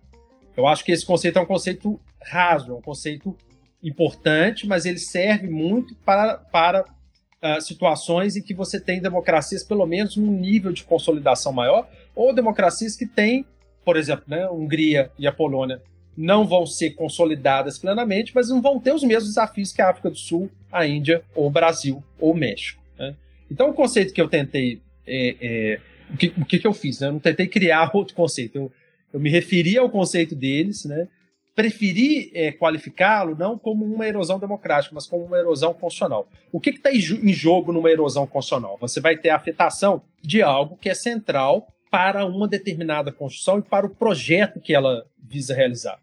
Eu 0.57 0.67
acho 0.67 0.83
que 0.83 0.91
esse 0.91 1.05
conceito 1.05 1.39
é 1.39 1.43
um 1.43 1.47
conceito 1.47 2.01
raso, 2.23 2.73
é 2.73 2.75
um 2.75 2.81
conceito 2.81 3.37
importante, 3.83 4.67
mas 4.67 4.87
ele 4.87 4.99
serve 4.99 5.49
muito 5.49 5.95
para, 5.97 6.39
para 6.39 6.83
uh, 6.83 7.61
situações 7.61 8.37
em 8.37 8.43
que 8.43 8.55
você 8.55 8.81
tem 8.81 9.03
democracias, 9.03 9.63
pelo 9.63 9.85
menos, 9.85 10.17
num 10.17 10.33
nível 10.33 10.73
de 10.73 10.83
consolidação 10.83 11.53
maior, 11.53 11.87
ou 12.15 12.35
democracias 12.35 12.97
que 12.97 13.07
têm, 13.07 13.45
por 13.85 13.99
exemplo, 13.99 14.25
né, 14.27 14.45
a 14.45 14.51
Hungria 14.51 15.11
e 15.19 15.27
a 15.27 15.33
Polônia 15.33 15.83
não 16.17 16.47
vão 16.47 16.65
ser 16.65 16.93
consolidadas 16.93 17.79
plenamente, 17.79 18.33
mas 18.35 18.49
não 18.49 18.63
vão 18.63 18.81
ter 18.81 18.95
os 18.95 19.03
mesmos 19.03 19.29
desafios 19.29 19.73
que 19.73 19.83
a 19.83 19.91
África 19.91 20.09
do 20.09 20.17
Sul, 20.17 20.51
a 20.73 20.87
Índia, 20.87 21.23
ou 21.35 21.47
o 21.47 21.51
Brasil, 21.51 22.03
ou 22.19 22.33
o 22.33 22.37
México. 22.37 22.83
Né? 22.99 23.15
Então, 23.51 23.69
o 23.69 23.75
conceito 23.75 24.13
que 24.13 24.21
eu 24.21 24.29
tentei 24.29 24.81
é, 25.07 25.37
é, 25.41 25.81
o 26.13 26.17
que, 26.17 26.33
o 26.37 26.45
que, 26.45 26.59
que 26.59 26.67
eu 26.67 26.73
fiz? 26.73 27.01
Né? 27.01 27.09
Eu 27.09 27.13
não 27.13 27.21
tentei 27.21 27.47
criar 27.47 27.91
outro 27.95 28.15
conceito. 28.15 28.57
Eu, 28.57 28.73
eu 29.13 29.21
me 29.21 29.31
referi 29.31 29.77
ao 29.77 29.91
conceito 29.91 30.35
deles, 30.35 30.85
né? 30.85 31.09
preferi 31.55 32.31
é, 32.33 32.53
qualificá-lo 32.53 33.37
não 33.39 33.59
como 33.59 33.85
uma 33.85 34.07
erosão 34.07 34.39
democrática, 34.39 34.95
mas 34.95 35.07
como 35.07 35.25
uma 35.25 35.39
erosão 35.39 35.75
constitucional. 35.75 36.29
O 36.51 36.61
que 36.61 36.71
está 36.71 36.91
em 36.91 37.33
jogo 37.33 37.73
numa 37.73 37.91
erosão 37.91 38.27
constitucional? 38.27 38.79
Você 38.81 39.01
vai 39.01 39.17
ter 39.17 39.31
a 39.31 39.37
afetação 39.37 40.03
de 40.23 40.43
algo 40.43 40.77
que 40.77 40.89
é 40.89 40.95
central 40.95 41.69
para 41.91 42.25
uma 42.25 42.47
determinada 42.47 43.11
Constituição 43.13 43.59
e 43.59 43.63
para 43.63 43.85
o 43.85 43.91
projeto 43.91 44.61
que 44.61 44.73
ela 44.73 45.05
visa 45.23 45.55
realizar. 45.55 45.99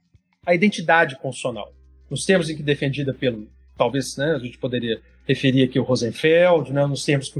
A 0.45 0.53
identidade 0.53 1.15
constitucional. 1.15 1.73
Nos 2.09 2.25
termos 2.25 2.49
em 2.49 2.55
que 2.55 2.61
defendida 2.61 3.13
pelo, 3.13 3.47
talvez 3.77 4.17
né, 4.17 4.33
a 4.35 4.39
gente 4.39 4.57
poderia 4.57 5.01
referir 5.25 5.63
aqui 5.63 5.79
o 5.79 5.83
Rosenfeld, 5.83 6.71
né, 6.71 6.85
nos 6.85 7.03
termos 7.03 7.33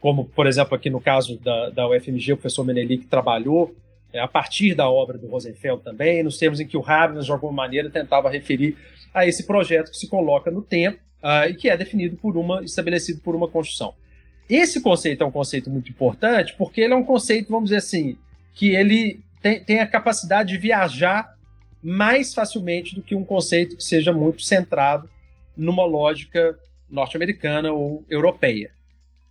como, 0.00 0.24
por 0.24 0.46
exemplo, 0.46 0.74
aqui 0.74 0.88
no 0.88 1.00
caso 1.00 1.38
da, 1.38 1.70
da 1.70 1.88
UFMG, 1.88 2.32
o 2.32 2.36
professor 2.36 2.64
Menelik 2.64 3.06
trabalhou 3.06 3.74
é, 4.12 4.18
a 4.18 4.26
partir 4.26 4.74
da 4.74 4.90
obra 4.90 5.18
do 5.18 5.28
Rosenfeld 5.28 5.82
também, 5.82 6.22
nos 6.22 6.38
termos 6.38 6.58
em 6.58 6.66
que 6.66 6.76
o 6.76 6.82
Habermas, 6.84 7.26
de 7.26 7.32
alguma 7.32 7.52
maneira, 7.52 7.90
tentava 7.90 8.30
referir 8.30 8.76
a 9.12 9.26
esse 9.26 9.46
projeto 9.46 9.90
que 9.90 9.96
se 9.96 10.08
coloca 10.08 10.50
no 10.50 10.62
tempo 10.62 10.98
uh, 11.22 11.48
e 11.48 11.54
que 11.54 11.68
é 11.68 11.76
definido 11.76 12.16
por 12.16 12.36
uma, 12.36 12.62
estabelecido 12.64 13.20
por 13.20 13.36
uma 13.36 13.46
Constituição. 13.46 13.94
Esse 14.48 14.80
conceito 14.80 15.22
é 15.22 15.26
um 15.26 15.30
conceito 15.30 15.70
muito 15.70 15.90
importante 15.90 16.54
porque 16.56 16.80
ele 16.80 16.94
é 16.94 16.96
um 16.96 17.04
conceito, 17.04 17.50
vamos 17.50 17.66
dizer 17.70 17.76
assim, 17.76 18.16
que 18.54 18.70
ele 18.74 19.20
tem, 19.40 19.62
tem 19.62 19.80
a 19.80 19.86
capacidade 19.86 20.52
de 20.52 20.58
viajar 20.58 21.36
mais 21.82 22.34
facilmente 22.34 22.94
do 22.94 23.02
que 23.02 23.14
um 23.14 23.24
conceito 23.24 23.76
que 23.76 23.84
seja 23.84 24.12
muito 24.12 24.42
centrado 24.42 25.08
numa 25.56 25.84
lógica 25.84 26.58
norte-americana 26.90 27.72
ou 27.72 28.04
europeia. 28.08 28.72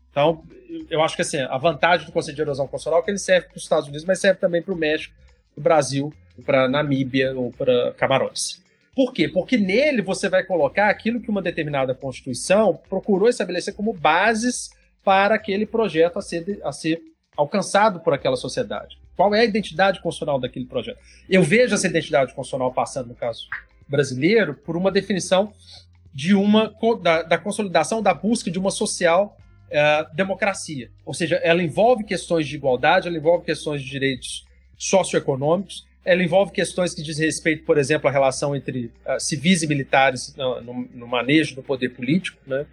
Então, 0.09 0.43
eu 0.89 1.01
acho 1.01 1.15
que 1.15 1.21
assim, 1.21 1.37
a 1.37 1.57
vantagem 1.57 2.05
do 2.05 2.11
conceito 2.11 2.35
de 2.35 2.41
erosão 2.41 2.67
constitucional 2.67 3.01
é 3.01 3.03
que 3.03 3.11
ele 3.11 3.17
serve 3.17 3.47
para 3.47 3.57
os 3.57 3.63
Estados 3.63 3.87
Unidos, 3.87 4.05
mas 4.05 4.19
serve 4.19 4.39
também 4.39 4.61
para 4.61 4.73
o 4.73 4.77
México, 4.77 5.13
para 5.55 5.59
o 5.59 5.63
Brasil, 5.63 6.13
para 6.45 6.67
Namíbia 6.67 7.33
ou 7.35 7.51
para 7.51 7.93
Camarões. 7.93 8.61
Por 8.95 9.13
quê? 9.13 9.27
Porque 9.27 9.57
nele 9.57 10.01
você 10.01 10.27
vai 10.29 10.43
colocar 10.43 10.89
aquilo 10.89 11.21
que 11.21 11.29
uma 11.29 11.41
determinada 11.41 11.95
Constituição 11.95 12.79
procurou 12.89 13.29
estabelecer 13.29 13.73
como 13.73 13.93
bases 13.93 14.71
para 15.03 15.35
aquele 15.35 15.65
projeto 15.65 16.19
a 16.19 16.21
ser, 16.21 16.59
a 16.63 16.71
ser 16.71 17.01
alcançado 17.35 17.99
por 18.01 18.13
aquela 18.13 18.35
sociedade. 18.35 18.99
Qual 19.15 19.33
é 19.33 19.39
a 19.39 19.45
identidade 19.45 20.01
constitucional 20.01 20.39
daquele 20.39 20.65
projeto? 20.65 20.99
Eu 21.29 21.43
vejo 21.43 21.73
essa 21.73 21.87
identidade 21.87 22.33
constitucional 22.33 22.73
passando, 22.73 23.07
no 23.07 23.15
caso 23.15 23.47
brasileiro, 23.87 24.53
por 24.53 24.77
uma 24.77 24.91
definição 24.91 25.53
de 26.13 26.33
uma 26.35 26.73
da, 27.01 27.23
da 27.23 27.37
consolidação 27.37 28.01
da 28.01 28.13
busca 28.13 28.51
de 28.51 28.59
uma 28.59 28.71
social 28.71 29.37
é, 29.71 30.05
democracia. 30.13 30.89
Ou 31.05 31.13
seja, 31.13 31.35
ela 31.37 31.61
envolve 31.63 32.03
questões 32.03 32.47
de 32.47 32.55
igualdade, 32.55 33.07
ela 33.07 33.17
envolve 33.17 33.45
questões 33.45 33.81
de 33.81 33.89
direitos 33.89 34.45
socioeconômicos, 34.77 35.87
ela 36.03 36.23
envolve 36.23 36.51
questões 36.51 36.93
que 36.93 37.03
diz 37.03 37.17
respeito, 37.19 37.65
por 37.65 37.77
exemplo, 37.77 38.07
à 38.07 38.11
relação 38.11 38.55
entre 38.55 38.91
uh, 39.05 39.19
civis 39.19 39.61
e 39.61 39.67
militares 39.67 40.33
no, 40.35 40.61
no, 40.61 40.89
no, 40.93 41.07
manejo 41.07 41.55
do 41.55 41.61
poder 41.61 41.89
político, 41.89 42.37
né? 42.47 42.65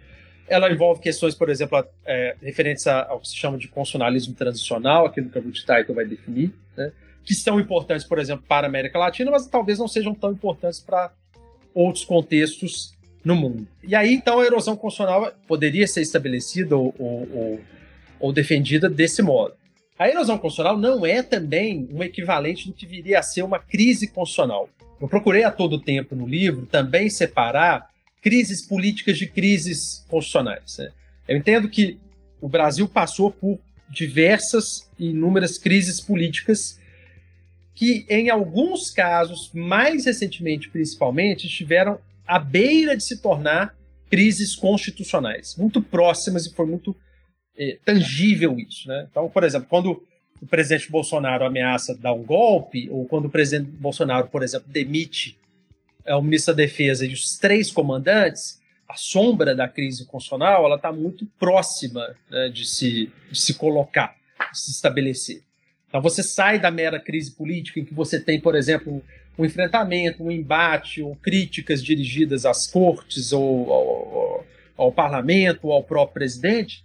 Ela 0.47 0.71
envolve 0.71 1.01
questões, 1.01 1.35
por 1.35 1.49
exemplo, 1.49 1.85
é, 2.05 2.35
referentes 2.41 2.87
ao 2.87 3.19
que 3.19 3.27
se 3.27 3.35
chama 3.35 3.57
de 3.57 3.67
constitucionalismo 3.67 4.33
transicional, 4.33 5.05
aquilo 5.05 5.29
que 5.29 5.37
a 5.37 5.41
Ruth 5.41 5.65
Taito 5.65 5.93
vai 5.93 6.05
definir, 6.05 6.53
né? 6.77 6.93
que 7.25 7.35
são 7.35 7.59
importantes, 7.59 8.07
por 8.07 8.17
exemplo, 8.17 8.45
para 8.47 8.65
a 8.65 8.69
América 8.69 8.97
Latina, 8.97 9.29
mas 9.29 9.45
talvez 9.45 9.77
não 9.77 9.89
sejam 9.89 10.15
tão 10.15 10.31
importantes 10.31 10.79
para 10.79 11.11
outros 11.73 12.05
contextos 12.05 12.96
no 13.27 13.35
mundo. 13.35 13.67
E 13.83 13.93
aí, 13.93 14.13
então, 14.13 14.39
a 14.39 14.45
erosão 14.45 14.77
constitucional 14.77 15.33
poderia 15.45 15.85
ser 15.85 16.01
estabelecida 16.01 16.77
ou, 16.77 16.95
ou, 16.97 17.59
ou 18.21 18.31
defendida 18.31 18.89
desse 18.89 19.21
modo. 19.21 19.53
A 19.99 20.07
erosão 20.07 20.37
constitucional 20.37 20.77
não 20.77 21.05
é 21.05 21.21
também 21.21 21.89
um 21.91 22.01
equivalente 22.01 22.67
do 22.67 22.73
que 22.73 22.85
viria 22.85 23.19
a 23.19 23.23
ser 23.23 23.41
uma 23.41 23.59
crise 23.59 24.07
constitucional. 24.07 24.69
Eu 25.01 25.09
procurei 25.09 25.43
a 25.43 25.51
todo 25.51 25.77
tempo 25.77 26.15
no 26.15 26.25
livro 26.25 26.65
também 26.65 27.09
separar 27.09 27.89
crises 28.21 28.65
políticas 28.65 29.17
de 29.17 29.27
crises 29.27 30.05
constitucionais. 30.07 30.77
Né? 30.77 30.91
Eu 31.27 31.37
entendo 31.37 31.69
que 31.69 31.97
o 32.39 32.47
Brasil 32.47 32.87
passou 32.87 33.29
por 33.29 33.59
diversas 33.89 34.89
e 34.97 35.09
inúmeras 35.09 35.57
crises 35.57 35.99
políticas 35.99 36.79
que, 37.75 38.05
em 38.09 38.29
alguns 38.29 38.89
casos, 38.89 39.51
mais 39.53 40.05
recentemente 40.05 40.69
principalmente, 40.69 41.45
estiveram 41.45 41.99
à 42.27 42.39
beira 42.39 42.95
de 42.95 43.03
se 43.03 43.21
tornar 43.21 43.75
crises 44.09 44.55
constitucionais, 44.55 45.55
muito 45.57 45.81
próximas 45.81 46.45
e 46.45 46.53
foi 46.53 46.65
muito 46.65 46.95
é, 47.57 47.77
tangível 47.83 48.57
isso. 48.57 48.87
Né? 48.87 49.07
Então, 49.09 49.29
por 49.29 49.43
exemplo, 49.43 49.67
quando 49.69 50.03
o 50.41 50.45
presidente 50.45 50.91
Bolsonaro 50.91 51.45
ameaça 51.45 51.95
dar 51.95 52.13
um 52.13 52.23
golpe, 52.23 52.89
ou 52.89 53.05
quando 53.05 53.25
o 53.25 53.29
presidente 53.29 53.69
Bolsonaro, 53.71 54.27
por 54.27 54.43
exemplo, 54.43 54.67
demite 54.71 55.37
é, 56.05 56.15
o 56.15 56.21
ministro 56.21 56.53
da 56.53 56.63
Defesa 56.63 57.05
e 57.05 57.13
os 57.13 57.37
três 57.37 57.71
comandantes, 57.71 58.61
a 58.87 58.95
sombra 58.95 59.53
da 59.53 59.67
crise 59.67 60.05
constitucional 60.05 60.65
ela 60.65 60.77
está 60.77 60.91
muito 60.91 61.25
próxima 61.37 62.15
né, 62.29 62.49
de, 62.49 62.65
se, 62.65 63.11
de 63.29 63.39
se 63.39 63.55
colocar, 63.55 64.15
de 64.51 64.59
se 64.59 64.71
estabelecer. 64.71 65.41
Então 65.89 66.01
você 66.01 66.23
sai 66.23 66.59
da 66.59 66.71
mera 66.71 66.99
crise 66.99 67.31
política 67.31 67.79
em 67.79 67.85
que 67.85 67.93
você 67.93 68.19
tem, 68.19 68.39
por 68.39 68.55
exemplo, 68.55 69.03
um 69.37 69.45
enfrentamento, 69.45 70.23
um 70.23 70.31
embate, 70.31 71.01
ou 71.01 71.15
críticas 71.15 71.83
dirigidas 71.83 72.45
às 72.45 72.67
cortes 72.67 73.31
ou 73.31 73.71
ao, 73.71 74.45
ao 74.77 74.91
parlamento 74.91 75.67
ou 75.67 75.73
ao 75.73 75.83
próprio 75.83 76.13
presidente, 76.13 76.83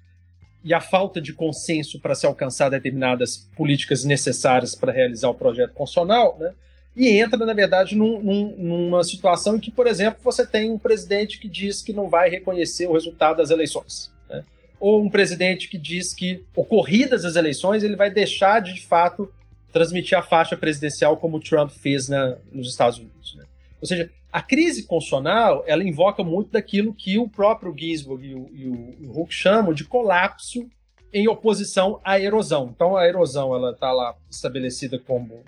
e 0.65 0.73
a 0.73 0.81
falta 0.81 1.21
de 1.21 1.33
consenso 1.33 1.99
para 2.01 2.15
se 2.15 2.25
alcançar 2.25 2.69
determinadas 2.69 3.49
políticas 3.57 4.05
necessárias 4.05 4.75
para 4.75 4.93
realizar 4.93 5.29
o 5.29 5.35
projeto 5.35 5.73
constitucional, 5.73 6.37
né? 6.39 6.53
e 6.95 7.09
entra, 7.09 7.45
na 7.45 7.55
verdade, 7.55 7.97
num, 7.97 8.21
num, 8.23 8.57
numa 8.57 9.03
situação 9.03 9.57
em 9.57 9.61
que, 9.61 9.71
por 9.71 9.87
exemplo, 9.87 10.21
você 10.23 10.47
tem 10.47 10.71
um 10.71 10.79
presidente 10.79 11.39
que 11.39 11.49
diz 11.49 11.83
que 11.83 11.93
não 11.93 12.09
vai 12.09 12.29
reconhecer 12.29 12.87
o 12.87 12.93
resultado 12.93 13.39
das 13.39 13.51
eleições. 13.51 14.13
Né? 14.29 14.45
Ou 14.79 15.03
um 15.03 15.09
presidente 15.09 15.69
que 15.69 15.79
diz 15.79 16.13
que, 16.13 16.45
ocorridas 16.55 17.25
as 17.25 17.35
eleições, 17.35 17.83
ele 17.83 17.97
vai 17.97 18.11
deixar 18.11 18.61
de, 18.61 18.75
de 18.75 18.87
fato, 18.87 19.33
transmitir 19.73 20.17
a 20.17 20.23
faixa 20.23 20.57
presidencial 20.57 21.17
como 21.17 21.39
o 21.39 21.41
Trump 21.41 21.71
fez 21.71 22.09
na, 22.09 22.37
nos 22.53 22.69
Estados 22.69 22.99
Unidos. 22.99 23.35
Né? 23.35 23.45
Ou 23.81 23.87
seja, 23.87 24.11
a 24.33 24.41
crise 24.41 24.85
constitucional 24.85 25.65
ela 25.67 25.85
invoca 25.85 26.23
muito 26.23 26.53
daquilo 26.53 26.95
que 26.95 27.19
o 27.19 27.29
próprio 27.29 27.75
Ginsburg 27.77 28.27
e 28.27 28.35
o, 28.35 28.51
e 28.53 29.07
o, 29.07 29.21
Huck 29.21 29.33
chamam 29.33 29.75
de 29.75 29.85
colapso 29.85 30.69
em 31.13 31.29
oposição 31.29 32.01
à 32.03 32.19
erosão. 32.19 32.71
Então, 32.75 32.97
a 32.97 33.07
erosão 33.07 33.55
ela 33.55 33.73
está 33.73 33.93
lá 33.93 34.15
estabelecida 34.31 34.99
como 34.99 35.45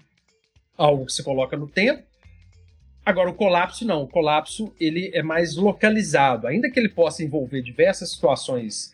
algo 0.76 1.06
que 1.06 1.12
se 1.12 1.22
coloca 1.22 1.56
no 1.56 1.66
tempo. 1.66 2.02
Agora, 3.06 3.30
o 3.30 3.34
colapso 3.34 3.86
não. 3.86 4.02
O 4.02 4.08
colapso 4.08 4.74
ele 4.78 5.10
é 5.14 5.22
mais 5.22 5.56
localizado. 5.56 6.46
Ainda 6.46 6.70
que 6.70 6.78
ele 6.78 6.88
possa 6.88 7.22
envolver 7.22 7.62
diversas 7.62 8.12
situações 8.12 8.92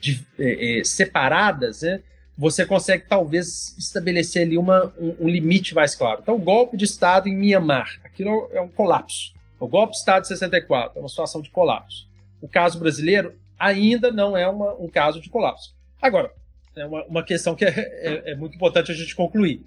de, 0.00 0.24
é, 0.38 0.80
é, 0.80 0.84
separadas, 0.84 1.82
né, 1.82 2.02
você 2.42 2.66
consegue 2.66 3.04
talvez 3.08 3.72
estabelecer 3.78 4.42
ali 4.42 4.58
uma, 4.58 4.92
um, 4.98 5.14
um, 5.20 5.28
limite 5.28 5.76
mais 5.76 5.94
claro. 5.94 6.18
Então, 6.20 6.34
o 6.34 6.40
golpe 6.40 6.76
de 6.76 6.84
Estado 6.84 7.28
em 7.28 7.36
Mianmar, 7.36 8.00
aquilo 8.02 8.50
é 8.50 8.60
um 8.60 8.66
colapso. 8.66 9.32
O 9.60 9.68
golpe 9.68 9.92
de 9.92 9.98
Estado 9.98 10.22
de 10.22 10.28
64 10.28 10.98
é 10.98 11.00
uma 11.00 11.08
situação 11.08 11.40
de 11.40 11.50
colapso. 11.50 12.08
O 12.40 12.48
caso 12.48 12.80
brasileiro 12.80 13.38
ainda 13.56 14.10
não 14.10 14.36
é 14.36 14.48
uma, 14.48 14.74
um 14.74 14.88
caso 14.88 15.20
de 15.20 15.30
colapso. 15.30 15.72
Agora, 16.00 16.32
é 16.74 16.84
uma, 16.84 17.04
uma 17.04 17.22
questão 17.22 17.54
que 17.54 17.64
é, 17.64 17.70
é, 17.76 18.32
é 18.32 18.34
muito 18.34 18.56
importante 18.56 18.90
a 18.90 18.94
gente 18.94 19.14
concluir. 19.14 19.64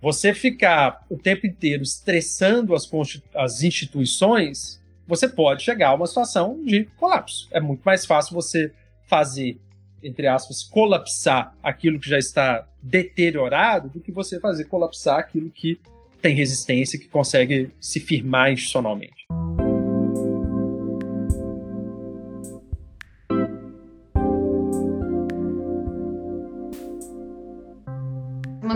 Você 0.00 0.32
ficar 0.32 1.04
o 1.10 1.18
tempo 1.18 1.46
inteiro 1.46 1.82
estressando 1.82 2.74
as, 2.74 2.90
as 3.34 3.62
instituições, 3.62 4.82
você 5.06 5.28
pode 5.28 5.62
chegar 5.62 5.90
a 5.90 5.94
uma 5.94 6.06
situação 6.06 6.64
de 6.64 6.84
colapso. 6.96 7.46
É 7.50 7.60
muito 7.60 7.82
mais 7.82 8.06
fácil 8.06 8.34
você 8.34 8.72
fazer, 9.06 9.60
entre 10.02 10.26
aspas, 10.26 10.62
colapsar 10.62 11.54
aquilo 11.62 11.98
que 11.98 12.08
já 12.08 12.18
está 12.18 12.66
deteriorado 12.82 13.88
do 13.88 14.00
que 14.00 14.12
você 14.12 14.40
fazer 14.40 14.64
colapsar 14.64 15.18
aquilo 15.18 15.50
que 15.50 15.80
tem 16.20 16.34
resistência, 16.34 16.98
que 16.98 17.08
consegue 17.08 17.70
se 17.80 18.00
firmar 18.00 18.52
institucionalmente. 18.52 19.26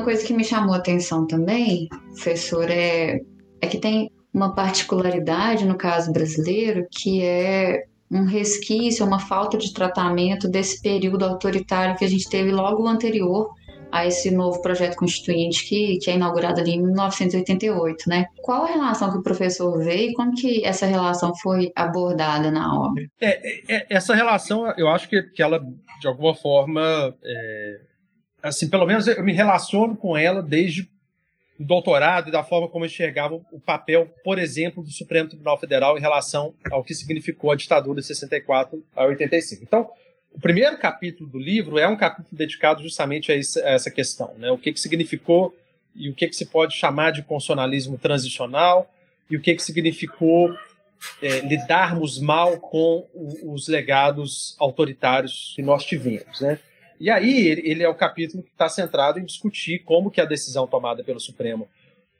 coisa 0.04 0.26
que 0.26 0.34
me 0.34 0.44
chamou 0.44 0.74
a 0.74 0.78
atenção 0.78 1.26
também, 1.26 1.88
professor, 1.88 2.70
é, 2.70 3.18
é 3.60 3.66
que 3.66 3.78
tem 3.78 4.10
uma 4.32 4.54
particularidade 4.54 5.64
no 5.64 5.76
caso 5.76 6.12
brasileiro 6.12 6.86
que 6.90 7.22
é 7.22 7.84
um 8.14 8.24
resquício, 8.24 9.04
uma 9.04 9.18
falta 9.18 9.58
de 9.58 9.72
tratamento 9.72 10.48
desse 10.48 10.80
período 10.80 11.24
autoritário 11.24 11.96
que 11.96 12.04
a 12.04 12.08
gente 12.08 12.28
teve 12.28 12.52
logo 12.52 12.86
anterior 12.86 13.52
a 13.90 14.06
esse 14.06 14.30
novo 14.30 14.60
projeto 14.60 14.96
constituinte 14.96 15.68
que, 15.68 15.98
que 15.98 16.10
é 16.10 16.14
inaugurado 16.14 16.60
ali 16.60 16.72
em 16.72 16.82
1988, 16.82 18.08
né? 18.08 18.26
Qual 18.42 18.64
a 18.64 18.68
relação 18.68 19.12
que 19.12 19.18
o 19.18 19.22
professor 19.22 19.78
vê 19.78 20.08
e 20.08 20.12
como 20.14 20.34
que 20.34 20.64
essa 20.64 20.84
relação 20.84 21.32
foi 21.36 21.70
abordada 21.76 22.50
na 22.50 22.74
obra? 22.76 23.04
É, 23.20 23.72
é, 23.72 23.86
essa 23.88 24.14
relação, 24.14 24.66
eu 24.76 24.88
acho 24.88 25.08
que, 25.08 25.22
que 25.22 25.40
ela, 25.40 25.60
de 26.00 26.08
alguma 26.08 26.34
forma, 26.34 27.14
é, 27.24 27.80
assim, 28.42 28.68
pelo 28.68 28.84
menos 28.84 29.06
eu 29.06 29.22
me 29.22 29.32
relaciono 29.32 29.96
com 29.96 30.16
ela 30.16 30.42
desde 30.42 30.88
o 31.58 31.64
doutorado 31.64 32.28
e 32.28 32.32
da 32.32 32.42
forma 32.42 32.68
como 32.68 32.84
enxergava 32.84 33.34
o 33.34 33.60
papel, 33.60 34.12
por 34.24 34.38
exemplo, 34.38 34.82
do 34.82 34.90
Supremo 34.90 35.28
Tribunal 35.28 35.58
Federal 35.58 35.96
em 35.96 36.00
relação 36.00 36.54
ao 36.70 36.82
que 36.82 36.94
significou 36.94 37.52
a 37.52 37.56
ditadura 37.56 38.00
de 38.00 38.06
64 38.06 38.82
a 38.94 39.04
85. 39.04 39.62
Então, 39.62 39.88
o 40.32 40.40
primeiro 40.40 40.76
capítulo 40.78 41.30
do 41.30 41.38
livro 41.38 41.78
é 41.78 41.86
um 41.86 41.96
capítulo 41.96 42.36
dedicado 42.36 42.82
justamente 42.82 43.30
a 43.30 43.36
essa 43.36 43.90
questão, 43.90 44.34
né? 44.36 44.50
O 44.50 44.58
que, 44.58 44.72
que 44.72 44.80
significou 44.80 45.54
e 45.94 46.10
o 46.10 46.14
que, 46.14 46.26
que 46.26 46.34
se 46.34 46.46
pode 46.46 46.74
chamar 46.74 47.12
de 47.12 47.22
constitucionalismo 47.22 47.96
transicional 47.96 48.92
e 49.30 49.36
o 49.36 49.40
que, 49.40 49.54
que 49.54 49.62
significou 49.62 50.52
é, 51.22 51.40
lidarmos 51.40 52.18
mal 52.18 52.58
com 52.58 53.06
os 53.44 53.68
legados 53.68 54.56
autoritários 54.58 55.52
que 55.54 55.62
nós 55.62 55.84
tivemos, 55.84 56.40
né? 56.40 56.58
E 56.98 57.10
aí 57.10 57.46
ele, 57.46 57.62
ele 57.64 57.82
é 57.82 57.88
o 57.88 57.94
capítulo 57.94 58.42
que 58.42 58.50
está 58.50 58.68
centrado 58.68 59.18
em 59.18 59.24
discutir 59.24 59.80
como 59.80 60.10
que 60.10 60.20
a 60.20 60.24
decisão 60.24 60.66
tomada 60.66 61.02
pelo 61.02 61.20
Supremo 61.20 61.68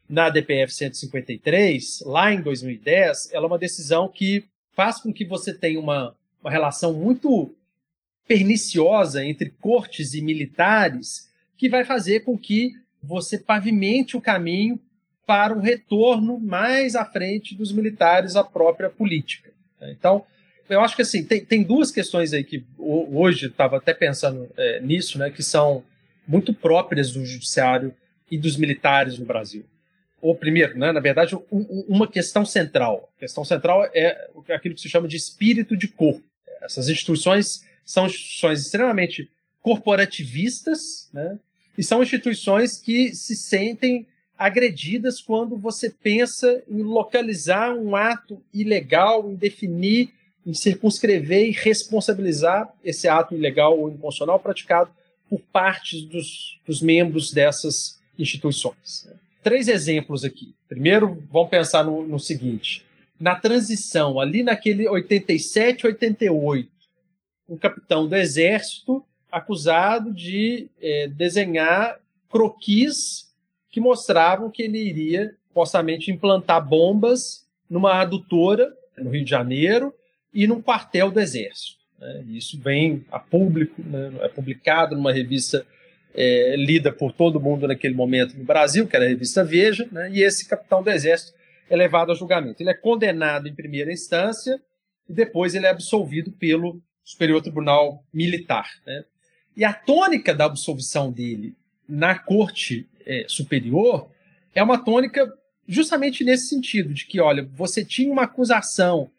na 0.08 0.28
DPF 0.28 0.72
153, 0.72 2.02
lá 2.04 2.32
em 2.32 2.40
2010, 2.42 3.32
ela 3.32 3.46
é 3.46 3.48
uma 3.48 3.58
decisão 3.58 4.08
que 4.08 4.44
faz 4.72 5.00
com 5.00 5.12
que 5.12 5.24
você 5.24 5.54
tenha 5.54 5.80
uma, 5.80 6.14
uma 6.42 6.50
relação 6.50 6.92
muito 6.92 7.54
perniciosa 8.26 9.24
entre 9.24 9.50
cortes 9.60 10.14
e 10.14 10.20
militares, 10.20 11.30
que 11.56 11.68
vai 11.68 11.84
fazer 11.84 12.20
com 12.20 12.36
que 12.36 12.72
você 13.02 13.38
pavimente 13.38 14.16
o 14.16 14.20
caminho 14.20 14.78
para 15.26 15.54
um 15.54 15.60
retorno 15.60 16.38
mais 16.38 16.94
à 16.94 17.04
frente 17.04 17.54
dos 17.54 17.72
militares 17.72 18.36
à 18.36 18.44
própria 18.44 18.90
política. 18.90 19.50
Então, 19.80 20.24
eu 20.68 20.80
acho 20.80 20.96
que 20.96 21.02
assim, 21.02 21.24
tem, 21.24 21.44
tem 21.44 21.62
duas 21.62 21.90
questões 21.90 22.32
aí 22.32 22.42
que 22.42 22.64
hoje 22.78 23.46
estava 23.46 23.76
até 23.76 23.92
pensando 23.92 24.48
é, 24.56 24.80
nisso, 24.80 25.18
né, 25.18 25.30
que 25.30 25.42
são 25.42 25.84
muito 26.26 26.54
próprias 26.54 27.12
do 27.12 27.24
judiciário 27.24 27.94
e 28.30 28.38
dos 28.38 28.56
militares 28.56 29.18
no 29.18 29.26
Brasil. 29.26 29.64
Ou 30.20 30.34
primeiro, 30.34 30.78
né, 30.78 30.90
na 30.90 31.00
verdade, 31.00 31.36
um, 31.36 31.84
uma 31.86 32.08
questão 32.08 32.46
central. 32.46 33.12
A 33.16 33.20
questão 33.20 33.44
central 33.44 33.84
é 33.92 34.28
aquilo 34.50 34.74
que 34.74 34.80
se 34.80 34.88
chama 34.88 35.06
de 35.06 35.16
espírito 35.16 35.76
de 35.76 35.86
corpo. 35.86 36.24
Essas 36.62 36.88
instituições 36.88 37.62
são 37.84 38.06
instituições 38.06 38.62
extremamente 38.62 39.30
corporativistas, 39.60 41.10
né, 41.12 41.38
e 41.76 41.82
são 41.82 42.02
instituições 42.02 42.78
que 42.78 43.14
se 43.14 43.36
sentem 43.36 44.06
agredidas 44.38 45.20
quando 45.20 45.56
você 45.56 45.90
pensa 45.90 46.62
em 46.68 46.82
localizar 46.82 47.72
um 47.74 47.94
ato 47.94 48.42
ilegal, 48.52 49.30
em 49.30 49.34
definir 49.34 50.12
em 50.46 50.52
circunscrever 50.52 51.48
e 51.48 51.52
responsabilizar 51.52 52.72
esse 52.84 53.08
ato 53.08 53.34
ilegal 53.34 53.78
ou 53.78 53.88
inconstitucional 53.88 54.38
praticado 54.38 54.90
por 55.28 55.40
parte 55.40 56.06
dos, 56.06 56.60
dos 56.66 56.82
membros 56.82 57.32
dessas 57.32 58.00
instituições. 58.18 59.08
Três 59.42 59.68
exemplos 59.68 60.24
aqui. 60.24 60.54
Primeiro, 60.68 61.22
vamos 61.30 61.50
pensar 61.50 61.84
no, 61.84 62.06
no 62.06 62.18
seguinte: 62.20 62.84
na 63.18 63.34
transição, 63.34 64.20
ali 64.20 64.42
naquele 64.42 64.88
87, 64.88 65.86
88, 65.86 66.70
um 67.48 67.56
capitão 67.56 68.06
do 68.06 68.16
exército 68.16 69.04
acusado 69.30 70.12
de 70.12 70.68
é, 70.80 71.08
desenhar 71.08 71.98
croquis 72.30 73.34
que 73.70 73.80
mostravam 73.80 74.50
que 74.50 74.62
ele 74.62 74.78
iria 74.78 75.34
supostamente 75.48 76.10
implantar 76.10 76.66
bombas 76.66 77.46
numa 77.68 78.00
adutora 78.00 78.72
no 78.96 79.10
Rio 79.10 79.24
de 79.24 79.30
Janeiro 79.30 79.94
e 80.34 80.46
num 80.46 80.60
quartel 80.60 81.10
do 81.10 81.20
Exército. 81.20 81.78
Né? 81.98 82.24
Isso 82.28 82.58
vem 82.58 83.04
a 83.10 83.18
público, 83.18 83.80
né? 83.82 84.12
é 84.20 84.28
publicado 84.28 84.96
numa 84.96 85.12
revista 85.12 85.64
é, 86.14 86.54
lida 86.56 86.92
por 86.92 87.12
todo 87.12 87.40
mundo 87.40 87.66
naquele 87.68 87.94
momento 87.94 88.36
no 88.36 88.44
Brasil, 88.44 88.86
que 88.86 88.96
era 88.96 89.04
a 89.04 89.08
revista 89.08 89.44
Veja, 89.44 89.88
né? 89.90 90.10
e 90.12 90.22
esse 90.22 90.48
capitão 90.48 90.82
do 90.82 90.90
Exército 90.90 91.32
é 91.70 91.76
levado 91.76 92.12
a 92.12 92.14
julgamento. 92.14 92.62
Ele 92.62 92.70
é 92.70 92.74
condenado 92.74 93.48
em 93.48 93.54
primeira 93.54 93.92
instância 93.92 94.60
e 95.08 95.12
depois 95.12 95.54
ele 95.54 95.66
é 95.66 95.70
absolvido 95.70 96.30
pelo 96.32 96.82
Superior 97.02 97.40
Tribunal 97.40 98.04
Militar. 98.12 98.68
Né? 98.86 99.04
E 99.56 99.64
a 99.64 99.72
tônica 99.72 100.34
da 100.34 100.46
absolvição 100.46 101.12
dele 101.12 101.54
na 101.88 102.18
Corte 102.18 102.88
é, 103.06 103.24
Superior 103.28 104.10
é 104.54 104.62
uma 104.62 104.78
tônica 104.78 105.32
justamente 105.66 106.24
nesse 106.24 106.48
sentido, 106.48 106.92
de 106.92 107.06
que, 107.06 107.20
olha, 107.20 107.48
você 107.54 107.84
tinha 107.84 108.12
uma 108.12 108.24
acusação 108.24 109.10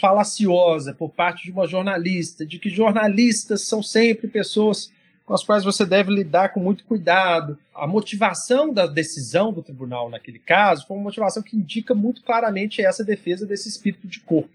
falaciosa 0.00 0.92
por 0.92 1.08
parte 1.08 1.44
de 1.44 1.50
uma 1.50 1.66
jornalista, 1.66 2.44
de 2.44 2.58
que 2.58 2.68
jornalistas 2.68 3.62
são 3.62 3.82
sempre 3.82 4.28
pessoas 4.28 4.92
com 5.24 5.34
as 5.34 5.42
quais 5.42 5.64
você 5.64 5.84
deve 5.84 6.12
lidar 6.12 6.50
com 6.50 6.60
muito 6.60 6.84
cuidado. 6.84 7.58
A 7.74 7.86
motivação 7.86 8.72
da 8.72 8.86
decisão 8.86 9.52
do 9.52 9.62
tribunal 9.62 10.10
naquele 10.10 10.38
caso 10.38 10.86
foi 10.86 10.96
uma 10.96 11.04
motivação 11.04 11.42
que 11.42 11.56
indica 11.56 11.94
muito 11.94 12.22
claramente 12.22 12.82
essa 12.82 13.02
defesa 13.02 13.46
desse 13.46 13.68
espírito 13.68 14.06
de 14.06 14.20
corpo. 14.20 14.50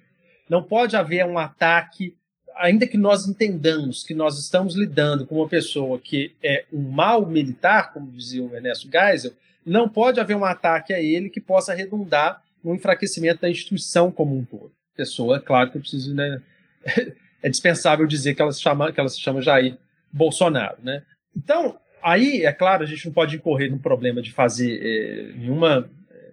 Não 0.47 0.61
pode 0.61 0.95
haver 0.95 1.25
um 1.25 1.37
ataque, 1.37 2.15
ainda 2.55 2.85
que 2.85 2.97
nós 2.97 3.27
entendamos 3.27 4.03
que 4.03 4.13
nós 4.13 4.37
estamos 4.37 4.75
lidando 4.75 5.25
com 5.25 5.35
uma 5.35 5.47
pessoa 5.47 5.99
que 5.99 6.35
é 6.43 6.65
um 6.71 6.81
mal 6.81 7.25
militar, 7.25 7.91
como 7.91 8.11
dizia 8.11 8.43
o 8.43 8.55
Ernesto 8.55 8.89
Geisel, 8.91 9.33
não 9.65 9.89
pode 9.89 10.19
haver 10.19 10.35
um 10.35 10.45
ataque 10.45 10.93
a 10.93 10.99
ele 10.99 11.29
que 11.29 11.41
possa 11.41 11.73
redundar 11.73 12.41
no 12.63 12.73
enfraquecimento 12.75 13.41
da 13.41 13.49
instituição 13.49 14.11
como 14.11 14.37
um 14.37 14.43
todo. 14.43 14.71
Pessoa, 14.95 15.39
claro 15.39 15.71
que 15.71 15.77
eu 15.77 15.81
preciso, 15.81 16.13
né? 16.13 16.41
é 17.41 17.49
dispensável 17.49 18.07
dizer 18.07 18.35
que 18.35 18.41
ela 18.41 18.51
se 18.51 18.61
chama, 18.61 18.91
que 18.91 18.99
ela 18.99 19.09
se 19.09 19.19
chama 19.19 19.41
Jair 19.41 19.77
Bolsonaro, 20.11 20.77
né? 20.81 21.03
Então, 21.35 21.77
aí, 22.01 22.45
é 22.45 22.51
claro, 22.51 22.83
a 22.83 22.85
gente 22.85 23.05
não 23.05 23.13
pode 23.13 23.35
incorrer 23.35 23.71
no 23.71 23.79
problema 23.79 24.21
de 24.21 24.31
fazer 24.31 24.79
é, 24.81 25.37
nenhuma 25.37 25.89
é, 26.11 26.31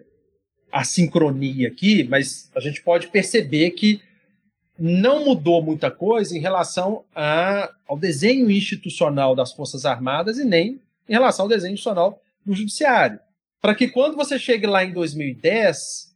assincronia 0.71 1.67
aqui, 1.67 2.03
mas 2.03 2.51
a 2.55 2.59
gente 2.59 2.81
pode 2.81 3.07
perceber 3.07 3.71
que 3.71 4.01
não 4.77 5.25
mudou 5.25 5.61
muita 5.61 5.91
coisa 5.91 6.35
em 6.35 6.39
relação 6.39 7.03
a, 7.13 7.71
ao 7.87 7.97
desenho 7.97 8.49
institucional 8.49 9.35
das 9.35 9.51
Forças 9.53 9.85
Armadas 9.85 10.37
e 10.37 10.45
nem 10.45 10.79
em 11.07 11.13
relação 11.13 11.45
ao 11.45 11.49
desenho 11.49 11.73
institucional 11.73 12.21
do 12.45 12.53
Judiciário. 12.53 13.19
Para 13.61 13.75
que 13.75 13.87
quando 13.87 14.15
você 14.15 14.39
chegue 14.39 14.65
lá 14.65 14.83
em 14.83 14.91
2010, 14.91 16.10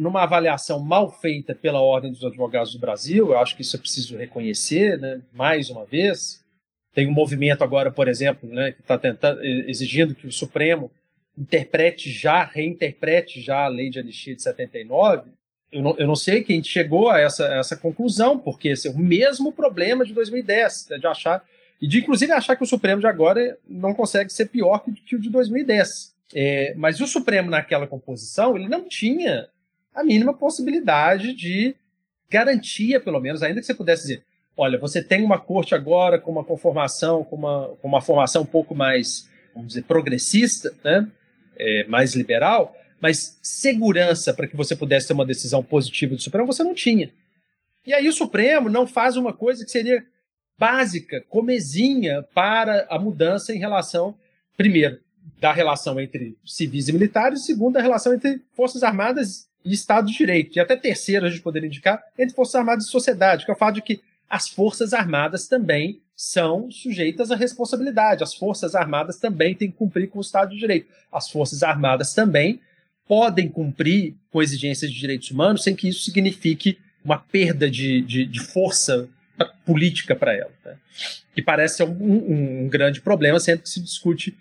numa 0.00 0.22
avaliação 0.22 0.80
mal 0.80 1.10
feita 1.10 1.54
pela 1.54 1.82
Ordem 1.82 2.10
dos 2.10 2.24
Advogados 2.24 2.72
do 2.72 2.78
Brasil, 2.78 3.28
eu 3.28 3.38
acho 3.38 3.54
que 3.54 3.60
isso 3.60 3.76
é 3.76 3.78
preciso 3.78 4.16
reconhecer, 4.16 4.98
né, 4.98 5.20
mais 5.30 5.68
uma 5.68 5.84
vez, 5.84 6.42
tem 6.94 7.06
um 7.06 7.12
movimento 7.12 7.62
agora, 7.62 7.90
por 7.90 8.08
exemplo, 8.08 8.48
né, 8.48 8.72
que 8.72 8.80
está 8.80 9.36
exigindo 9.42 10.14
que 10.14 10.26
o 10.26 10.32
Supremo 10.32 10.90
interprete 11.36 12.10
já, 12.10 12.44
reinterprete 12.44 13.42
já 13.42 13.66
a 13.66 13.68
lei 13.68 13.90
de 13.90 14.00
anistia 14.00 14.34
de 14.34 14.42
79. 14.42 15.30
Eu 15.70 15.82
não, 15.82 15.96
eu 15.98 16.06
não 16.06 16.16
sei 16.16 16.42
quem 16.42 16.64
chegou 16.64 17.10
a 17.10 17.20
essa, 17.20 17.44
essa 17.48 17.76
conclusão, 17.76 18.38
porque 18.38 18.70
esse 18.70 18.88
é 18.88 18.90
o 18.90 18.98
mesmo 18.98 19.52
problema 19.52 20.02
de 20.02 20.14
2010, 20.14 20.88
né, 20.90 20.98
de 20.98 21.06
achar, 21.06 21.44
e 21.78 21.86
de 21.86 21.98
inclusive 21.98 22.32
achar 22.32 22.56
que 22.56 22.64
o 22.64 22.66
Supremo 22.66 23.02
de 23.02 23.06
agora 23.06 23.58
não 23.68 23.92
consegue 23.92 24.32
ser 24.32 24.46
pior 24.46 24.78
que, 24.78 24.92
que 24.92 25.16
o 25.16 25.20
de 25.20 25.28
2010. 25.28 26.14
É, 26.34 26.72
mas 26.74 27.02
o 27.02 27.06
Supremo 27.06 27.50
naquela 27.50 27.86
composição, 27.86 28.56
ele 28.56 28.66
não 28.66 28.88
tinha 28.88 29.46
a 29.94 30.04
mínima 30.04 30.32
possibilidade 30.34 31.34
de 31.34 31.74
garantia, 32.28 33.00
pelo 33.00 33.20
menos, 33.20 33.42
ainda 33.42 33.60
que 33.60 33.66
você 33.66 33.74
pudesse 33.74 34.02
dizer, 34.02 34.24
olha, 34.56 34.78
você 34.78 35.02
tem 35.02 35.24
uma 35.24 35.38
corte 35.38 35.74
agora 35.74 36.18
com 36.18 36.30
uma 36.30 36.44
conformação, 36.44 37.24
com 37.24 37.36
uma, 37.36 37.68
com 37.80 37.88
uma 37.88 38.00
formação 38.00 38.42
um 38.42 38.46
pouco 38.46 38.74
mais, 38.74 39.28
vamos 39.54 39.68
dizer, 39.68 39.82
progressista, 39.82 40.74
né? 40.84 41.08
É, 41.62 41.84
mais 41.88 42.14
liberal, 42.14 42.74
mas 42.98 43.38
segurança 43.42 44.32
para 44.32 44.46
que 44.46 44.56
você 44.56 44.74
pudesse 44.74 45.08
ter 45.08 45.12
uma 45.12 45.26
decisão 45.26 45.62
positiva 45.62 46.14
do 46.14 46.22
Supremo 46.22 46.46
você 46.46 46.62
não 46.62 46.72
tinha. 46.72 47.12
E 47.86 47.92
aí 47.92 48.08
o 48.08 48.12
Supremo 48.12 48.70
não 48.70 48.86
faz 48.86 49.16
uma 49.16 49.32
coisa 49.32 49.62
que 49.62 49.70
seria 49.70 50.02
básica, 50.56 51.22
comezinha 51.28 52.22
para 52.34 52.86
a 52.88 52.98
mudança 52.98 53.54
em 53.54 53.58
relação, 53.58 54.14
primeiro, 54.56 55.00
da 55.38 55.52
relação 55.52 56.00
entre 56.00 56.36
civis 56.46 56.88
e 56.88 56.92
militares, 56.92 57.44
segundo, 57.44 57.74
da 57.74 57.82
relação 57.82 58.14
entre 58.14 58.40
Forças 58.54 58.82
Armadas 58.82 59.49
e 59.64 59.72
Estado 59.72 60.06
de 60.06 60.16
Direito. 60.16 60.56
E 60.56 60.60
até 60.60 60.76
terceiro, 60.76 61.26
a 61.26 61.30
gente 61.30 61.42
poderia 61.42 61.66
indicar, 61.66 62.02
entre 62.18 62.34
Forças 62.34 62.54
Armadas 62.54 62.86
e 62.86 62.90
sociedade, 62.90 63.44
que 63.44 63.50
é 63.50 63.54
o 63.54 63.56
fato 63.56 63.76
de 63.76 63.82
que 63.82 64.00
as 64.28 64.48
Forças 64.48 64.92
Armadas 64.92 65.48
também 65.48 66.00
são 66.14 66.70
sujeitas 66.70 67.30
à 67.30 67.36
responsabilidade. 67.36 68.22
As 68.22 68.34
Forças 68.34 68.74
Armadas 68.74 69.18
também 69.18 69.54
têm 69.54 69.70
que 69.70 69.76
cumprir 69.76 70.08
com 70.08 70.18
o 70.18 70.22
Estado 70.22 70.50
de 70.50 70.58
Direito. 70.58 70.88
As 71.10 71.28
Forças 71.28 71.62
Armadas 71.62 72.14
também 72.14 72.60
podem 73.08 73.48
cumprir 73.48 74.14
com 74.30 74.40
exigências 74.40 74.90
de 74.92 74.98
direitos 74.98 75.30
humanos 75.30 75.64
sem 75.64 75.74
que 75.74 75.88
isso 75.88 76.04
signifique 76.04 76.78
uma 77.04 77.18
perda 77.18 77.68
de, 77.68 78.02
de, 78.02 78.24
de 78.24 78.40
força 78.40 79.08
política 79.66 80.14
para 80.14 80.32
ela. 80.32 80.52
Né? 80.64 80.76
Que 81.34 81.42
parece 81.42 81.78
ser 81.78 81.84
um, 81.84 81.90
um, 81.90 82.64
um, 82.64 82.68
grande 82.68 83.00
problema 83.00 83.40
sempre 83.40 83.62
que 83.64 83.68
se 83.68 83.80
discute 83.80 84.36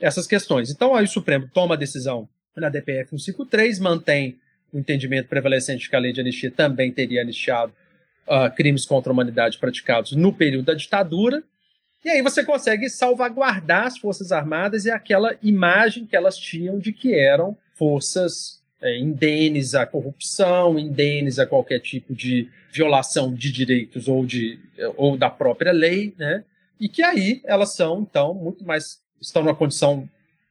essas 0.00 0.26
questões. 0.26 0.70
Então, 0.70 0.94
aí 0.94 1.04
o 1.04 1.08
Supremo 1.08 1.48
toma 1.52 1.74
a 1.74 1.78
decisão 1.78 2.28
na 2.56 2.68
DPF 2.68 3.10
153, 3.10 3.78
mantém 3.78 4.38
o 4.74 4.78
entendimento 4.78 5.28
prevalecente 5.28 5.84
de 5.84 5.90
que 5.90 5.96
a 5.96 6.00
lei 6.00 6.12
de 6.12 6.20
anistia 6.20 6.50
também 6.50 6.90
teria 6.90 7.22
anistiado 7.22 7.72
uh, 8.26 8.54
crimes 8.54 8.84
contra 8.84 9.10
a 9.10 9.14
humanidade 9.14 9.56
praticados 9.58 10.12
no 10.12 10.32
período 10.32 10.66
da 10.66 10.74
ditadura. 10.74 11.42
E 12.04 12.10
aí 12.10 12.20
você 12.20 12.44
consegue 12.44 12.90
salvaguardar 12.90 13.86
as 13.86 13.96
Forças 13.96 14.32
Armadas 14.32 14.84
e 14.84 14.90
aquela 14.90 15.36
imagem 15.42 16.04
que 16.04 16.16
elas 16.16 16.36
tinham 16.36 16.78
de 16.78 16.92
que 16.92 17.14
eram 17.14 17.56
forças 17.72 18.60
é, 18.82 18.98
indenes 18.98 19.74
à 19.74 19.86
corrupção, 19.86 20.78
indenes 20.78 21.38
a 21.38 21.46
qualquer 21.46 21.80
tipo 21.80 22.14
de 22.14 22.50
violação 22.70 23.32
de 23.32 23.50
direitos 23.50 24.08
ou, 24.08 24.26
de, 24.26 24.58
ou 24.96 25.16
da 25.16 25.30
própria 25.30 25.72
lei, 25.72 26.12
né? 26.18 26.44
E 26.78 26.88
que 26.88 27.02
aí 27.02 27.40
elas 27.44 27.74
são, 27.74 28.02
então, 28.02 28.34
muito 28.34 28.64
mais. 28.64 29.00
estão 29.20 29.42
numa 29.42 29.54
condição 29.54 30.06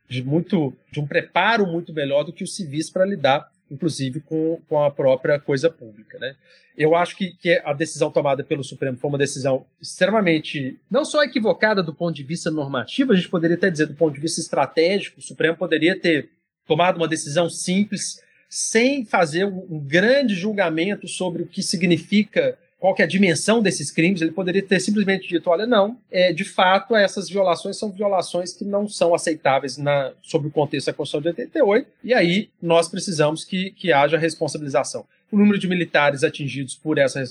de 0.10 0.24
muito 0.24 0.74
de 0.92 1.00
um 1.00 1.06
preparo 1.06 1.68
muito 1.68 1.94
melhor 1.94 2.24
do 2.24 2.34
que 2.34 2.44
os 2.44 2.56
civis 2.56 2.90
para 2.90 3.06
lidar 3.06 3.53
inclusive 3.74 4.20
com, 4.22 4.62
com 4.70 4.82
a 4.82 4.92
própria 4.92 5.40
coisa 5.40 5.70
pública. 5.70 6.20
Né? 6.20 6.36
Eu 6.78 6.96
acho 6.96 7.16
que, 7.16 7.32
que 7.36 7.62
a 7.66 7.74
decisão 7.74 8.12
tomada 8.12 8.44
pelo 8.44 8.64
Supremo 8.64 8.98
foi 8.98 9.10
uma 9.10 9.18
decisão 9.18 9.66
extremamente, 9.82 10.80
não 10.90 11.04
só 11.04 11.24
equivocada 11.24 11.82
do 11.82 11.94
ponto 11.94 12.16
de 12.16 12.24
vista 12.24 12.52
normativo, 12.52 13.12
a 13.12 13.16
gente 13.16 13.30
poderia 13.30 13.58
até 13.58 13.70
dizer 13.70 13.88
do 13.88 13.96
ponto 13.96 14.14
de 14.14 14.22
vista 14.22 14.40
estratégico, 14.40 15.20
o 15.20 15.24
Supremo 15.24 15.58
poderia 15.58 16.00
ter 16.00 16.30
tomado 16.66 16.98
uma 16.98 17.08
decisão 17.08 17.50
simples, 17.50 18.22
sem 18.50 19.04
fazer 19.04 19.46
um, 19.46 19.80
grande 19.80 20.36
julgamento 20.36 21.08
sobre 21.08 21.42
o 21.42 21.48
que 21.48 21.64
significa 21.64 22.58
qual 22.84 22.94
que 22.94 23.02
é 23.02 23.06
a 23.06 23.08
dimensão 23.08 23.62
desses 23.62 23.90
crimes, 23.90 24.22
ele 24.22 24.34
poderia 24.34 24.62
ter 24.62 24.78
simplesmente 24.78 25.26
dito, 25.26 25.50
olha, 25.50 25.66
não, 25.66 25.98
é, 26.12 26.34
de 26.34 26.44
fato, 26.44 26.94
essas 26.98 27.30
violações 27.30 27.78
são 27.78 27.90
violações 27.90 28.52
que 28.52 28.66
não 28.66 28.90
são 28.90 29.16
aceitáveis 29.16 29.78
na, 29.78 30.12
sob 30.22 30.50
o 30.50 30.52
contexto 30.52 30.88
da 30.88 30.94
Constituição 30.94 31.22
de 31.22 31.30
88, 31.30 31.90
e 32.04 32.14
aí 32.14 32.50
nós 32.62 32.90
precisamos 32.90 33.46
que, 33.46 33.72
que 33.72 33.94
haja 33.94 34.18
responsabilização. 34.18 35.06
O 35.32 35.38
número 35.38 35.58
de 35.58 35.66
militares 35.66 36.26
atingidos 36.26 36.76
por 36.76 36.98
essa 36.98 37.24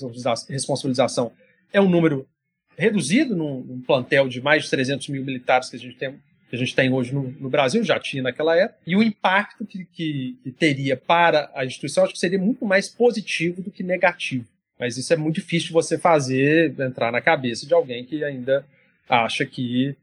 responsabilização 0.49 1.31
é 1.71 1.79
um 1.79 1.87
número 1.87 2.27
reduzido 2.75 3.35
num, 3.35 3.61
num 3.61 3.79
plantel 3.79 4.27
de 4.27 4.41
mais 4.41 4.63
de 4.63 4.71
300 4.71 5.07
mil 5.09 5.23
militares 5.23 5.69
que 5.69 5.75
a 5.75 5.79
gente 5.79 5.97
tem 5.97 6.15
que 6.49 6.55
a 6.55 6.59
gente 6.59 6.75
tem 6.75 6.91
hoje 6.91 7.13
no, 7.13 7.29
no, 7.39 7.49
Brasil, 7.49 7.83
já 7.83 7.99
tinha 7.99 8.23
naquela 8.23 8.55
época, 8.55 8.79
e 8.85 8.95
o 8.95 9.03
impacto 9.03 9.65
que, 9.65 9.85
que, 9.85 10.37
que, 10.43 10.51
teria 10.51 10.97
para 10.97 11.51
a 11.53 11.63
instituição, 11.63 12.03
acho 12.03 12.13
que 12.13 12.19
seria 12.19 12.37
muito 12.37 12.65
mais 12.65 12.87
positivo 12.87 13.61
do 13.61 13.71
que 13.71 13.81
negativo. 13.81 14.45
Mas 14.83 14.97
isso 14.97 15.13
é 15.13 15.15
muito 15.15 15.35
difícil 15.35 15.67
de 15.67 15.73
você 15.73 15.97
fazer 15.97 16.77
entrar 16.77 17.09
na 17.09 17.21
cabeça 17.21 17.65
de 17.65 17.73
alguém 17.73 18.03
que 18.03 18.21
ainda 18.21 18.65
acha 19.07 19.45
que 19.45 19.95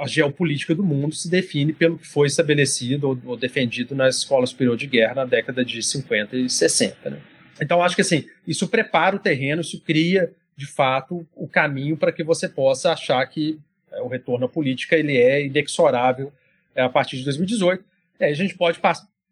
a 0.00 0.08
geopolítica 0.08 0.74
do 0.74 0.82
mundo 0.82 1.14
se 1.14 1.30
define 1.30 1.72
pelo 1.72 1.96
que 1.96 2.08
foi 2.08 2.26
estabelecido 2.26 3.20
ou, 3.24 3.36
defendido 3.36 3.94
na 3.94 4.08
Escola 4.08 4.44
Superior 4.44 4.76
de 4.76 4.88
Guerra 4.88 5.14
na 5.14 5.24
década 5.24 5.64
de 5.64 5.80
50 5.80 6.34
e 6.38 6.50
60. 6.50 7.08
Né? 7.08 7.20
Então, 7.62 7.80
acho 7.80 7.94
que 7.94 8.02
assim, 8.02 8.24
isso 8.44 8.66
prepara 8.66 9.14
o 9.14 9.20
terreno, 9.20 9.60
isso 9.60 9.80
cria, 9.80 10.32
de 10.56 10.66
fato, 10.66 11.24
o 11.36 11.46
caminho 11.46 11.96
para 11.96 12.10
que 12.10 12.24
você 12.24 12.48
possa 12.48 12.90
achar 12.90 13.24
que 13.26 13.60
é, 13.92 14.00
o 14.00 14.08
retorno 14.08 14.46
à 14.46 14.48
política 14.48 14.96
ele 14.96 15.16
é 15.16 15.46
inexorável 15.46 16.32
é, 16.74 16.82
a 16.82 16.88
partir 16.88 17.16
de 17.16 17.22
2018. 17.22 17.84
É, 18.18 18.30
a 18.30 18.34
gente 18.34 18.56
pode 18.56 18.80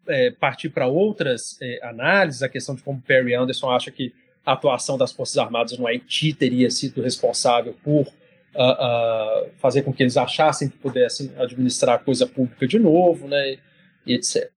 é, 0.07 0.31
partir 0.31 0.69
para 0.69 0.87
outras 0.87 1.59
é, 1.61 1.81
análises, 1.83 2.45
a 2.45 2.49
questão 2.49 2.77
de 2.77 2.83
como 2.85 3.03
Perry 3.03 3.35
Anderson 3.35 3.69
acha 3.71 3.91
que 3.91 4.15
a 4.45 4.53
atuação 4.53 4.99
das 4.99 5.13
Forças 5.13 5.39
Armadas 5.39 5.79
no 5.79 5.87
Haiti 5.87 6.35
teria 6.35 6.71
sido 6.71 7.01
responsável 7.03 7.75
por 7.83 8.03
uh, 8.03 8.07
uh, 8.07 9.51
fazer 9.59 9.83
com 9.83 9.93
que 9.93 10.03
eles 10.03 10.17
achassem 10.17 10.69
que 10.69 10.77
pudessem 10.77 11.33
administrar 11.39 11.97
a 11.97 11.99
coisa 11.99 12.27
pública 12.27 12.67
de 12.67 12.79
novo, 12.79 13.27
né, 13.27 13.59
e 14.07 14.15
etc. 14.15 14.51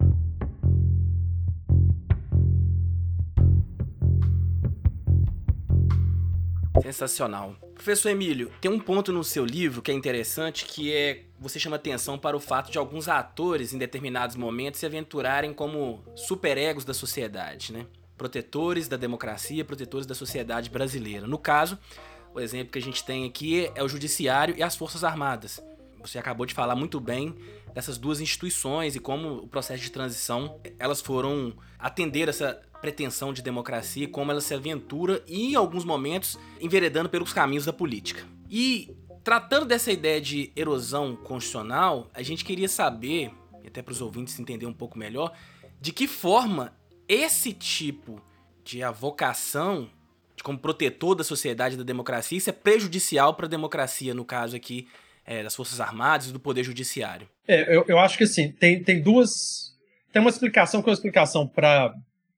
Sensacional. 6.82 7.56
Professor 7.74 8.10
Emílio, 8.10 8.52
tem 8.62 8.70
um 8.70 8.80
ponto 8.80 9.12
no 9.12 9.24
seu 9.24 9.46
livro 9.46 9.82
que 9.82 9.92
é 9.92 9.94
interessante, 9.94 10.66
que 10.66 10.94
é 10.94 11.24
você 11.40 11.60
chama 11.60 11.76
atenção 11.76 12.18
para 12.18 12.36
o 12.36 12.40
fato 12.40 12.72
de 12.72 12.78
alguns 12.78 13.08
atores 13.08 13.74
em 13.74 13.78
determinados 13.78 14.36
momentos 14.36 14.80
se 14.80 14.86
aventurarem 14.86 15.54
como 15.54 16.04
superegos 16.16 16.84
da 16.84 16.94
sociedade, 16.94 17.72
né? 17.72 17.86
Protetores 18.18 18.88
da 18.88 18.98
democracia, 18.98 19.64
protetores 19.64 20.08
da 20.08 20.16
sociedade 20.16 20.70
brasileira. 20.70 21.28
No 21.28 21.38
caso, 21.38 21.78
o 22.34 22.40
exemplo 22.40 22.72
que 22.72 22.80
a 22.80 22.82
gente 22.82 23.04
tem 23.04 23.26
aqui 23.26 23.72
é 23.76 23.84
o 23.84 23.88
judiciário 23.88 24.56
e 24.58 24.64
as 24.64 24.76
forças 24.76 25.04
armadas. 25.04 25.62
você 26.02 26.18
acabou 26.18 26.46
de 26.46 26.54
falar 26.54 26.76
muito 26.76 27.00
bem 27.00 27.36
dessas 27.74 27.98
duas 27.98 28.20
instituições 28.22 28.96
e 28.96 29.00
como 29.00 29.38
o 29.38 29.48
processo 29.48 29.84
de 29.84 29.92
transição 29.92 30.60
elas 30.80 31.02
foram 31.02 31.54
atender 31.78 32.30
essa 32.30 32.62
pretensão 32.82 33.34
de 33.34 33.42
democracia 33.42 34.08
como 34.08 34.32
ela 34.32 34.42
se 34.42 34.54
aventura 34.54 35.24
e, 35.28 35.52
em 35.52 35.56
alguns 35.56 35.84
momentos, 35.84 36.38
enveredando 36.62 37.10
pelos 37.10 37.34
caminhos 37.34 37.66
da 37.66 37.74
política. 37.74 38.24
E 38.50 38.96
tratando 39.24 39.66
dessa 39.66 39.92
ideia 39.92 40.22
de 40.22 40.52
erosão 40.56 41.16
constitucional, 41.16 42.10
a 42.14 42.22
gente 42.22 42.46
queria 42.46 42.70
saber, 42.70 43.32
até 43.66 43.82
para 43.82 43.92
os 43.92 44.02
ouvintes 44.02 44.40
entender 44.40 44.66
um 44.66 44.74
pouco 44.74 44.98
melhor, 44.98 45.34
de 45.82 45.92
que 45.92 46.08
forma 46.08 46.74
esse 47.08 47.54
tipo 47.54 48.22
de 48.64 48.84
avocação 48.84 49.90
de 50.36 50.44
como 50.44 50.60
protetor 50.60 51.16
da 51.16 51.24
sociedade 51.24 51.76
e 51.76 51.78
da 51.78 51.84
democracia, 51.84 52.38
isso 52.38 52.50
é 52.50 52.54
prejudicial 52.54 53.34
para 53.34 53.46
a 53.46 53.50
democracia, 53.50 54.14
no 54.14 54.24
caso 54.24 54.56
aqui 54.56 54.88
é, 55.26 55.42
das 55.44 55.56
Forças 55.56 55.80
Armadas 55.80 56.28
e 56.28 56.34
do 56.34 56.40
Poder 56.40 56.64
Judiciário. 56.64 57.28
É, 57.48 57.76
eu, 57.76 57.86
eu 57.88 57.98
acho 58.00 58.18
que 58.18 58.24
assim, 58.24 58.52
tem, 58.52 58.84
tem 58.84 59.02
duas. 59.02 59.76
Tem 60.12 60.22
uma 60.22 60.30
explicação 60.30 60.82
que 60.82 60.90
é 60.90 60.92
uma 60.92 60.96
explicação 60.96 61.48
para 61.48 61.94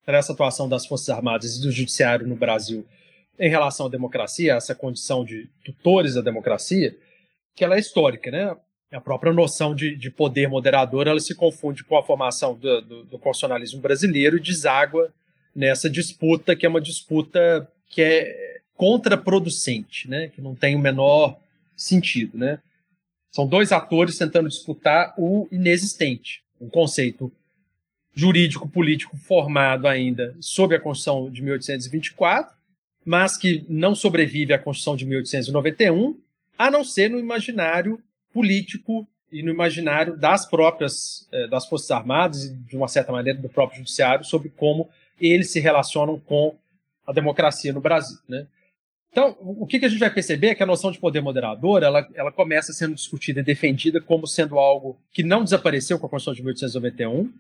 essa 0.07 0.33
atuação 0.33 0.67
das 0.69 0.85
Forças 0.85 1.09
Armadas 1.09 1.57
e 1.57 1.61
do 1.61 1.71
Judiciário 1.71 2.27
no 2.27 2.35
Brasil 2.35 2.87
em 3.39 3.49
relação 3.49 3.85
à 3.85 3.89
democracia, 3.89 4.55
essa 4.55 4.75
condição 4.75 5.23
de 5.23 5.49
tutores 5.63 6.15
da 6.15 6.21
democracia, 6.21 6.95
que 7.55 7.63
ela 7.63 7.75
é 7.75 7.79
histórica, 7.79 8.29
né? 8.29 8.55
A 8.91 8.99
própria 8.99 9.31
noção 9.31 9.75
de, 9.75 9.95
de 9.95 10.09
poder 10.09 10.47
moderador 10.47 11.07
ela 11.07 11.19
se 11.19 11.35
confunde 11.35 11.83
com 11.83 11.95
a 11.95 12.03
formação 12.03 12.55
do, 12.55 12.81
do, 12.81 13.03
do 13.03 13.19
constitucionalismo 13.19 13.79
brasileiro 13.79 14.37
e 14.37 14.41
deságua 14.41 15.13
nessa 15.55 15.89
disputa, 15.89 16.55
que 16.55 16.65
é 16.65 16.69
uma 16.69 16.81
disputa 16.81 17.69
que 17.87 18.01
é 18.01 18.61
contraproducente, 18.75 20.09
né? 20.09 20.29
que 20.29 20.41
não 20.41 20.55
tem 20.55 20.75
o 20.75 20.79
menor 20.79 21.37
sentido. 21.75 22.37
Né? 22.37 22.59
São 23.31 23.45
dois 23.45 23.71
atores 23.71 24.17
tentando 24.17 24.49
disputar 24.49 25.13
o 25.17 25.47
inexistente, 25.51 26.43
um 26.59 26.69
conceito 26.69 27.31
jurídico-político 28.15 29.15
formado 29.17 29.87
ainda 29.87 30.35
sob 30.39 30.75
a 30.75 30.79
Constituição 30.79 31.29
de 31.29 31.41
1824, 31.43 32.55
mas 33.05 33.37
que 33.37 33.63
não 33.69 33.93
sobrevive 33.93 34.51
à 34.51 34.59
Constituição 34.59 34.95
de 34.95 35.05
1891, 35.05 36.19
a 36.57 36.71
não 36.71 36.83
ser 36.83 37.09
no 37.09 37.19
imaginário 37.19 38.01
político 38.33 39.07
e 39.31 39.43
no 39.43 39.51
imaginário 39.51 40.17
das 40.17 40.45
próprias 40.45 41.27
eh, 41.31 41.47
das 41.47 41.67
Forças 41.67 41.91
Armadas 41.91 42.45
e, 42.45 42.53
de 42.53 42.75
uma 42.75 42.87
certa 42.87 43.11
maneira, 43.11 43.39
do 43.39 43.49
próprio 43.49 43.77
Judiciário 43.77 44.25
sobre 44.25 44.49
como 44.49 44.89
eles 45.19 45.51
se 45.51 45.59
relacionam 45.59 46.19
com 46.19 46.55
a 47.05 47.11
democracia 47.11 47.73
no 47.73 47.81
Brasil. 47.81 48.17
Né? 48.27 48.47
Então, 49.11 49.35
o 49.41 49.65
que, 49.65 49.83
a 49.83 49.89
gente 49.89 49.99
vai 49.99 50.13
perceber 50.13 50.47
é 50.47 50.55
que 50.55 50.63
a 50.63 50.67
noção 50.67 50.91
de 50.91 50.99
poder 50.99 51.21
moderador 51.21 51.81
ela, 51.81 52.07
ela 52.13 52.31
começa 52.31 52.71
sendo 52.71 52.93
discutida 52.93 53.39
e 53.39 53.43
defendida 53.43 53.99
como 53.99 54.27
sendo 54.27 54.59
algo 54.59 54.97
que 55.11 55.23
não 55.23 55.43
desapareceu 55.43 55.97
com 55.97 56.05
a 56.05 56.09
Constituição 56.09 56.35
de 56.35 56.43
1891, 56.43 57.31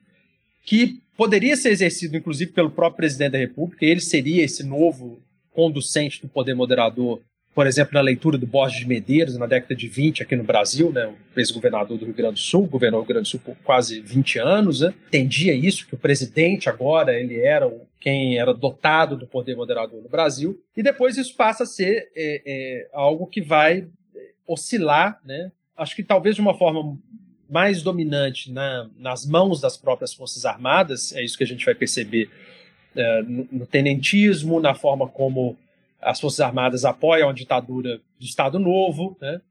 que 0.63 1.01
poderia 1.15 1.55
ser 1.55 1.69
exercido, 1.69 2.17
inclusive, 2.17 2.51
pelo 2.51 2.71
próprio 2.71 2.97
presidente 2.97 3.33
da 3.33 3.37
República, 3.37 3.85
ele 3.85 4.01
seria 4.01 4.43
esse 4.43 4.63
novo 4.63 5.21
conducente 5.51 6.21
do 6.21 6.27
poder 6.27 6.55
moderador 6.55 7.21
por 7.59 7.67
exemplo, 7.67 7.93
na 7.93 7.99
leitura 7.99 8.37
do 8.37 8.47
Borges 8.47 8.79
de 8.79 8.87
Medeiros, 8.87 9.37
na 9.37 9.45
década 9.45 9.75
de 9.75 9.85
20, 9.85 10.23
aqui 10.23 10.33
no 10.33 10.45
Brasil, 10.45 10.93
né, 10.93 11.07
o 11.07 11.37
ex-governador 11.37 11.97
do 11.97 12.05
Rio 12.05 12.13
Grande 12.13 12.35
do 12.35 12.39
Sul, 12.39 12.65
governou 12.65 13.01
o 13.01 13.03
Rio 13.03 13.09
Grande 13.09 13.23
do 13.23 13.31
Sul 13.31 13.41
por 13.43 13.53
quase 13.65 13.99
20 13.99 14.39
anos, 14.39 14.79
né, 14.79 14.93
entendia 15.07 15.53
isso, 15.53 15.85
que 15.85 15.93
o 15.93 15.97
presidente 15.97 16.69
agora 16.69 17.19
ele 17.19 17.37
era 17.37 17.69
quem 17.99 18.37
era 18.37 18.53
dotado 18.53 19.17
do 19.17 19.27
poder 19.27 19.57
moderador 19.57 20.01
no 20.01 20.07
Brasil, 20.07 20.57
e 20.73 20.81
depois 20.81 21.17
isso 21.17 21.35
passa 21.35 21.63
a 21.63 21.65
ser 21.65 22.09
é, 22.15 22.41
é, 22.45 22.89
algo 22.93 23.27
que 23.27 23.41
vai 23.41 23.89
oscilar, 24.47 25.19
né, 25.25 25.51
acho 25.75 25.97
que 25.97 26.01
talvez 26.01 26.35
de 26.35 26.41
uma 26.41 26.57
forma 26.57 26.97
mais 27.49 27.83
dominante 27.83 28.53
na, 28.53 28.89
nas 28.97 29.25
mãos 29.25 29.59
das 29.59 29.75
próprias 29.75 30.13
Forças 30.13 30.45
Armadas, 30.45 31.11
é 31.11 31.25
isso 31.25 31.37
que 31.37 31.43
a 31.43 31.47
gente 31.47 31.65
vai 31.65 31.75
perceber 31.75 32.29
é, 32.95 33.21
no, 33.23 33.45
no 33.51 33.65
tenentismo, 33.65 34.61
na 34.61 34.73
forma 34.73 35.09
como 35.09 35.57
as 36.01 36.19
Forças 36.19 36.39
Armadas 36.39 36.85
apoiam 36.85 37.29
a 37.29 37.33
ditadura 37.33 37.97
do 38.19 38.25
Estado 38.25 38.59
Novo, 38.59 39.17
né? 39.21 39.41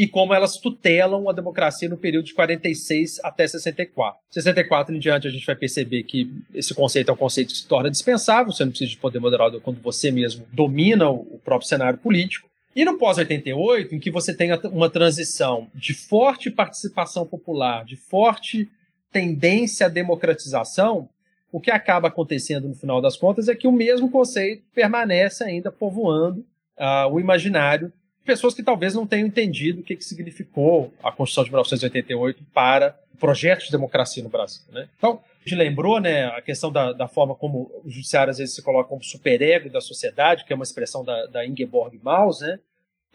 e 0.00 0.06
como 0.06 0.32
elas 0.32 0.56
tutelam 0.56 1.28
a 1.28 1.32
democracia 1.32 1.86
no 1.86 1.96
período 1.96 2.24
de 2.24 2.34
46 2.34 3.20
até 3.22 3.46
64. 3.46 4.18
64 4.30 4.94
em 4.94 4.98
diante 4.98 5.28
a 5.28 5.30
gente 5.30 5.44
vai 5.44 5.54
perceber 5.54 6.04
que 6.04 6.32
esse 6.54 6.72
conceito 6.72 7.10
é 7.10 7.12
um 7.12 7.16
conceito 7.18 7.48
que 7.48 7.58
se 7.58 7.66
torna 7.66 7.90
dispensável, 7.90 8.50
você 8.50 8.64
não 8.64 8.70
precisa 8.70 8.90
de 8.90 8.96
poder 8.96 9.18
moderador 9.18 9.60
quando 9.60 9.80
você 9.82 10.10
mesmo 10.10 10.46
domina 10.52 11.10
o 11.10 11.38
próprio 11.44 11.68
cenário 11.68 11.98
político. 11.98 12.48
E 12.74 12.84
no 12.84 12.96
pós-88, 12.96 13.92
em 13.92 13.98
que 13.98 14.10
você 14.10 14.32
tem 14.32 14.50
uma 14.72 14.88
transição 14.88 15.68
de 15.74 15.92
forte 15.92 16.50
participação 16.50 17.26
popular, 17.26 17.84
de 17.84 17.96
forte 17.96 18.70
tendência 19.12 19.86
à 19.86 19.88
democratização, 19.88 21.08
o 21.52 21.60
que 21.60 21.70
acaba 21.70 22.08
acontecendo 22.08 22.68
no 22.68 22.74
final 22.74 23.00
das 23.00 23.16
contas 23.16 23.48
é 23.48 23.54
que 23.54 23.66
o 23.66 23.72
mesmo 23.72 24.10
conceito 24.10 24.62
permanece 24.74 25.42
ainda 25.44 25.70
povoando 25.70 26.40
uh, 26.78 27.12
o 27.12 27.18
imaginário 27.18 27.92
pessoas 28.24 28.54
que 28.54 28.62
talvez 28.62 28.94
não 28.94 29.06
tenham 29.06 29.26
entendido 29.26 29.80
o 29.80 29.82
que, 29.82 29.96
que 29.96 30.04
significou 30.04 30.92
a 31.02 31.10
Constituição 31.10 31.44
de 31.44 31.50
1988 31.50 32.44
para 32.54 32.96
o 33.12 33.16
projeto 33.16 33.64
de 33.64 33.72
democracia 33.72 34.22
no 34.22 34.28
Brasil. 34.28 34.62
Né? 34.70 34.88
Então, 34.96 35.20
a 35.44 35.48
gente 35.48 35.58
lembrou 35.58 36.00
né, 36.00 36.26
a 36.26 36.40
questão 36.40 36.70
da, 36.70 36.92
da, 36.92 37.08
forma 37.08 37.34
como 37.34 37.70
o 37.84 37.90
judiciário 37.90 38.30
às 38.30 38.38
vezes 38.38 38.54
se 38.54 38.62
coloca 38.62 38.88
como 38.88 39.02
superego 39.02 39.68
da 39.68 39.80
sociedade, 39.80 40.44
que 40.44 40.52
é 40.52 40.56
uma 40.56 40.62
expressão 40.62 41.02
da, 41.02 41.26
da 41.26 41.46
Ingeborg 41.46 41.98
Maus, 42.02 42.40
né? 42.40 42.60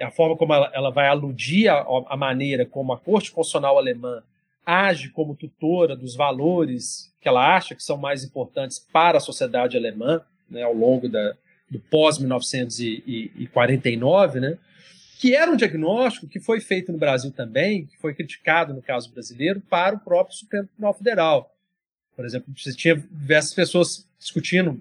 a 0.02 0.12
forma 0.12 0.36
como 0.36 0.54
ela, 0.54 0.70
ela 0.74 0.92
vai 0.92 1.08
aludir 1.08 1.70
a, 1.70 1.86
a 2.10 2.18
maneira 2.18 2.66
como 2.66 2.92
a 2.92 3.00
Corte 3.00 3.32
Constitucional 3.32 3.78
Alemã 3.78 4.22
age 4.66 5.10
como 5.10 5.36
tutora 5.36 5.96
dos 5.96 6.16
valores 6.16 7.14
que 7.26 7.30
ela 7.30 7.56
acha 7.56 7.74
que 7.74 7.82
são 7.82 7.98
mais 7.98 8.24
importantes 8.24 8.78
para 8.78 9.18
a 9.18 9.20
sociedade 9.20 9.76
alemã 9.76 10.22
né, 10.48 10.62
ao 10.62 10.76
longo 10.76 11.10
da, 11.10 11.36
do 11.68 11.80
pós-1949, 11.80 14.36
né, 14.36 14.60
que 15.20 15.34
era 15.34 15.52
um 15.52 15.56
diagnóstico 15.56 16.28
que 16.28 16.40
foi 16.40 16.60
feito 16.60 16.92
no 16.92 17.00
Brasil 17.00 17.32
também, 17.32 17.88
que 17.88 17.98
foi 17.98 18.14
criticado 18.14 18.76
no 18.76 18.82
caso 18.84 19.12
brasileiro, 19.12 19.60
para 19.60 19.96
o 19.96 20.00
próprio 20.00 20.38
Supremo 20.38 20.68
Tribunal 20.68 20.94
Federal. 20.94 21.52
Por 22.16 22.26
exemplo, 22.26 22.54
você 22.56 22.72
tinha 22.76 22.96
diversas 22.96 23.56
pessoas 23.56 24.08
discutindo 24.20 24.80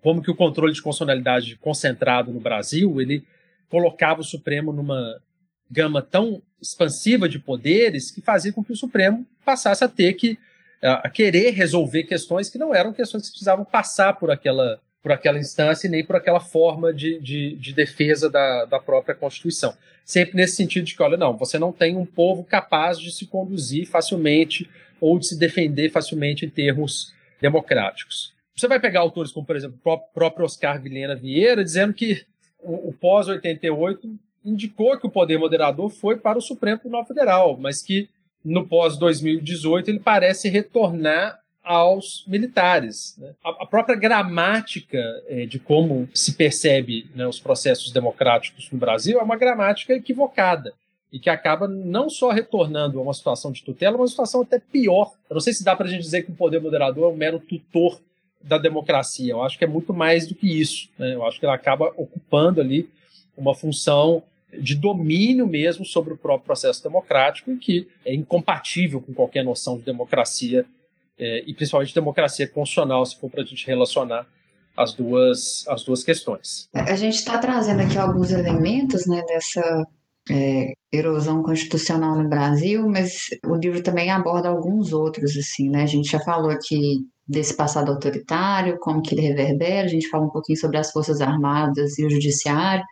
como 0.00 0.22
que 0.22 0.30
o 0.30 0.36
controle 0.36 0.72
de 0.72 0.80
constitucionalidade 0.80 1.56
concentrado 1.56 2.32
no 2.32 2.38
Brasil, 2.38 3.00
ele 3.00 3.24
colocava 3.68 4.20
o 4.20 4.24
Supremo 4.24 4.72
numa 4.72 5.20
gama 5.68 6.02
tão 6.02 6.40
expansiva 6.62 7.28
de 7.28 7.40
poderes 7.40 8.12
que 8.12 8.20
fazia 8.20 8.52
com 8.52 8.62
que 8.62 8.72
o 8.72 8.76
Supremo 8.76 9.26
passasse 9.44 9.82
a 9.82 9.88
ter 9.88 10.12
que 10.12 10.38
a 10.82 11.08
querer 11.10 11.50
resolver 11.50 12.04
questões 12.04 12.48
que 12.48 12.58
não 12.58 12.74
eram 12.74 12.92
questões 12.92 13.24
que 13.24 13.30
precisavam 13.30 13.64
passar 13.64 14.14
por 14.14 14.30
aquela, 14.30 14.80
por 15.02 15.12
aquela 15.12 15.38
instância 15.38 15.86
e 15.86 15.90
nem 15.90 16.04
por 16.04 16.16
aquela 16.16 16.40
forma 16.40 16.92
de, 16.92 17.18
de, 17.20 17.56
de 17.56 17.72
defesa 17.72 18.30
da, 18.30 18.64
da 18.64 18.78
própria 18.78 19.14
Constituição. 19.14 19.74
Sempre 20.04 20.36
nesse 20.36 20.56
sentido 20.56 20.84
de 20.84 20.94
que, 20.94 21.02
olha, 21.02 21.16
não, 21.16 21.36
você 21.36 21.58
não 21.58 21.72
tem 21.72 21.96
um 21.96 22.06
povo 22.06 22.44
capaz 22.44 22.98
de 22.98 23.10
se 23.10 23.26
conduzir 23.26 23.86
facilmente 23.86 24.70
ou 25.00 25.18
de 25.18 25.26
se 25.26 25.38
defender 25.38 25.90
facilmente 25.90 26.46
em 26.46 26.50
termos 26.50 27.12
democráticos. 27.40 28.32
Você 28.56 28.66
vai 28.66 28.80
pegar 28.80 29.00
autores 29.00 29.30
como, 29.30 29.46
por 29.46 29.56
exemplo, 29.56 29.78
o 29.84 29.98
próprio 29.98 30.44
Oscar 30.44 30.80
Vilhena 30.80 31.14
Vieira, 31.14 31.62
dizendo 31.62 31.92
que 31.92 32.24
o, 32.58 32.88
o 32.88 32.92
pós-88 32.92 33.98
indicou 34.44 34.98
que 34.98 35.06
o 35.06 35.10
poder 35.10 35.38
moderador 35.38 35.90
foi 35.90 36.16
para 36.16 36.38
o 36.38 36.42
Supremo 36.42 36.78
Tribunal 36.78 37.04
Federal, 37.04 37.56
mas 37.56 37.82
que 37.82 38.08
no 38.44 38.66
pós-2018 38.66 39.88
ele 39.88 40.00
parece 40.00 40.48
retornar 40.48 41.38
aos 41.62 42.24
militares. 42.26 43.14
Né? 43.18 43.34
A, 43.44 43.66
própria 43.66 43.94
gramática 43.94 44.98
é, 45.26 45.44
de 45.44 45.58
como 45.58 46.08
se 46.14 46.32
percebe 46.32 47.10
né, 47.14 47.26
os 47.26 47.38
processos 47.38 47.92
democráticos 47.92 48.70
no 48.72 48.78
Brasil 48.78 49.20
é 49.20 49.22
uma 49.22 49.36
gramática 49.36 49.92
equivocada 49.92 50.72
e 51.12 51.18
que 51.18 51.28
acaba 51.28 51.68
não 51.68 52.08
só 52.08 52.30
retornando 52.30 52.98
a 52.98 53.02
uma 53.02 53.12
situação 53.12 53.52
de 53.52 53.62
tutela, 53.62 53.96
uma 53.96 54.06
situação 54.06 54.42
até 54.42 54.58
pior. 54.58 55.12
Eu 55.28 55.34
não 55.34 55.40
sei 55.40 55.52
se 55.52 55.64
dá 55.64 55.76
para 55.76 55.86
a 55.86 55.90
gente 55.90 56.02
dizer 56.02 56.22
que 56.22 56.30
o 56.30 56.34
poder 56.34 56.60
moderador 56.60 57.10
é 57.10 57.12
um 57.12 57.16
mero 57.16 57.38
tutor 57.38 58.00
da 58.42 58.56
democracia. 58.56 59.32
Eu 59.32 59.42
acho 59.42 59.58
que 59.58 59.64
é 59.64 59.68
muito 59.68 59.92
mais 59.92 60.26
do 60.26 60.34
que 60.34 60.60
isso. 60.60 60.88
Né? 60.98 61.14
Eu 61.14 61.26
acho 61.26 61.38
que 61.38 61.46
ele 61.46 61.52
acaba 61.52 61.92
ocupando 61.96 62.60
ali 62.60 62.88
uma 63.36 63.54
função 63.54 64.22
de 64.52 64.74
domínio 64.74 65.46
mesmo 65.46 65.84
sobre 65.84 66.14
o 66.14 66.16
próprio 66.16 66.46
processo 66.46 66.82
democrático 66.82 67.52
e 67.52 67.58
que 67.58 67.88
é 68.04 68.14
incompatível 68.14 69.00
com 69.00 69.12
qualquer 69.12 69.44
noção 69.44 69.76
de 69.76 69.84
democracia 69.84 70.64
é, 71.18 71.42
e 71.46 71.52
principalmente 71.52 71.94
democracia 71.94 72.48
constitucional, 72.48 73.04
se 73.04 73.16
for 73.16 73.28
para 73.28 73.42
a 73.42 73.44
gente 73.44 73.66
relacionar 73.66 74.26
as 74.76 74.94
duas, 74.94 75.66
as 75.68 75.82
duas 75.82 76.04
questões. 76.04 76.68
A 76.72 76.94
gente 76.94 77.16
está 77.16 77.36
trazendo 77.38 77.82
aqui 77.82 77.98
alguns 77.98 78.30
elementos 78.30 79.06
né, 79.06 79.22
dessa 79.26 79.84
é, 80.30 80.72
erosão 80.92 81.42
constitucional 81.42 82.16
no 82.16 82.28
Brasil, 82.28 82.88
mas 82.88 83.24
o 83.44 83.56
livro 83.56 83.82
também 83.82 84.10
aborda 84.10 84.48
alguns 84.48 84.92
outros, 84.92 85.36
assim, 85.36 85.68
né? 85.68 85.82
A 85.82 85.86
gente 85.86 86.10
já 86.10 86.20
falou 86.20 86.50
aqui 86.50 86.98
desse 87.26 87.56
passado 87.56 87.90
autoritário, 87.90 88.78
como 88.78 89.02
que 89.02 89.14
ele 89.14 89.26
reverbera, 89.26 89.86
a 89.86 89.90
gente 89.90 90.08
fala 90.08 90.26
um 90.26 90.30
pouquinho 90.30 90.58
sobre 90.58 90.78
as 90.78 90.90
Forças 90.92 91.20
Armadas 91.20 91.98
e 91.98 92.06
o 92.06 92.10
Judiciário, 92.10 92.84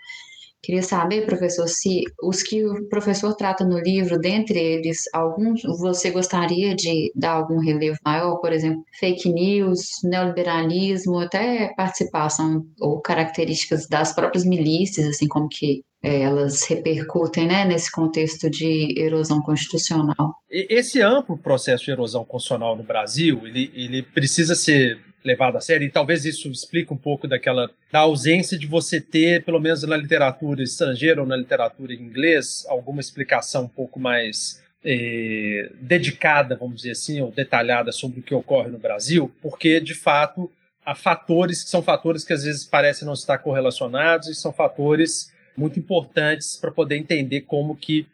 Queria 0.62 0.82
saber, 0.82 1.26
professor, 1.26 1.68
se 1.68 2.02
os 2.22 2.42
que 2.42 2.64
o 2.64 2.88
professor 2.88 3.34
trata 3.36 3.64
no 3.64 3.78
livro, 3.78 4.18
dentre 4.18 4.58
eles, 4.58 4.98
alguns 5.12 5.62
você 5.78 6.10
gostaria 6.10 6.74
de 6.74 7.12
dar 7.14 7.32
algum 7.34 7.60
relevo 7.60 7.96
maior, 8.04 8.36
por 8.40 8.52
exemplo, 8.52 8.82
fake 8.98 9.32
news, 9.32 9.88
neoliberalismo, 10.02 11.18
até 11.18 11.72
participação 11.76 12.66
ou 12.80 13.00
características 13.00 13.86
das 13.88 14.12
próprias 14.12 14.44
milícias, 14.44 15.06
assim 15.06 15.28
como 15.28 15.48
que 15.48 15.84
elas 16.02 16.64
repercutem 16.64 17.46
né, 17.46 17.64
nesse 17.64 17.90
contexto 17.90 18.48
de 18.48 18.94
erosão 18.96 19.40
constitucional. 19.40 20.34
Esse 20.50 21.00
amplo 21.02 21.36
processo 21.36 21.84
de 21.84 21.90
erosão 21.90 22.24
constitucional 22.24 22.76
no 22.76 22.82
Brasil, 22.82 23.46
ele, 23.46 23.72
ele 23.74 24.02
precisa 24.02 24.54
ser 24.54 25.00
levado 25.24 25.56
a 25.56 25.60
sério, 25.60 25.84
e 25.84 25.90
talvez 25.90 26.24
isso 26.24 26.48
explique 26.48 26.92
um 26.92 26.96
pouco 26.96 27.26
daquela 27.26 27.68
da 27.90 28.00
ausência 28.00 28.56
de 28.56 28.66
você 28.66 29.00
ter, 29.00 29.44
pelo 29.44 29.60
menos 29.60 29.82
na 29.82 29.96
literatura 29.96 30.62
estrangeira 30.62 31.20
ou 31.20 31.26
na 31.26 31.36
literatura 31.36 31.92
em 31.92 32.00
inglês, 32.00 32.64
alguma 32.68 33.00
explicação 33.00 33.64
um 33.64 33.68
pouco 33.68 33.98
mais 33.98 34.62
eh, 34.84 35.72
dedicada, 35.80 36.56
vamos 36.56 36.76
dizer 36.76 36.92
assim, 36.92 37.20
ou 37.20 37.32
detalhada 37.32 37.90
sobre 37.90 38.20
o 38.20 38.22
que 38.22 38.34
ocorre 38.34 38.70
no 38.70 38.78
Brasil, 38.78 39.32
porque 39.42 39.80
de 39.80 39.94
fato 39.94 40.48
há 40.84 40.94
fatores 40.94 41.64
que 41.64 41.70
são 41.70 41.82
fatores 41.82 42.24
que 42.24 42.32
às 42.32 42.44
vezes 42.44 42.64
parecem 42.64 43.04
não 43.04 43.14
estar 43.14 43.38
correlacionados 43.38 44.28
e 44.28 44.34
são 44.34 44.52
fatores 44.52 45.32
muito 45.56 45.78
importantes 45.78 46.56
para 46.56 46.70
poder 46.70 46.96
entender 46.96 47.42
como 47.42 47.76
que 47.76 48.06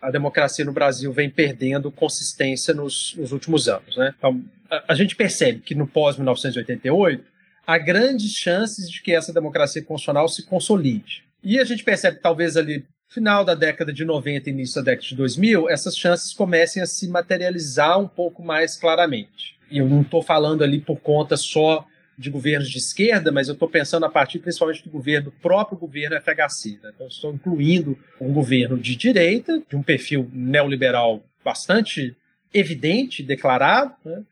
a 0.00 0.10
democracia 0.10 0.64
no 0.64 0.72
Brasil 0.72 1.12
vem 1.12 1.28
perdendo 1.28 1.90
consistência 1.90 2.72
nos, 2.72 3.14
nos 3.16 3.32
últimos 3.32 3.68
anos. 3.68 3.96
Né? 3.96 4.14
Então, 4.16 4.42
a, 4.70 4.92
a 4.92 4.94
gente 4.94 5.14
percebe 5.14 5.60
que 5.60 5.74
no 5.74 5.86
pós-1988 5.86 7.20
há 7.66 7.78
grandes 7.78 8.32
chances 8.32 8.90
de 8.90 9.02
que 9.02 9.12
essa 9.12 9.32
democracia 9.32 9.82
constitucional 9.82 10.28
se 10.28 10.44
consolide. 10.44 11.24
E 11.42 11.58
a 11.58 11.64
gente 11.64 11.84
percebe 11.84 12.16
que 12.16 12.22
talvez 12.22 12.56
ali 12.56 12.84
final 13.08 13.44
da 13.44 13.54
década 13.54 13.92
de 13.92 14.04
90 14.04 14.48
início 14.50 14.76
da 14.76 14.92
década 14.92 15.08
de 15.08 15.16
2000, 15.16 15.68
essas 15.68 15.96
chances 15.96 16.32
comecem 16.32 16.82
a 16.82 16.86
se 16.86 17.08
materializar 17.08 17.98
um 17.98 18.06
pouco 18.06 18.42
mais 18.42 18.76
claramente. 18.76 19.58
E 19.70 19.78
eu 19.78 19.88
não 19.88 20.02
estou 20.02 20.22
falando 20.22 20.62
ali 20.62 20.80
por 20.80 21.00
conta 21.00 21.36
só 21.36 21.84
de 22.20 22.28
governos 22.28 22.68
de 22.68 22.76
esquerda, 22.76 23.32
mas 23.32 23.48
eu 23.48 23.54
estou 23.54 23.68
pensando 23.68 24.04
a 24.04 24.10
partir 24.10 24.40
principalmente 24.40 24.84
do 24.84 24.90
governo, 24.90 25.32
próprio 25.40 25.78
governo 25.78 26.20
FHC. 26.20 26.78
Né? 26.82 26.92
Então, 26.94 27.06
estou 27.06 27.32
incluindo 27.32 27.98
um 28.20 28.30
governo 28.30 28.78
de 28.78 28.94
direita, 28.94 29.62
de 29.66 29.74
um 29.74 29.82
perfil 29.82 30.28
neoliberal 30.30 31.24
bastante 31.42 32.14
evidente, 32.52 33.22
declarado, 33.22 33.94
né? 34.04 34.22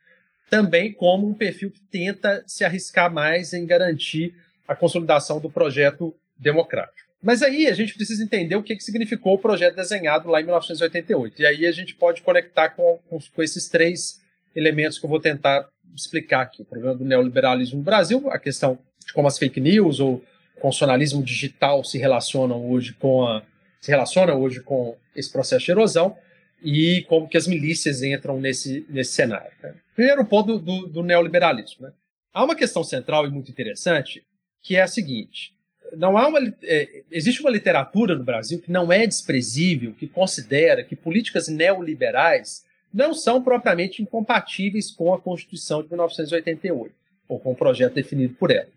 também 0.51 0.93
como 0.93 1.27
um 1.27 1.33
perfil 1.33 1.71
que 1.71 1.81
tenta 1.81 2.45
se 2.47 2.63
arriscar 2.63 3.11
mais 3.11 3.55
em 3.55 3.65
garantir 3.65 4.35
a 4.67 4.75
consolidação 4.77 5.41
do 5.41 5.49
projeto 5.49 6.15
democrático. 6.39 7.09
Mas 7.23 7.43
aí 7.43 7.67
a 7.67 7.73
gente 7.73 7.95
precisa 7.95 8.23
entender 8.23 8.55
o 8.55 8.63
que, 8.63 8.77
que 8.77 8.85
significou 8.85 9.35
o 9.35 9.39
projeto 9.39 9.77
desenhado 9.77 10.29
lá 10.29 10.41
em 10.43 10.45
1988. 10.45 11.41
E 11.41 11.47
aí 11.47 11.67
a 11.67 11.73
gente 11.73 11.95
pode 11.95 12.21
conectar 12.21 12.69
com, 12.69 12.99
com, 13.09 13.19
com 13.19 13.43
esses 13.43 13.67
três 13.67 14.21
elementos 14.55 14.99
que 14.99 15.07
eu 15.07 15.11
vou 15.11 15.21
tentar 15.21 15.67
explicar 16.01 16.43
aqui. 16.43 16.63
O 16.63 16.65
problema 16.65 16.95
do 16.95 17.05
neoliberalismo 17.05 17.79
no 17.79 17.85
Brasil, 17.85 18.31
a 18.31 18.39
questão 18.39 18.79
de 19.05 19.13
como 19.13 19.29
as 19.29 19.39
fake 19.39 19.61
news 19.61 20.01
ou 20.01 20.23
constitucionalismo 20.61 21.23
digital 21.23 21.85
se 21.85 21.99
relacionam 21.99 22.71
hoje 22.71 22.93
com 22.95 23.25
a, 23.27 23.43
se 23.81 23.91
relaciona 23.91 24.35
hoje 24.35 24.61
com 24.61 24.97
esse 25.15 25.31
processo 25.31 25.65
de 25.65 25.71
erosão 25.71 26.17
e 26.63 27.05
como 27.09 27.29
que 27.29 27.37
as 27.37 27.47
milícias 27.47 28.03
entram 28.03 28.41
nesse, 28.41 28.85
nesse 28.89 29.13
cenário. 29.13 29.53
Né? 29.63 29.75
Primeiro 29.95 30.25
ponto 30.25 30.59
do, 30.59 30.81
do, 30.81 30.87
do 30.89 31.03
neoliberalismo. 31.03 31.87
Né? 31.87 31.93
Há 32.33 32.45
uma 32.45 32.57
questão 32.57 32.83
central 32.83 33.27
e 33.27 33.31
muito 33.31 33.51
interessante 33.51 34.25
que 34.63 34.77
é 34.77 34.83
a 34.83 34.89
seguinte: 34.89 35.55
não 35.97 36.19
há 36.19 36.27
uma, 36.27 36.41
é, 36.63 37.03
existe 37.11 37.41
uma 37.41 37.51
literatura 37.51 38.17
no 38.17 38.25
Brasil 38.25 38.61
que 38.61 38.71
não 38.71 38.93
é 38.93 39.07
desprezível, 39.07 39.95
que 39.95 40.07
considera 40.07 40.85
que 40.85 40.97
políticas 40.97 41.49
neoliberais 41.49 42.65
não 42.93 43.15
são 43.15 43.43
propriamente 43.43 44.03
incompatíveis 44.03 44.91
com 44.91 45.13
a 45.13 45.21
Constituição 45.21 45.83
de 45.83 45.89
1988, 45.89 46.95
ou 47.29 47.39
com 47.39 47.53
o 47.53 47.57
projeto 47.57 47.95
definido 47.95 48.35
por 48.35 48.51
ela. 48.51 48.69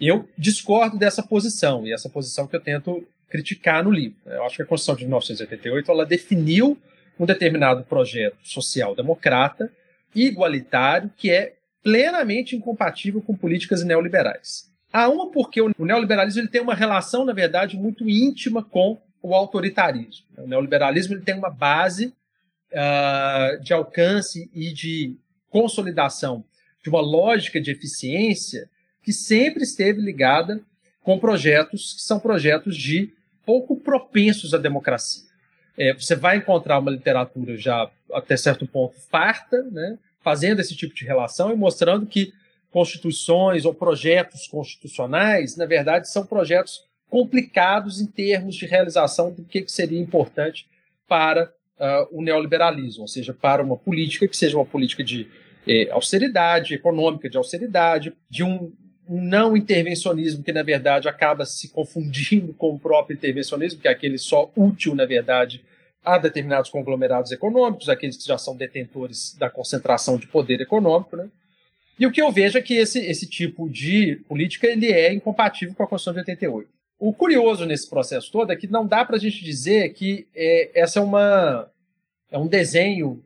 Eu 0.00 0.28
discordo 0.36 0.98
dessa 0.98 1.22
posição, 1.22 1.86
e 1.86 1.92
essa 1.92 2.08
posição 2.08 2.46
que 2.46 2.56
eu 2.56 2.60
tento 2.60 3.06
criticar 3.28 3.84
no 3.84 3.90
livro. 3.90 4.16
Eu 4.26 4.44
acho 4.44 4.56
que 4.56 4.62
a 4.62 4.66
Constituição 4.66 4.96
de 4.96 5.04
1988 5.04 5.90
ela 5.90 6.04
definiu 6.04 6.76
um 7.18 7.24
determinado 7.24 7.84
projeto 7.84 8.36
social-democrata, 8.42 9.72
igualitário, 10.14 11.10
que 11.16 11.30
é 11.30 11.54
plenamente 11.82 12.54
incompatível 12.54 13.22
com 13.22 13.34
políticas 13.34 13.82
neoliberais. 13.82 14.70
Há 14.92 15.08
uma 15.08 15.30
porque 15.30 15.60
o 15.60 15.72
neoliberalismo 15.78 16.42
ele 16.42 16.48
tem 16.48 16.60
uma 16.60 16.74
relação, 16.74 17.24
na 17.24 17.32
verdade, 17.32 17.76
muito 17.76 18.08
íntima 18.08 18.62
com 18.62 18.98
o 19.22 19.34
autoritarismo. 19.34 20.26
O 20.36 20.46
neoliberalismo 20.46 21.14
ele 21.14 21.22
tem 21.22 21.34
uma 21.34 21.48
base 21.48 22.12
uh, 22.72 23.62
de 23.62 23.72
alcance 23.72 24.50
e 24.52 24.72
de 24.72 25.16
consolidação 25.50 26.44
de 26.82 26.90
uma 26.90 27.00
lógica 27.00 27.60
de 27.60 27.70
eficiência 27.70 28.68
que 29.02 29.12
sempre 29.12 29.62
esteve 29.62 30.00
ligada 30.00 30.60
com 31.02 31.18
projetos 31.18 31.94
que 31.94 32.02
são 32.02 32.18
projetos 32.18 32.76
de 32.76 33.12
pouco 33.44 33.76
propensos 33.76 34.54
à 34.54 34.58
democracia. 34.58 35.24
É, 35.76 35.92
você 35.94 36.14
vai 36.14 36.36
encontrar 36.36 36.78
uma 36.78 36.90
literatura 36.90 37.56
já 37.56 37.90
até 38.12 38.36
certo 38.36 38.66
ponto 38.66 38.94
farta, 39.10 39.62
né, 39.70 39.98
fazendo 40.20 40.60
esse 40.60 40.76
tipo 40.76 40.94
de 40.94 41.04
relação 41.04 41.52
e 41.52 41.56
mostrando 41.56 42.06
que 42.06 42.32
constituições 42.70 43.64
ou 43.64 43.74
projetos 43.74 44.46
constitucionais, 44.46 45.56
na 45.56 45.66
verdade, 45.66 46.08
são 46.08 46.24
projetos 46.24 46.84
complicados 47.10 48.00
em 48.00 48.06
termos 48.06 48.54
de 48.54 48.64
realização 48.64 49.30
do 49.30 49.44
que 49.44 49.64
seria 49.68 50.00
importante 50.00 50.66
para 51.06 51.52
uh, 51.82 52.08
o 52.16 52.22
neoliberalismo, 52.22 53.02
ou 53.02 53.08
seja, 53.08 53.34
para 53.34 53.62
uma 53.62 53.76
política 53.76 54.28
que 54.28 54.36
seja 54.36 54.56
uma 54.56 54.64
política 54.64 55.02
de 55.02 55.26
eh, 55.66 55.88
austeridade 55.90 56.74
econômica, 56.74 57.28
de 57.28 57.36
austeridade, 57.36 58.12
de 58.30 58.44
um 58.44 58.72
não 59.08 59.56
intervencionismo 59.56 60.42
que, 60.42 60.52
na 60.52 60.62
verdade, 60.62 61.08
acaba 61.08 61.44
se 61.44 61.68
confundindo 61.68 62.54
com 62.54 62.74
o 62.74 62.78
próprio 62.78 63.14
intervencionismo, 63.14 63.80
que 63.80 63.88
é 63.88 63.90
aquele 63.90 64.16
só 64.16 64.50
útil, 64.56 64.94
na 64.94 65.04
verdade, 65.04 65.62
a 66.04 66.18
determinados 66.18 66.70
conglomerados 66.70 67.30
econômicos, 67.32 67.88
aqueles 67.88 68.16
que 68.16 68.26
já 68.26 68.38
são 68.38 68.56
detentores 68.56 69.36
da 69.36 69.50
concentração 69.50 70.16
de 70.16 70.26
poder 70.26 70.60
econômico. 70.60 71.16
Né? 71.16 71.28
E 71.98 72.06
o 72.06 72.12
que 72.12 72.22
eu 72.22 72.30
vejo 72.32 72.58
é 72.58 72.62
que 72.62 72.74
esse, 72.74 72.98
esse 73.00 73.28
tipo 73.28 73.68
de 73.68 74.16
política 74.28 74.66
ele 74.66 74.90
é 74.90 75.12
incompatível 75.12 75.74
com 75.74 75.82
a 75.82 75.86
Constituição 75.86 76.14
de 76.14 76.30
88. 76.30 76.68
O 76.98 77.12
curioso 77.12 77.66
nesse 77.66 77.90
processo 77.90 78.30
todo 78.30 78.52
é 78.52 78.56
que 78.56 78.68
não 78.68 78.86
dá 78.86 79.04
para 79.04 79.16
a 79.16 79.18
gente 79.18 79.44
dizer 79.44 79.92
que 79.92 80.26
é, 80.34 80.70
essa 80.74 81.00
é 81.00 81.02
uma 81.02 81.68
é 82.32 82.38
um 82.38 82.48
desenho 82.48 83.22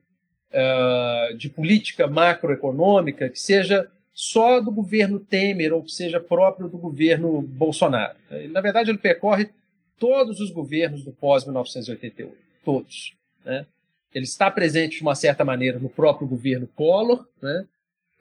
uh, 0.50 1.34
de 1.36 1.48
política 1.48 2.06
macroeconômica 2.06 3.30
que 3.30 3.40
seja 3.40 3.88
só 4.12 4.60
do 4.60 4.70
governo 4.70 5.20
Temer 5.20 5.72
ou 5.72 5.82
que 5.82 5.92
seja 5.92 6.18
próprio 6.18 6.68
do 6.68 6.76
governo 6.76 7.40
Bolsonaro. 7.40 8.16
Na 8.50 8.60
verdade, 8.60 8.90
ele 8.90 8.98
percorre 8.98 9.50
todos 9.98 10.40
os 10.40 10.50
governos 10.50 11.04
do 11.04 11.12
pós-1988, 11.12 12.30
todos. 12.64 13.14
Né? 13.44 13.66
Ele 14.12 14.24
está 14.24 14.50
presente 14.50 14.96
de 14.96 15.02
uma 15.02 15.14
certa 15.14 15.44
maneira 15.44 15.78
no 15.78 15.88
próprio 15.88 16.26
governo 16.26 16.66
Collor, 16.74 17.26
né? 17.40 17.66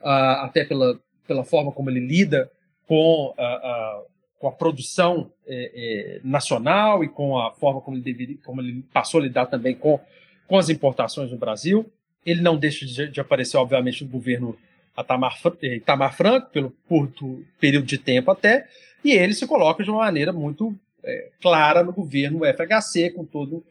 uh, 0.01 0.43
até 0.43 0.63
pela, 0.63 0.99
pela 1.25 1.43
forma 1.43 1.71
como 1.71 1.89
ele 1.89 2.01
lida 2.01 2.51
com 2.87 3.33
a, 3.37 4.03
com 4.45 4.47
a 4.49 4.51
produção 4.51 5.31
é, 5.47 5.71
é, 5.73 6.19
nacional 6.23 7.03
e 7.03 7.07
com 7.07 7.37
a 7.39 7.51
forma 7.51 7.81
como 7.81 7.97
ele, 7.97 8.03
deveria, 8.03 8.37
como 8.45 8.61
ele 8.61 8.83
passou 8.93 9.19
a 9.19 9.23
lidar 9.23 9.47
também 9.47 9.73
com, 9.73 9.99
com 10.47 10.57
as 10.57 10.69
importações 10.69 11.31
no 11.31 11.37
Brasil. 11.37 11.91
Ele 12.25 12.41
não 12.41 12.57
deixa 12.57 12.85
de, 12.85 13.07
de 13.07 13.19
aparecer, 13.19 13.57
obviamente, 13.57 14.03
no 14.03 14.09
governo 14.09 14.57
Atamar, 14.95 15.37
é, 15.61 15.75
Itamar 15.75 16.15
Franco, 16.15 16.49
pelo 16.49 16.73
curto 16.87 17.45
período 17.59 17.85
de 17.85 17.97
tempo 17.97 18.31
até, 18.31 18.67
e 19.03 19.11
ele 19.11 19.33
se 19.33 19.45
coloca 19.45 19.83
de 19.83 19.89
uma 19.89 19.99
maneira 19.99 20.31
muito 20.31 20.75
é, 21.03 21.29
clara 21.41 21.83
no 21.83 21.91
governo 21.91 22.41
FHC, 22.45 23.11
com 23.11 23.25
todo 23.25 23.63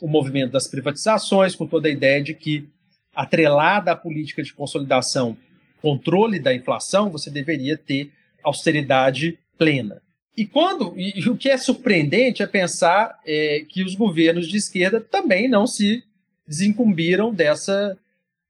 o 0.00 0.06
movimento 0.06 0.52
das 0.52 0.68
privatizações, 0.68 1.54
com 1.54 1.66
toda 1.66 1.88
a 1.88 1.90
ideia 1.90 2.22
de 2.22 2.32
que, 2.32 2.68
atrelada 3.14 3.92
à 3.92 3.96
política 3.96 4.42
de 4.42 4.54
consolidação, 4.54 5.36
controle 5.82 6.38
da 6.38 6.54
inflação, 6.54 7.10
você 7.10 7.30
deveria 7.30 7.76
ter 7.76 8.12
austeridade 8.42 9.38
plena. 9.58 10.00
E 10.36 10.46
quando 10.46 10.94
e, 10.96 11.18
e 11.18 11.28
o 11.28 11.36
que 11.36 11.48
é 11.48 11.56
surpreendente 11.56 12.42
é 12.42 12.46
pensar 12.46 13.18
é, 13.26 13.64
que 13.68 13.82
os 13.82 13.96
governos 13.96 14.46
de 14.48 14.56
esquerda 14.56 15.00
também 15.00 15.48
não 15.48 15.66
se 15.66 16.04
desincumbiram 16.48 17.32
dessa, 17.32 17.96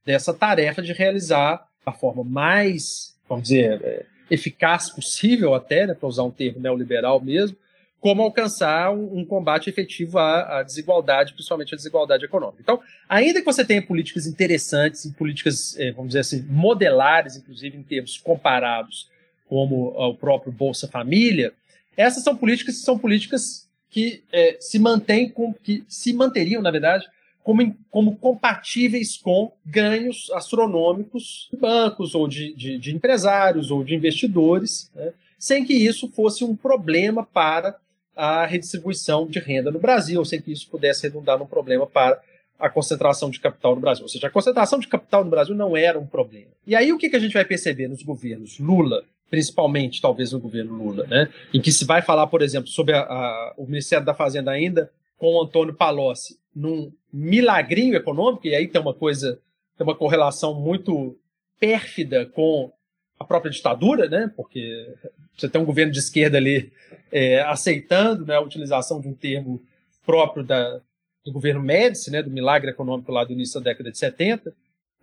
dessa 0.06 0.32
tarefa 0.32 0.80
de 0.80 0.92
realizar 0.92 1.66
a 1.84 1.92
forma 1.92 2.22
mais, 2.22 3.16
vamos 3.28 3.48
dizer, 3.48 3.80
é, 3.82 4.06
eficaz 4.30 4.88
possível 4.90 5.54
até, 5.54 5.86
né, 5.86 5.94
para 5.94 6.08
usar 6.08 6.22
um 6.22 6.30
termo 6.30 6.60
neoliberal 6.60 7.20
mesmo, 7.20 7.56
como 8.00 8.22
alcançar 8.22 8.92
um, 8.92 9.18
um 9.18 9.24
combate 9.24 9.68
efetivo 9.68 10.18
à, 10.18 10.58
à, 10.58 10.62
desigualdade, 10.62 11.32
principalmente 11.32 11.74
à 11.74 11.76
desigualdade 11.76 12.24
econômica. 12.24 12.60
Então, 12.62 12.80
ainda 13.08 13.40
que 13.40 13.46
você 13.46 13.64
tenha 13.64 13.82
políticas 13.82 14.26
interessantes, 14.26 15.10
políticas, 15.18 15.76
é, 15.78 15.90
vamos 15.90 16.10
dizer 16.10 16.20
assim, 16.20 16.42
modelares, 16.48 17.36
inclusive 17.36 17.76
em 17.76 17.82
termos 17.82 18.16
comparados, 18.16 19.10
como 19.48 19.88
o 19.96 20.14
próprio 20.14 20.52
Bolsa 20.52 20.86
Família, 20.86 21.52
essas 21.96 22.22
são 22.22 22.36
políticas 22.36 22.76
que 22.76 22.82
são 22.82 22.98
políticas 22.98 23.66
que 23.90 24.22
é, 24.30 24.56
se 24.60 24.78
mantém 24.78 25.28
com 25.28 25.52
que 25.52 25.82
se 25.88 26.12
manteriam, 26.12 26.62
na 26.62 26.70
verdade, 26.70 27.08
como, 27.48 27.74
como 27.90 28.16
compatíveis 28.16 29.16
com 29.16 29.50
ganhos 29.64 30.30
astronômicos 30.34 31.48
de 31.50 31.56
bancos 31.56 32.14
ou 32.14 32.28
de, 32.28 32.52
de, 32.52 32.76
de 32.76 32.94
empresários 32.94 33.70
ou 33.70 33.82
de 33.82 33.94
investidores, 33.94 34.92
né, 34.94 35.14
sem 35.38 35.64
que 35.64 35.72
isso 35.72 36.10
fosse 36.10 36.44
um 36.44 36.54
problema 36.54 37.24
para 37.24 37.74
a 38.14 38.44
redistribuição 38.44 39.26
de 39.26 39.38
renda 39.38 39.70
no 39.70 39.78
Brasil, 39.78 40.22
sem 40.26 40.42
que 40.42 40.52
isso 40.52 40.68
pudesse 40.68 41.04
redundar 41.04 41.38
num 41.38 41.46
problema 41.46 41.86
para 41.86 42.20
a 42.58 42.68
concentração 42.68 43.30
de 43.30 43.40
capital 43.40 43.74
no 43.74 43.80
Brasil. 43.80 44.02
Ou 44.02 44.10
seja, 44.10 44.26
a 44.26 44.30
concentração 44.30 44.78
de 44.78 44.86
capital 44.86 45.24
no 45.24 45.30
Brasil 45.30 45.54
não 45.54 45.74
era 45.74 45.98
um 45.98 46.06
problema. 46.06 46.50
E 46.66 46.76
aí 46.76 46.92
o 46.92 46.98
que, 46.98 47.08
que 47.08 47.16
a 47.16 47.20
gente 47.20 47.32
vai 47.32 47.46
perceber 47.46 47.88
nos 47.88 48.02
governos 48.02 48.58
Lula, 48.58 49.02
principalmente 49.30 50.02
talvez 50.02 50.32
no 50.32 50.38
governo 50.38 50.74
Lula, 50.74 51.06
né, 51.06 51.30
em 51.54 51.62
que 51.62 51.72
se 51.72 51.86
vai 51.86 52.02
falar, 52.02 52.26
por 52.26 52.42
exemplo, 52.42 52.68
sobre 52.68 52.94
a, 52.94 53.00
a, 53.00 53.54
o 53.56 53.64
Ministério 53.64 54.04
da 54.04 54.12
Fazenda 54.12 54.50
ainda 54.50 54.90
com 55.16 55.34
o 55.34 55.42
Antônio 55.42 55.72
Palocci 55.72 56.36
num 56.58 56.92
milagrinho 57.12 57.94
econômico, 57.94 58.46
e 58.46 58.54
aí 58.54 58.66
tem 58.66 58.80
uma 58.80 58.92
coisa, 58.92 59.40
tem 59.76 59.86
uma 59.86 59.94
correlação 59.94 60.60
muito 60.60 61.16
pérfida 61.60 62.26
com 62.26 62.72
a 63.18 63.24
própria 63.24 63.50
ditadura, 63.50 64.08
né, 64.08 64.30
porque 64.36 64.92
você 65.36 65.48
tem 65.48 65.60
um 65.60 65.64
governo 65.64 65.92
de 65.92 66.00
esquerda 66.00 66.36
ali 66.36 66.72
é, 67.12 67.40
aceitando 67.42 68.26
né, 68.26 68.34
a 68.34 68.40
utilização 68.40 69.00
de 69.00 69.06
um 69.06 69.14
termo 69.14 69.62
próprio 70.04 70.42
da, 70.42 70.80
do 71.24 71.32
governo 71.32 71.62
Médici, 71.62 72.10
né, 72.10 72.22
do 72.22 72.30
milagre 72.30 72.70
econômico 72.70 73.12
lá 73.12 73.24
do 73.24 73.32
início 73.32 73.60
da 73.60 73.70
década 73.70 73.92
de 73.92 73.98
70, 73.98 74.52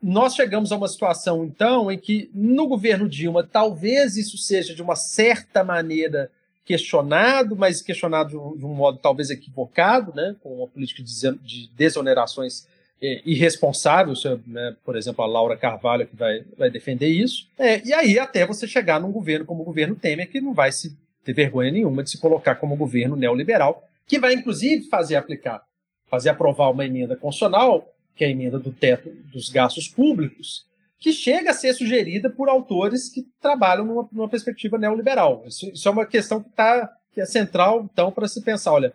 nós 0.03 0.35
chegamos 0.35 0.73
a 0.73 0.77
uma 0.77 0.89
situação, 0.89 1.45
então, 1.45 1.89
em 1.89 1.97
que 1.97 2.29
no 2.33 2.67
governo 2.67 3.07
Dilma, 3.07 3.43
talvez 3.43 4.17
isso 4.17 4.37
seja 4.37 4.75
de 4.75 4.81
uma 4.81 4.95
certa 4.95 5.63
maneira 5.63 6.29
questionado, 6.65 7.55
mas 7.55 7.81
questionado 7.81 8.55
de 8.57 8.65
um 8.65 8.73
modo 8.73 8.97
talvez 8.97 9.29
equivocado, 9.29 10.11
né, 10.15 10.35
com 10.41 10.57
uma 10.57 10.67
política 10.67 11.03
de 11.03 11.69
desonerações 11.75 12.67
é, 13.01 13.21
irresponsável, 13.23 14.13
né, 14.47 14.75
por 14.83 14.95
exemplo, 14.97 15.23
a 15.23 15.27
Laura 15.27 15.55
Carvalho 15.55 16.07
que 16.07 16.15
vai, 16.15 16.43
vai 16.57 16.69
defender 16.71 17.07
isso, 17.07 17.47
é, 17.57 17.85
e 17.85 17.93
aí 17.93 18.17
até 18.17 18.45
você 18.45 18.67
chegar 18.67 18.99
num 18.99 19.11
governo 19.11 19.45
como 19.45 19.61
o 19.61 19.65
governo 19.65 19.95
Temer, 19.95 20.29
que 20.29 20.41
não 20.41 20.53
vai 20.53 20.71
se 20.71 20.97
ter 21.23 21.33
vergonha 21.33 21.71
nenhuma 21.71 22.03
de 22.03 22.09
se 22.09 22.17
colocar 22.17 22.55
como 22.55 22.75
governo 22.75 23.15
neoliberal, 23.15 23.87
que 24.07 24.19
vai 24.19 24.33
inclusive 24.33 24.89
fazer 24.89 25.15
aplicar, 25.15 25.61
fazer 26.07 26.29
aprovar 26.29 26.71
uma 26.71 26.85
emenda 26.85 27.15
constitucional, 27.15 27.87
que 28.15 28.23
é 28.23 28.27
a 28.27 28.31
emenda 28.31 28.57
do 28.57 28.71
teto 28.71 29.11
dos 29.31 29.49
gastos 29.49 29.87
públicos, 29.87 30.65
que 31.05 31.13
chega 31.13 31.51
a 31.51 31.53
ser 31.53 31.71
sugerida 31.75 32.31
por 32.31 32.49
autores 32.49 33.09
que 33.09 33.27
trabalham 33.39 33.85
numa, 33.85 34.09
numa 34.11 34.27
perspectiva 34.27 34.75
neoliberal. 34.75 35.43
Isso, 35.45 35.69
isso, 35.69 35.87
é 35.87 35.91
uma 35.91 36.03
questão 36.03 36.41
que, 36.41 36.49
tá, 36.49 36.91
que 37.13 37.21
é 37.21 37.27
central, 37.27 37.87
então, 37.93 38.11
para 38.11 38.27
se 38.27 38.41
pensar, 38.41 38.73
olha, 38.73 38.91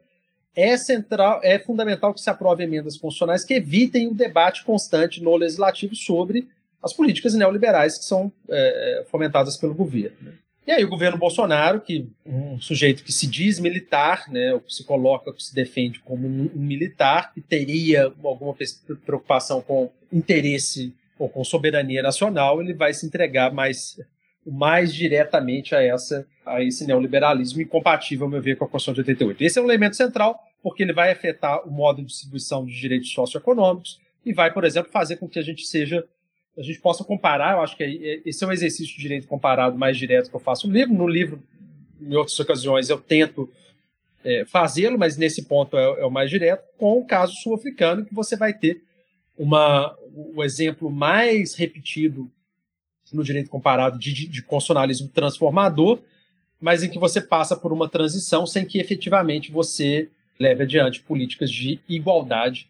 é 0.52 0.76
central, 0.76 1.38
é 1.44 1.56
fundamental 1.60 2.12
que 2.12 2.20
se 2.20 2.28
aprove 2.28 2.64
emendas 2.64 2.96
constitucionais 2.96 3.44
que 3.44 3.54
evitem 3.54 4.08
o 4.08 4.10
um 4.10 4.14
debate 4.14 4.64
constante 4.64 5.22
no 5.22 5.36
legislativo 5.36 5.94
sobre 5.94 6.48
as 6.82 6.92
políticas 6.92 7.32
neoliberais 7.34 7.96
que 7.96 8.04
são 8.04 8.32
é, 8.48 9.04
fomentadas 9.08 9.56
pelo 9.56 9.72
governo. 9.72 10.16
Né? 10.20 10.32
E 10.66 10.72
aí 10.72 10.84
o 10.84 10.90
governo 10.90 11.16
Bolsonaro, 11.16 11.80
que 11.80 12.08
um 12.26 12.60
sujeito 12.60 13.04
que 13.04 13.12
se 13.12 13.28
diz 13.28 13.60
militar, 13.60 14.24
né, 14.28 14.52
ou 14.52 14.60
que 14.60 14.74
se 14.74 14.82
coloca, 14.82 15.32
que 15.32 15.44
se 15.44 15.54
defende 15.54 16.00
como 16.00 16.26
um 16.26 16.50
militar, 16.56 17.32
que 17.32 17.40
teria 17.40 18.12
alguma 18.24 18.56
preocupação 19.06 19.62
com 19.62 19.92
interesse 20.12 20.92
ou 21.20 21.28
com 21.28 21.44
soberania 21.44 22.02
nacional, 22.02 22.60
ele 22.60 22.72
vai 22.72 22.92
se 22.94 23.06
entregar 23.06 23.52
mais 23.52 23.98
mais 24.46 24.94
diretamente 24.94 25.74
a 25.74 25.82
essa 25.82 26.26
a 26.46 26.62
esse 26.62 26.86
neoliberalismo 26.86 27.60
incompatível, 27.60 28.24
ao 28.24 28.30
meu 28.30 28.40
ver, 28.40 28.56
com 28.56 28.64
a 28.64 28.68
Constituição 28.68 28.94
de 28.94 29.10
88. 29.10 29.44
Esse 29.44 29.58
é 29.58 29.62
um 29.62 29.66
elemento 29.66 29.96
central, 29.96 30.40
porque 30.62 30.82
ele 30.82 30.92
vai 30.92 31.12
afetar 31.12 31.66
o 31.68 31.70
modo 31.70 32.00
de 32.00 32.08
distribuição 32.08 32.64
de 32.64 32.72
direitos 32.72 33.12
socioeconômicos 33.12 34.00
e 34.24 34.32
vai, 34.32 34.52
por 34.52 34.64
exemplo, 34.64 34.90
fazer 34.90 35.16
com 35.16 35.28
que 35.28 35.38
a 35.38 35.42
gente 35.42 35.66
seja 35.66 36.04
a 36.58 36.62
gente 36.62 36.80
possa 36.80 37.04
comparar, 37.04 37.54
eu 37.54 37.60
acho 37.62 37.76
que 37.76 37.84
é, 37.84 38.28
esse 38.28 38.42
é 38.42 38.46
um 38.46 38.52
exercício 38.52 38.94
de 38.94 39.00
direito 39.00 39.26
comparado 39.26 39.78
mais 39.78 39.96
direto 39.96 40.28
que 40.28 40.36
eu 40.36 40.40
faço 40.40 40.66
no 40.66 40.72
livro. 40.72 40.92
No 40.92 41.06
livro, 41.06 41.42
em 42.00 42.14
outras 42.14 42.38
ocasiões, 42.40 42.90
eu 42.90 42.98
tento 42.98 43.48
é, 44.24 44.44
fazê-lo, 44.44 44.98
mas 44.98 45.16
nesse 45.16 45.44
ponto 45.44 45.76
é, 45.76 46.00
é, 46.00 46.04
o 46.04 46.10
mais 46.10 46.28
direto, 46.28 46.62
com 46.76 46.98
o 46.98 47.04
caso 47.04 47.34
sul-africano, 47.34 48.04
que 48.04 48.14
você 48.14 48.36
vai 48.36 48.52
ter 48.52 48.82
uma, 49.40 49.96
o 50.12 50.44
exemplo 50.44 50.90
mais 50.90 51.54
repetido 51.54 52.30
no 53.10 53.24
direito 53.24 53.48
comparado 53.48 53.98
de, 53.98 54.28
de 54.28 54.42
constitucionalismo 54.42 55.08
transformador, 55.08 55.98
mas 56.60 56.82
em 56.82 56.90
que 56.90 56.98
você 56.98 57.22
passa 57.22 57.56
por 57.56 57.72
uma 57.72 57.88
transição 57.88 58.46
sem 58.46 58.66
que 58.66 58.78
efetivamente 58.78 59.50
você 59.50 60.10
leve 60.38 60.64
adiante 60.64 61.00
políticas 61.00 61.50
de 61.50 61.80
igualdade 61.88 62.68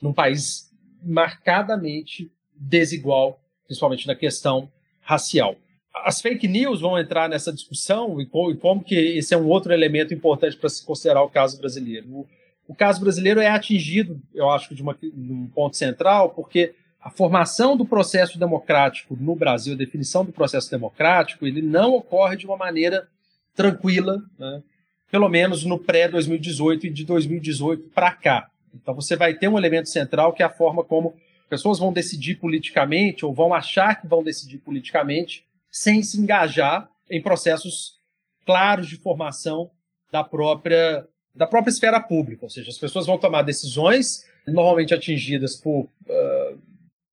num 0.00 0.12
país 0.12 0.70
marcadamente 1.02 2.30
desigual, 2.54 3.40
principalmente 3.66 4.06
na 4.06 4.14
questão 4.14 4.70
racial. 5.00 5.56
As 5.92 6.22
fake 6.22 6.46
news 6.46 6.80
vão 6.80 6.96
entrar 6.96 7.28
nessa 7.28 7.52
discussão 7.52 8.20
e, 8.20 8.26
como 8.26 8.84
que 8.84 8.94
esse 8.94 9.34
é 9.34 9.36
um 9.36 9.48
outro 9.48 9.72
elemento 9.72 10.14
importante 10.14 10.56
para 10.56 10.68
se 10.68 10.86
considerar 10.86 11.22
o 11.24 11.28
caso 11.28 11.58
brasileiro. 11.58 12.26
O, 12.72 12.74
caso 12.74 13.00
brasileiro 13.00 13.40
é 13.40 13.48
atingido, 13.48 14.20
eu 14.34 14.50
acho, 14.50 14.74
de, 14.74 14.82
uma, 14.82 14.94
de 14.94 15.32
um 15.32 15.46
ponto 15.46 15.76
central, 15.76 16.30
porque 16.30 16.74
a 17.00 17.10
formação 17.10 17.76
do 17.76 17.84
processo 17.84 18.38
democrático 18.38 19.16
no 19.20 19.34
Brasil, 19.34 19.74
a 19.74 19.76
definição 19.76 20.24
do 20.24 20.32
processo 20.32 20.70
democrático, 20.70 21.46
ele 21.46 21.60
não 21.60 21.94
ocorre 21.94 22.36
de 22.36 22.46
uma 22.46 22.56
maneira 22.56 23.08
tranquila, 23.54 24.22
né? 24.38 24.62
pelo 25.10 25.28
menos 25.28 25.64
no 25.64 25.78
pré-2018 25.78 26.84
e 26.84 26.90
de 26.90 27.04
2018 27.04 27.90
para 27.90 28.12
cá. 28.12 28.48
Então 28.74 28.94
você 28.94 29.16
vai 29.16 29.34
ter 29.34 29.48
um 29.48 29.58
elemento 29.58 29.88
central 29.88 30.32
que 30.32 30.42
é 30.42 30.46
a 30.46 30.50
forma 30.50 30.82
como 30.82 31.14
pessoas 31.50 31.78
vão 31.78 31.92
decidir 31.92 32.36
politicamente 32.36 33.26
ou 33.26 33.34
vão 33.34 33.52
achar 33.52 34.00
que 34.00 34.06
vão 34.06 34.22
decidir 34.22 34.58
politicamente 34.58 35.44
sem 35.70 36.02
se 36.02 36.18
engajar 36.18 36.88
em 37.10 37.20
processos 37.20 37.98
claros 38.46 38.88
de 38.88 38.96
formação 38.96 39.70
da 40.10 40.24
própria 40.24 41.06
da 41.34 41.46
própria 41.46 41.70
esfera 41.70 42.00
pública, 42.00 42.44
ou 42.44 42.50
seja, 42.50 42.70
as 42.70 42.78
pessoas 42.78 43.06
vão 43.06 43.18
tomar 43.18 43.42
decisões 43.42 44.24
normalmente 44.46 44.92
atingidas 44.92 45.56
por 45.56 45.84
uh, 45.84 46.58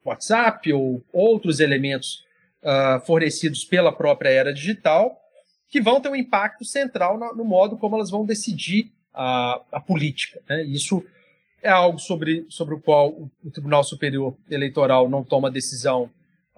WhatsApp 0.03 0.71
ou 0.73 1.03
outros 1.13 1.59
elementos 1.59 2.25
uh, 2.63 2.99
fornecidos 3.05 3.63
pela 3.63 3.91
própria 3.91 4.29
era 4.29 4.53
digital, 4.53 5.17
que 5.69 5.79
vão 5.79 6.01
ter 6.01 6.09
um 6.09 6.15
impacto 6.15 6.65
central 6.65 7.17
no, 7.17 7.35
no 7.35 7.45
modo 7.45 7.77
como 7.77 7.95
elas 7.95 8.09
vão 8.09 8.25
decidir 8.25 8.91
a, 9.13 9.61
a 9.71 9.79
política. 9.79 10.41
Né? 10.49 10.63
Isso 10.63 11.03
é 11.61 11.69
algo 11.69 11.99
sobre, 11.99 12.45
sobre 12.49 12.73
o 12.75 12.79
qual 12.79 13.09
o 13.43 13.51
Tribunal 13.51 13.83
Superior 13.83 14.35
Eleitoral 14.49 15.09
não 15.09 15.23
toma 15.23 15.51
decisão 15.51 16.09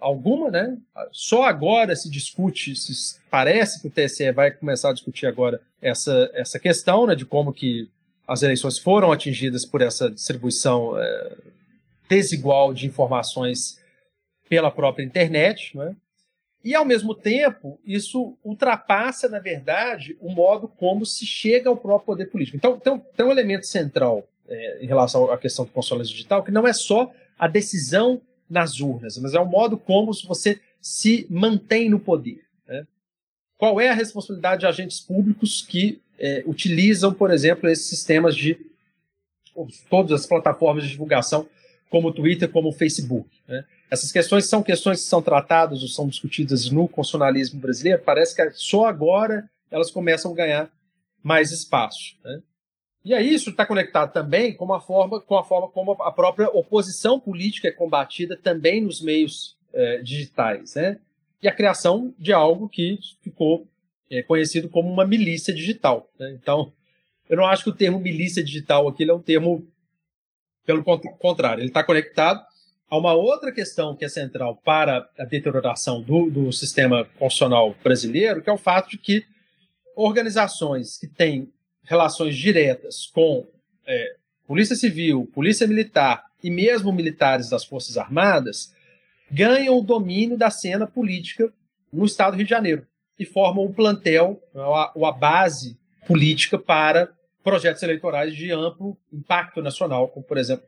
alguma, 0.01 0.49
né? 0.49 0.77
Só 1.11 1.43
agora 1.43 1.95
se 1.95 2.09
discute, 2.09 2.75
se 2.75 3.19
parece 3.29 3.79
que 3.79 3.87
o 3.87 3.91
TSE 3.91 4.31
vai 4.31 4.51
começar 4.51 4.89
a 4.89 4.93
discutir 4.93 5.27
agora 5.27 5.61
essa, 5.81 6.29
essa 6.33 6.59
questão, 6.59 7.05
né, 7.05 7.15
de 7.15 7.25
como 7.25 7.53
que 7.53 7.89
as 8.27 8.41
eleições 8.43 8.77
foram 8.77 9.11
atingidas 9.11 9.65
por 9.65 9.81
essa 9.81 10.09
distribuição 10.09 10.97
é, 10.97 11.37
desigual 12.09 12.73
de 12.73 12.87
informações 12.87 13.79
pela 14.49 14.71
própria 14.71 15.03
internet, 15.03 15.77
né? 15.77 15.95
E, 16.63 16.75
ao 16.75 16.85
mesmo 16.85 17.15
tempo, 17.15 17.79
isso 17.83 18.37
ultrapassa, 18.43 19.27
na 19.27 19.39
verdade, 19.39 20.15
o 20.19 20.29
modo 20.29 20.67
como 20.67 21.05
se 21.05 21.25
chega 21.25 21.69
ao 21.69 21.77
próprio 21.77 22.05
poder 22.05 22.25
político. 22.27 22.55
Então, 22.55 22.79
tem 22.79 22.93
um, 22.93 22.99
tem 22.99 23.25
um 23.25 23.31
elemento 23.31 23.65
central 23.65 24.27
é, 24.47 24.83
em 24.83 24.85
relação 24.85 25.31
à 25.31 25.37
questão 25.37 25.65
do 25.65 25.71
console 25.71 26.03
digital, 26.03 26.43
que 26.43 26.51
não 26.51 26.67
é 26.67 26.73
só 26.73 27.11
a 27.39 27.47
decisão 27.47 28.21
nas 28.51 28.79
urnas, 28.79 29.17
mas 29.17 29.33
é 29.33 29.39
o 29.39 29.45
modo 29.45 29.77
como 29.77 30.13
você 30.27 30.59
se 30.81 31.25
mantém 31.29 31.89
no 31.89 31.99
poder. 31.99 32.43
Né? 32.67 32.85
Qual 33.57 33.79
é 33.79 33.89
a 33.89 33.93
responsabilidade 33.93 34.61
de 34.61 34.67
agentes 34.67 34.99
públicos 34.99 35.61
que 35.61 36.01
é, 36.19 36.43
utilizam, 36.45 37.13
por 37.13 37.31
exemplo, 37.31 37.69
esses 37.69 37.87
sistemas 37.87 38.35
de 38.35 38.57
todas 39.89 40.11
as 40.11 40.25
plataformas 40.25 40.83
de 40.83 40.91
divulgação, 40.91 41.47
como 41.89 42.09
o 42.09 42.13
Twitter, 42.13 42.49
como 42.49 42.69
o 42.69 42.73
Facebook. 42.73 43.29
Né? 43.47 43.65
Essas 43.89 44.11
questões 44.11 44.45
são 44.45 44.63
questões 44.63 45.01
que 45.01 45.07
são 45.07 45.21
tratadas 45.21 45.81
ou 45.81 45.87
são 45.87 46.07
discutidas 46.07 46.69
no 46.69 46.87
constitucionalismo 46.87 47.59
brasileiro. 47.59 48.01
Parece 48.03 48.35
que 48.35 48.51
só 48.51 48.85
agora 48.85 49.49
elas 49.69 49.91
começam 49.91 50.31
a 50.31 50.35
ganhar 50.35 50.71
mais 51.21 51.51
espaço. 51.51 52.15
Né? 52.23 52.41
E 53.03 53.13
aí 53.13 53.33
isso 53.33 53.49
está 53.49 53.65
conectado 53.65 54.13
também 54.13 54.53
com, 54.53 54.71
a 54.73 54.79
forma, 54.79 55.19
com 55.19 55.37
a 55.37 55.43
forma 55.43 55.67
como 55.69 55.93
a 55.93 56.11
própria 56.11 56.49
oposição 56.49 57.19
política 57.19 57.67
é 57.67 57.71
combatida 57.71 58.37
também 58.37 58.81
nos 58.81 59.01
meios 59.01 59.57
é, 59.73 59.97
digitais, 60.01 60.75
né? 60.75 60.99
E 61.41 61.47
a 61.47 61.55
criação 61.55 62.13
de 62.19 62.31
algo 62.31 62.69
que 62.69 62.99
ficou 63.21 63.67
é, 64.09 64.21
conhecido 64.21 64.69
como 64.69 64.91
uma 64.91 65.05
milícia 65.05 65.53
digital. 65.53 66.07
Né? 66.19 66.37
Então, 66.39 66.71
eu 67.27 67.37
não 67.37 67.45
acho 67.45 67.63
que 67.63 67.69
o 67.71 67.75
termo 67.75 67.99
milícia 67.99 68.43
digital 68.43 68.87
aqui 68.87 69.09
é 69.09 69.13
um 69.13 69.21
termo, 69.21 69.65
pelo 70.65 70.83
contrário, 70.83 71.61
ele 71.61 71.69
está 71.69 71.83
conectado 71.83 72.45
a 72.87 72.97
uma 72.97 73.13
outra 73.13 73.51
questão 73.51 73.95
que 73.95 74.03
é 74.03 74.09
central 74.09 74.57
para 74.57 75.09
a 75.17 75.23
deterioração 75.23 76.01
do, 76.01 76.29
do 76.29 76.51
sistema 76.51 77.05
constitucional 77.17 77.73
brasileiro, 77.81 78.41
que 78.41 78.49
é 78.49 78.53
o 78.53 78.57
fato 78.57 78.89
de 78.89 78.97
que 78.97 79.25
organizações 79.95 80.97
que 80.97 81.07
têm 81.07 81.49
relações 81.91 82.37
diretas 82.37 83.05
com 83.07 83.45
é, 83.85 84.15
Polícia 84.47 84.77
Civil, 84.77 85.29
Polícia 85.33 85.67
Militar 85.67 86.23
e 86.41 86.49
mesmo 86.49 86.93
militares 86.93 87.49
das 87.49 87.65
Forças 87.65 87.97
Armadas, 87.97 88.73
ganham 89.29 89.77
o 89.77 89.83
domínio 89.83 90.37
da 90.37 90.49
cena 90.49 90.87
política 90.87 91.51
no 91.91 92.05
estado 92.05 92.31
do 92.31 92.37
Rio 92.37 92.45
de 92.45 92.49
Janeiro 92.49 92.87
e 93.19 93.25
formam 93.25 93.65
o 93.65 93.73
plantel, 93.73 94.41
ou 94.95 95.05
a 95.05 95.11
base 95.11 95.77
política 96.07 96.57
para 96.57 97.11
projetos 97.43 97.83
eleitorais 97.83 98.33
de 98.33 98.51
amplo 98.51 98.97
impacto 99.11 99.61
nacional, 99.61 100.07
como, 100.07 100.25
por 100.25 100.37
exemplo, 100.37 100.65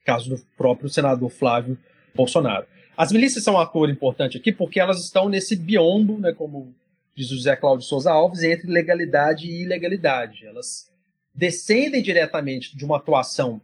o 0.00 0.04
caso 0.06 0.30
do 0.30 0.42
próprio 0.56 0.88
senador 0.88 1.28
Flávio 1.28 1.78
Bolsonaro. 2.14 2.66
As 2.96 3.12
milícias 3.12 3.44
são 3.44 3.54
um 3.54 3.60
ator 3.60 3.90
importante 3.90 4.38
aqui 4.38 4.50
porque 4.50 4.80
elas 4.80 5.04
estão 5.04 5.28
nesse 5.28 5.54
biombo, 5.54 6.18
né, 6.18 6.32
como 6.32 6.74
diz 7.18 7.32
o 7.32 7.36
José 7.36 7.56
Cláudio 7.56 7.84
Souza 7.84 8.12
Alves, 8.12 8.44
entre 8.44 8.70
legalidade 8.70 9.48
e 9.48 9.62
ilegalidade. 9.62 10.46
Elas 10.46 10.88
descendem 11.34 12.00
diretamente 12.00 12.76
de 12.76 12.84
uma 12.84 12.96
atuação 12.96 13.60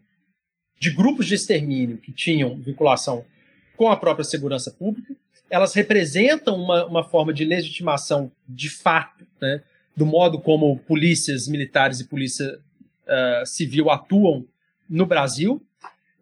de 0.81 0.91
grupos 0.91 1.27
de 1.27 1.37
extermínio 1.37 1.99
que 1.99 2.13
tinham 2.13 2.57
vinculação 2.57 3.25
com 3.77 3.89
a 3.89 3.97
própria 3.97 4.25
segurança 4.25 4.73
pública, 4.73 5.15
elas 5.49 5.73
representam 5.73 6.57
uma, 6.57 6.85
uma 6.87 7.05
forma 7.05 7.33
de 7.33 7.45
legitimação 7.45 8.31
de 8.49 8.69
fato, 8.69 9.25
né, 9.41 9.63
do 9.97 10.05
modo 10.05 10.41
como 10.41 10.79
polícias 10.81 11.47
militares 11.47 12.01
e 12.01 12.09
polícia 12.09 12.59
uh, 13.07 13.47
civil 13.47 13.89
atuam 13.89 14.45
no 14.89 15.07
Brasil, 15.07 15.65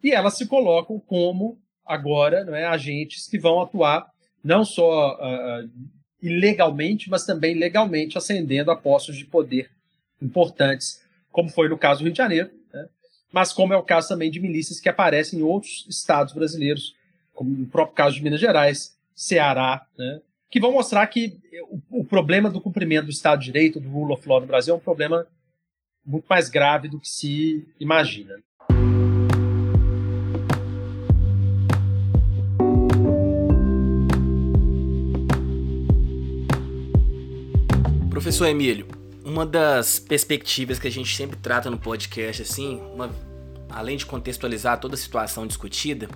e 0.03 0.11
elas 0.11 0.37
se 0.37 0.45
colocam 0.45 0.99
como, 0.99 1.57
agora, 1.83 2.43
não 2.43 2.53
é, 2.53 2.65
agentes 2.65 3.27
que 3.27 3.39
vão 3.39 3.59
atuar 3.59 4.11
não 4.43 4.65
só 4.65 5.15
uh, 5.15 5.69
ilegalmente, 6.23 7.09
mas 7.09 7.25
também 7.25 7.53
legalmente, 7.53 8.17
ascendendo 8.17 8.71
a 8.71 8.77
postos 8.77 9.17
de 9.17 9.25
poder 9.25 9.69
importantes, 10.21 11.03
como 11.29 11.49
foi 11.49 11.67
no 11.67 11.77
caso 11.77 11.99
do 11.99 12.05
Rio 12.05 12.13
de 12.13 12.17
Janeiro, 12.17 12.49
né, 12.73 12.87
mas 13.29 13.51
como 13.51 13.73
é 13.73 13.77
o 13.77 13.83
caso 13.83 14.07
também 14.07 14.31
de 14.31 14.39
milícias 14.39 14.79
que 14.79 14.87
aparecem 14.87 15.39
em 15.39 15.43
outros 15.43 15.85
estados 15.89 16.33
brasileiros, 16.33 16.95
como 17.33 17.49
no 17.49 17.65
próprio 17.65 17.95
caso 17.95 18.15
de 18.15 18.23
Minas 18.23 18.39
Gerais, 18.39 18.97
Ceará, 19.13 19.85
né, 19.97 20.21
que 20.49 20.61
vão 20.61 20.71
mostrar 20.71 21.05
que 21.07 21.37
o, 21.69 21.99
o, 21.99 22.05
problema 22.05 22.49
do 22.49 22.61
cumprimento 22.61 23.05
do 23.05 23.11
Estado 23.11 23.39
de 23.39 23.47
Direito, 23.47 23.79
do 23.81 23.89
rule 23.89 24.13
of 24.13 24.27
law 24.27 24.39
no 24.39 24.47
Brasil, 24.47 24.73
é 24.73 24.77
um 24.77 24.79
problema 24.79 25.27
muito 26.05 26.25
mais 26.29 26.47
grave 26.47 26.87
do 26.87 26.99
que 26.99 27.09
se 27.09 27.67
imagina. 27.79 28.35
Professor 38.13 38.45
Emílio, 38.45 38.87
uma 39.25 39.43
das 39.43 39.97
perspectivas 39.97 40.77
que 40.77 40.87
a 40.87 40.91
gente 40.91 41.17
sempre 41.17 41.35
trata 41.35 41.67
no 41.67 41.79
podcast, 41.79 42.43
assim, 42.43 42.79
uma 42.93 43.09
além 43.71 43.97
de 43.97 44.05
contextualizar 44.05 44.79
toda 44.79 44.93
a 44.93 44.97
situação 44.97 45.47
discutida, 45.47 46.07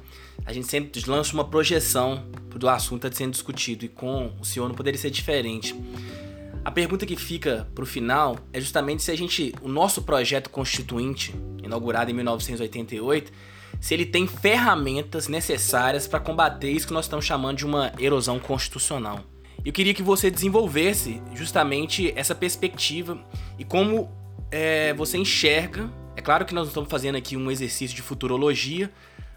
a 0.46 0.54
gente 0.54 0.68
sempre 0.68 1.02
lança 1.10 1.34
uma 1.34 1.44
projeção 1.44 2.24
do 2.56 2.70
assunto 2.70 3.12
sendo 3.16 3.32
discutido 3.32 3.84
e 3.84 3.88
com 3.88 4.32
o 4.40 4.46
senhor 4.46 4.68
não 4.68 4.76
poderia 4.76 5.00
ser 5.00 5.10
diferente. 5.10 5.74
A 6.64 6.70
pergunta 6.70 7.04
que 7.04 7.16
fica 7.16 7.68
para 7.74 7.84
o 7.84 7.88
final 7.88 8.38
é 8.54 8.62
justamente 8.62 9.02
se 9.02 9.10
a 9.10 9.18
gente, 9.18 9.56
o 9.60 9.68
nosso 9.68 10.04
projeto 10.04 10.52
constituinte, 10.52 11.34
inaugurado 11.64 12.12
em 12.12 12.14
1988, 12.14 13.32
se 13.82 13.96
ele 13.96 14.06
tem 14.06 14.28
ferramentas 14.28 15.28
necessárias 15.28 16.06
para 16.06 16.20
combater 16.20 16.70
isso 16.70 16.86
que 16.86 16.94
nós 16.94 17.06
estamos 17.06 17.26
chamando 17.26 17.58
de 17.58 17.66
uma 17.66 17.92
erosão 17.98 18.38
constitucional. 18.38 19.26
Eu 19.66 19.74
queria 19.74 19.94
que 19.94 20.04
você 20.04 20.32
desenvolvesse 20.32 21.22
justamente 21.34 22.14
essa 22.16 22.34
perspectiva 22.34 23.20
e 23.60 23.66
como 23.66 24.10
é, 24.52 24.94
você 24.94 25.18
enxerga 25.18 25.90
é 26.18 26.22
claro 26.22 26.46
que 26.46 26.54
nós 26.54 26.68
estamos 26.68 26.90
fazendo 26.90 27.16
aqui 27.16 27.38
um 27.38 27.52
exercício 27.52 27.96
de 27.96 28.02
futurologia, 28.02 28.90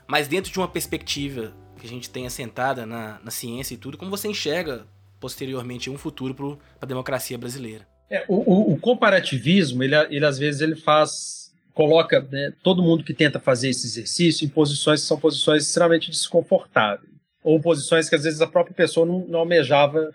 mas 0.07 0.27
dentro 0.27 0.51
de 0.51 0.59
uma 0.59 0.67
perspectiva 0.67 1.53
que 1.79 1.87
a 1.87 1.89
gente 1.89 2.09
tem 2.09 2.27
assentada 2.27 2.87
na, 2.87 3.21
na 3.23 3.31
ciência 3.31 3.75
e 3.75 3.77
tudo, 3.77 3.99
como 3.99 4.11
você 4.11 4.29
enxerga 4.29 4.87
posteriormente 5.21 5.91
um 5.91 5.99
futuro 5.99 6.35
para 6.35 6.57
a 6.81 6.87
democracia 6.87 7.37
brasileira? 7.37 7.87
É, 8.09 8.25
o, 8.27 8.37
o, 8.37 8.73
o, 8.73 8.79
comparativismo, 8.79 9.83
ele, 9.83 9.95
ele 10.09 10.25
às 10.25 10.39
vezes 10.39 10.63
ele 10.63 10.75
faz, 10.75 11.53
coloca 11.75 12.27
né, 12.33 12.51
todo 12.63 12.83
mundo 12.83 13.05
que 13.05 13.13
tenta 13.13 13.39
fazer 13.39 13.69
esse 13.69 13.87
exercício 13.87 14.47
em 14.47 14.49
posições 14.49 15.03
que 15.03 15.07
são 15.07 15.21
posições 15.21 15.65
extremamente 15.65 16.11
desconfortáveis, 16.11 17.10
ou 17.43 17.61
posições 17.61 18.09
que 18.09 18.15
às 18.15 18.25
vezes 18.25 18.41
a 18.41 18.47
própria 18.47 18.75
pessoa 18.75 19.07
não, 19.07 19.21
não 19.27 19.39
almejava 19.41 20.13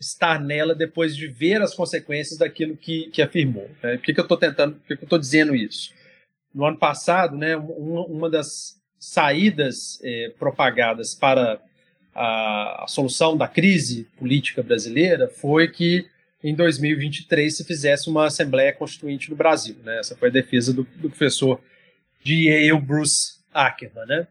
estar 0.00 0.40
nela 0.40 0.74
depois 0.74 1.16
de 1.16 1.26
ver 1.28 1.62
as 1.62 1.74
consequências 1.74 2.38
daquilo 2.38 2.76
que, 2.76 3.10
que 3.10 3.22
afirmou. 3.22 3.70
Né? 3.82 3.96
Por 3.96 4.04
que, 4.04 4.14
que 4.14 4.20
eu 4.20 4.24
estou 4.24 4.36
tentando, 4.36 4.74
por 4.74 4.86
que, 4.88 4.96
que 4.96 5.02
eu 5.02 5.06
estou 5.06 5.18
dizendo 5.18 5.54
isso? 5.54 5.92
no 6.54 6.64
ano 6.64 6.78
passado, 6.78 7.36
né, 7.36 7.56
uma, 7.56 8.06
uma 8.06 8.30
das 8.30 8.80
saídas 8.98 9.98
é, 10.02 10.32
propagadas 10.38 11.14
para 11.14 11.60
a, 12.14 12.84
a, 12.84 12.86
solução 12.86 13.36
da 13.36 13.48
crise 13.48 14.06
política 14.16 14.62
brasileira 14.62 15.28
foi 15.28 15.68
que 15.68 16.06
em 16.42 16.54
2023 16.54 17.56
se 17.56 17.64
fizesse 17.64 18.08
uma 18.08 18.26
Assembleia 18.26 18.72
Constituinte 18.72 19.30
no 19.30 19.36
Brasil. 19.36 19.76
Né? 19.82 19.98
Essa 19.98 20.14
foi 20.14 20.28
a 20.28 20.32
defesa 20.32 20.72
do, 20.72 20.84
do 20.96 21.08
professor 21.08 21.60
Yale, 22.24 22.80
Bruce 22.80 23.38
Ackerman. 23.52 24.06
Né? 24.06 24.26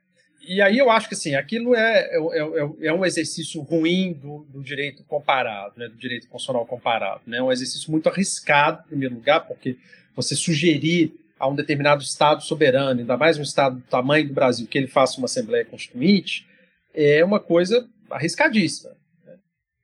E 0.45 0.61
aí 0.61 0.77
eu 0.77 0.89
acho 0.89 1.07
que 1.07 1.13
assim, 1.13 1.35
aquilo 1.35 1.73
é, 1.73 2.01
é, 2.01 2.17
é, 2.17 2.87
é 2.87 2.93
um 2.93 3.05
exercício 3.05 3.61
ruim 3.61 4.13
do, 4.13 4.45
do 4.49 4.61
direito 4.61 5.03
comparado, 5.05 5.73
né? 5.77 5.87
do 5.87 5.95
direito 5.95 6.27
constitucional 6.27 6.65
comparado. 6.65 7.21
Né? 7.25 7.37
É 7.37 7.43
um 7.43 7.51
exercício 7.51 7.89
muito 7.89 8.09
arriscado, 8.09 8.83
em 8.85 8.89
primeiro 8.89 9.15
lugar, 9.15 9.47
porque 9.47 9.77
você 10.15 10.35
sugerir 10.35 11.13
a 11.39 11.47
um 11.47 11.55
determinado 11.55 12.03
Estado 12.03 12.43
soberano, 12.43 12.99
ainda 12.99 13.17
mais 13.17 13.37
um 13.37 13.41
Estado 13.41 13.77
do 13.77 13.81
tamanho 13.83 14.27
do 14.27 14.33
Brasil, 14.33 14.67
que 14.67 14.77
ele 14.77 14.87
faça 14.87 15.17
uma 15.17 15.25
Assembleia 15.25 15.65
Constituinte, 15.65 16.45
é 16.93 17.23
uma 17.23 17.39
coisa 17.39 17.87
arriscadíssima. 18.09 18.95
Né? 19.25 19.35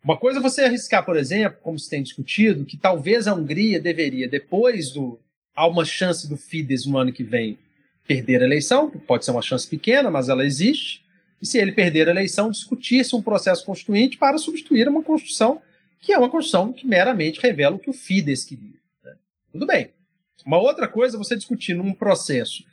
Uma 0.04 0.18
coisa 0.18 0.40
é 0.40 0.42
você 0.42 0.62
arriscar, 0.64 1.06
por 1.06 1.18
exemplo, 1.18 1.58
como 1.62 1.80
se 1.80 1.90
tem 1.90 2.04
discutido, 2.04 2.66
que 2.66 2.78
talvez 2.78 3.28
a 3.28 3.34
Hungria 3.34 3.80
deveria, 3.80 4.28
depois 4.28 4.92
do. 4.92 5.20
Há 5.56 5.68
uma 5.68 5.84
chance 5.84 6.30
do 6.30 6.38
Fidesz 6.38 6.86
no 6.86 6.98
ano 6.98 7.12
que 7.12 7.24
vem 7.24 7.58
perder 8.10 8.42
a 8.42 8.46
eleição, 8.46 8.90
pode 8.90 9.24
ser 9.24 9.30
uma 9.30 9.42
chance 9.44 9.68
pequena, 9.68 10.10
mas 10.10 10.30
ela 10.30 10.44
existe, 10.44 11.06
e 11.40 11.46
se 11.46 11.60
ele 11.60 11.72
perder 11.72 12.08
a 12.08 12.12
eleição, 12.12 12.50
discutir-se 12.50 13.16
um 13.16 13.22
processo 13.22 13.64
constituinte 13.64 14.18
para 14.18 14.40
substituir 14.40 14.88
uma 14.88 15.04
Constituição 15.04 15.62
que 16.02 16.12
é 16.12 16.18
uma 16.18 16.30
Constituição 16.30 16.74
que 16.74 16.88
meramente 16.88 17.40
revela 17.40 17.76
o 17.76 17.80
que 17.80 17.90
o 17.90 17.94
Fidesz 17.94 18.46
queria. 18.46 18.80
Né? 19.04 19.14
Tudo 19.52 19.68
bem. 19.68 19.92
Uma 20.44 20.58
outra 20.58 20.88
coisa 20.88 21.18
é 21.18 21.20
você 21.20 21.36
discutir 21.36 21.76
num 21.76 21.94
processo 21.94 22.64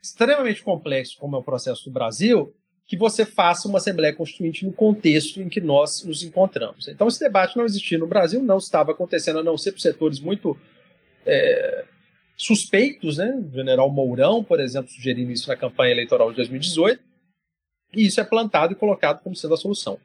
extremamente 0.00 0.62
complexo, 0.62 1.18
como 1.18 1.36
é 1.36 1.38
o 1.38 1.42
processo 1.42 1.84
do 1.84 1.90
Brasil, 1.90 2.54
que 2.86 2.96
você 2.96 3.26
faça 3.26 3.68
uma 3.68 3.78
Assembleia 3.78 4.14
Constituinte 4.14 4.64
no 4.64 4.72
contexto 4.72 5.42
em 5.42 5.48
que 5.48 5.60
nós 5.60 6.04
nos 6.04 6.22
encontramos. 6.22 6.88
Então, 6.88 7.08
esse 7.08 7.20
debate 7.20 7.56
não 7.56 7.66
existia 7.66 7.98
no 7.98 8.06
Brasil, 8.06 8.40
não 8.42 8.58
estava 8.58 8.92
acontecendo, 8.92 9.40
a 9.40 9.42
não 9.42 9.58
ser 9.58 9.72
por 9.72 9.80
setores 9.80 10.20
muito 10.20 10.56
é, 11.26 11.84
suspeitos, 12.36 13.18
né? 13.18 13.34
O 13.34 13.54
general 13.54 13.90
Mourão, 13.90 14.44
por 14.44 14.60
exemplo, 14.60 14.90
sugerindo 14.90 15.32
isso 15.32 15.48
na 15.48 15.56
campanha 15.56 15.92
eleitoral 15.92 16.30
de 16.30 16.36
2018, 16.36 17.02
e 17.94 18.06
isso 18.06 18.20
é 18.20 18.24
plantado 18.24 18.72
e 18.72 18.76
colocado 18.76 19.22
como 19.22 19.34
sendo 19.34 19.54
a 19.54 19.56
solução. 19.56 19.98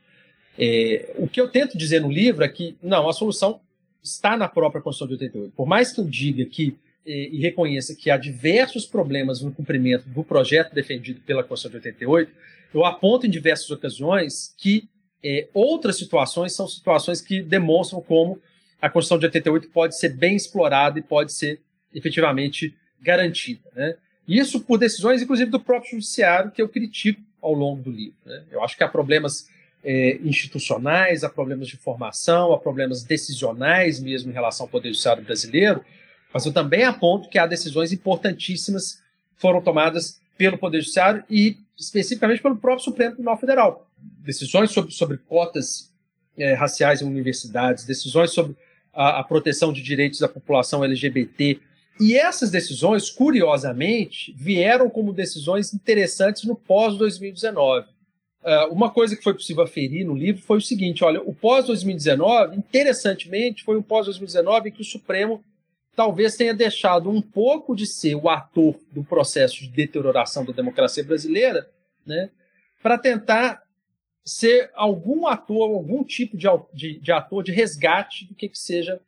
É, 0.58 1.14
o 1.18 1.28
que 1.28 1.40
eu 1.40 1.50
tento 1.50 1.78
dizer 1.78 2.02
no 2.02 2.12
livro 2.12 2.44
é 2.44 2.50
que, 2.50 2.78
não, 2.82 3.10
a 3.10 3.14
solução 3.14 3.60
está 4.04 4.38
na 4.38 4.48
própria 4.48 4.82
Constituição 4.82 5.08
de 5.08 5.26
88. 5.26 5.54
Por 5.56 5.68
mais 5.68 5.92
que 5.92 6.00
eu 6.00 6.06
diga 6.06 6.46
que 6.46 6.78
e, 7.06 7.30
e 7.34 7.42
reconheça 7.42 7.96
que 7.96 8.10
há 8.10 8.18
diversos 8.18 8.86
problemas 8.86 9.42
no 9.42 9.52
cumprimento 9.52 10.08
do 10.08 10.24
projeto 10.24 10.74
defendido 10.74 11.22
pela 11.22 11.44
Constituição 11.44 11.80
de 11.80 11.88
88, 11.88 12.32
eu 12.74 12.86
aponto 12.86 13.26
em 13.26 13.30
diversas 13.30 13.70
ocasiões 13.70 14.54
que 14.58 14.88
é, 15.24 15.48
outras 15.54 15.98
situações 15.98 16.54
são 16.54 16.68
situações 16.68 17.22
que 17.22 17.42
demonstram 17.42 18.02
como 18.02 18.40
a 18.82 18.90
Constituição 18.90 19.20
de 19.20 19.26
88 19.26 19.70
pode 19.70 19.98
ser 19.98 20.10
bem 20.10 20.36
explorada 20.36 20.98
e 20.98 21.02
pode 21.04 21.34
ser 21.34 21.62
efetivamente 21.94 22.76
garantida. 23.02 23.70
Né? 23.76 23.96
Isso 24.28 24.62
por 24.62 24.78
decisões, 24.78 25.22
inclusive, 25.22 25.50
do 25.50 25.60
próprio 25.60 25.92
Judiciário, 25.92 26.52
que 26.52 26.62
eu 26.62 26.70
critico 26.70 27.22
ao 27.42 27.54
longo 27.54 27.82
do 27.82 27.92
livro. 27.92 28.16
Né? 28.26 28.44
Eu 28.52 28.64
acho 28.64 28.78
que 28.78 28.84
há 28.84 28.88
problemas 28.88 29.50
é, 29.84 30.20
institucionais, 30.24 31.24
há 31.24 31.30
problemas 31.30 31.68
de 31.68 31.78
formação, 31.78 32.54
há 32.54 32.60
problemas 32.60 33.04
decisionais 33.04 34.00
mesmo 34.00 34.30
em 34.30 34.34
relação 34.34 34.66
ao 34.66 34.70
Poder 34.70 34.90
Judiciário 34.90 35.24
brasileiro, 35.24 35.84
mas 36.34 36.46
eu 36.46 36.54
também 36.54 36.84
aponto 36.84 37.30
que 37.30 37.38
há 37.38 37.46
decisões 37.46 37.92
importantíssimas 37.92 39.02
que 39.36 39.42
foram 39.42 39.62
tomadas 39.62 40.22
pelo 40.38 40.58
Poder 40.58 40.82
Judiciário 40.82 41.24
e 41.30 41.58
especificamente 41.78 42.42
pelo 42.42 42.56
próprio 42.56 42.84
Supremo 42.84 43.14
Tribunal 43.14 43.38
Federal. 43.38 43.88
Decisões 43.98 44.72
sobre, 44.72 44.92
sobre 44.92 45.18
cotas 45.18 45.92
é, 46.38 46.54
raciais 46.54 47.02
em 47.02 47.06
universidades, 47.06 47.84
decisões 47.84 48.32
sobre 48.32 48.56
a, 48.94 49.20
a 49.20 49.24
proteção 49.24 49.74
de 49.74 49.82
direitos 49.82 50.20
da 50.20 50.28
população 50.28 50.84
LGBT. 50.84 51.60
E 52.02 52.18
essas 52.18 52.50
decisões, 52.50 53.12
curiosamente, 53.12 54.34
vieram 54.36 54.90
como 54.90 55.14
decisões 55.14 55.72
interessantes 55.72 56.46
no 56.46 56.56
pós-2019. 56.56 57.86
Uh, 58.44 58.74
uma 58.74 58.90
coisa 58.90 59.16
que 59.16 59.24
foi 59.24 59.36
possível 59.36 59.64
aferir 59.64 60.04
no 60.04 60.16
livro 60.16 60.42
foi 60.42 60.58
o 60.58 60.62
seguinte: 60.62 61.04
olha, 61.04 61.22
o 61.22 61.32
pós-2019, 61.32 62.58
interessantemente, 62.58 63.64
foi 63.64 63.78
um 63.78 63.84
pós-2019 63.84 64.66
em 64.66 64.72
que 64.72 64.82
o 64.82 64.86
Supremo 64.86 65.44
talvez 65.96 66.36
tenha 66.36 66.56
deixado 66.56 67.08
um 67.08 67.22
pouco 67.22 67.76
de 67.76 67.86
ser 67.86 68.16
o 68.16 68.28
ator 68.28 68.80
do 68.92 69.04
processo 69.04 69.60
de 69.60 69.68
deterioração 69.68 70.44
da 70.44 70.54
democracia 70.54 71.04
brasileira, 71.04 71.70
né, 72.04 72.32
para 72.82 72.98
tentar 72.98 73.62
ser 74.26 74.72
algum 74.74 75.28
ator, 75.28 75.70
algum 75.70 76.04
tipo 76.04 76.36
de, 76.36 76.48
de, 76.74 77.00
de, 77.00 77.12
ator 77.12 77.44
de 77.44 77.52
resgate 77.52 78.26
do 78.26 78.34
que, 78.34 78.50
que 78.50 78.58
seja 78.58 79.00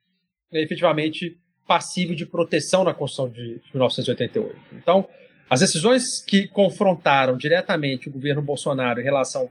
né, 0.52 0.62
efetivamente 0.62 1.40
passível 1.68 2.16
de 2.16 2.26
proteção 2.26 2.84
na 2.84 2.94
Constituição 2.94 3.30
de, 3.30 3.60
de 3.60 3.70
1988. 3.74 4.56
Então, 4.74 5.08
as 5.50 5.60
decisões 5.60 6.22
que 6.22 6.48
confrontaram 6.48 7.38
diretamente 7.38 8.10
o 8.10 8.12
governo 8.12 8.42
Bolsonaro 8.42 9.00
em 9.00 9.04
relação 9.04 9.50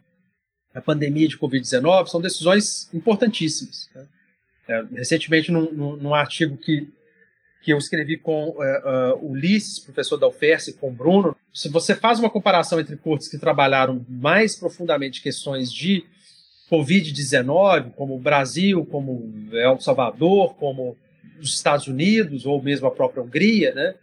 à 0.74 0.80
pandemia 0.80 1.28
de 1.28 1.38
Covid-19 1.38 2.08
são 2.08 2.20
decisões 2.20 2.92
importantíssimas. 2.92 3.88
Né? 3.94 4.06
É, 4.68 4.84
recentemente, 4.94 5.50
num, 5.50 5.96
num, 5.96 6.14
artigo 6.14 6.56
que, 6.56 6.88
que 7.62 7.72
eu 7.72 7.78
escrevi 7.78 8.16
com 8.16 8.48
uh, 8.48 9.14
uh, 9.14 9.30
Ulisses, 9.30 9.78
professor 9.78 10.16
da 10.16 10.28
UFERS, 10.28 10.68
e 10.68 10.72
com 10.72 10.92
Bruno, 10.92 11.36
se 11.52 11.68
você 11.68 11.94
faz 11.94 12.18
uma 12.18 12.30
comparação 12.30 12.80
entre 12.80 12.96
cortes 12.96 13.28
que 13.28 13.38
trabalharam 13.38 14.04
mais 14.08 14.56
profundamente 14.56 15.22
questões 15.22 15.72
de 15.72 16.04
Covid-19, 16.70 17.92
como 17.92 18.16
o 18.16 18.18
Brasil, 18.18 18.86
como 18.86 19.30
El 19.52 19.78
Salvador, 19.80 20.54
como 20.54 20.96
os 21.44 21.54
Estados 21.54 21.86
Unidos, 21.86 22.46
ou 22.46 22.62
mesmo 22.62 22.86
a 22.86 22.90
própria 22.90 23.22
Hungria, 23.22 23.74
né, 23.74 23.94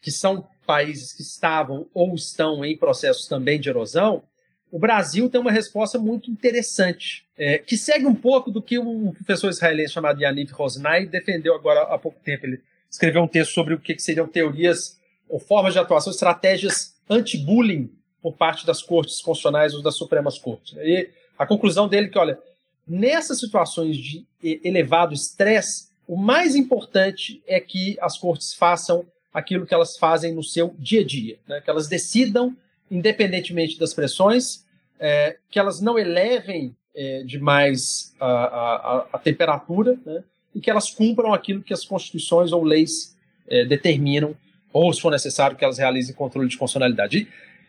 que 0.00 0.10
são 0.10 0.46
países 0.66 1.12
que 1.12 1.22
estavam 1.22 1.86
ou 1.92 2.14
estão 2.14 2.64
em 2.64 2.76
processos 2.76 3.26
também 3.26 3.60
de 3.60 3.68
erosão, 3.68 4.22
o 4.70 4.78
Brasil 4.78 5.28
tem 5.28 5.38
uma 5.38 5.52
resposta 5.52 5.98
muito 5.98 6.30
interessante, 6.30 7.26
é, 7.36 7.58
que 7.58 7.76
segue 7.76 8.06
um 8.06 8.14
pouco 8.14 8.50
do 8.50 8.62
que 8.62 8.78
um 8.78 9.12
professor 9.12 9.50
israelense 9.50 9.92
chamado 9.92 10.22
Yaniv 10.22 10.50
Rosnai 10.52 11.04
defendeu 11.04 11.54
agora 11.54 11.82
há 11.82 11.98
pouco 11.98 12.18
tempo. 12.24 12.46
Ele 12.46 12.58
escreveu 12.90 13.22
um 13.22 13.28
texto 13.28 13.52
sobre 13.52 13.74
o 13.74 13.78
que 13.78 13.98
seriam 13.98 14.26
teorias 14.26 14.98
ou 15.28 15.38
formas 15.38 15.74
de 15.74 15.78
atuação, 15.78 16.10
estratégias 16.10 16.94
anti-bullying 17.08 17.90
por 18.22 18.34
parte 18.34 18.64
das 18.64 18.82
cortes 18.82 19.20
constitucionais 19.20 19.74
ou 19.74 19.82
das 19.82 19.96
Supremas 19.96 20.38
Cortes. 20.38 20.74
E 20.78 21.10
a 21.38 21.46
conclusão 21.46 21.86
dele 21.86 22.06
é 22.06 22.10
que, 22.10 22.18
olha, 22.18 22.38
nessas 22.86 23.40
situações 23.40 23.96
de 23.98 24.26
elevado 24.42 25.12
estresse, 25.12 25.91
o 26.12 26.16
mais 26.16 26.54
importante 26.54 27.42
é 27.46 27.58
que 27.58 27.96
as 27.98 28.18
cortes 28.18 28.52
façam 28.52 29.06
aquilo 29.32 29.64
que 29.64 29.72
elas 29.72 29.96
fazem 29.96 30.34
no 30.34 30.42
seu 30.42 30.74
dia 30.78 31.00
a 31.00 31.04
dia, 31.06 31.38
né? 31.48 31.62
que 31.62 31.70
elas 31.70 31.88
decidam 31.88 32.54
independentemente 32.90 33.78
das 33.78 33.94
pressões, 33.94 34.66
é, 35.00 35.38
que 35.50 35.58
elas 35.58 35.80
não 35.80 35.98
elevem 35.98 36.76
é, 36.94 37.22
demais 37.22 38.14
a, 38.20 38.26
a, 38.26 39.06
a 39.14 39.18
temperatura 39.18 39.98
né, 40.04 40.22
e 40.54 40.60
que 40.60 40.70
elas 40.70 40.90
cumpram 40.90 41.32
aquilo 41.32 41.62
que 41.62 41.72
as 41.72 41.82
constituições 41.86 42.52
ou 42.52 42.62
leis 42.62 43.16
é, 43.48 43.64
determinam, 43.64 44.36
ou, 44.70 44.92
se 44.92 45.00
for 45.00 45.10
necessário, 45.10 45.56
que 45.56 45.64
elas 45.64 45.78
realizem 45.78 46.14
controle 46.14 46.46
de 46.46 46.58
constitucionalidade. 46.58 47.26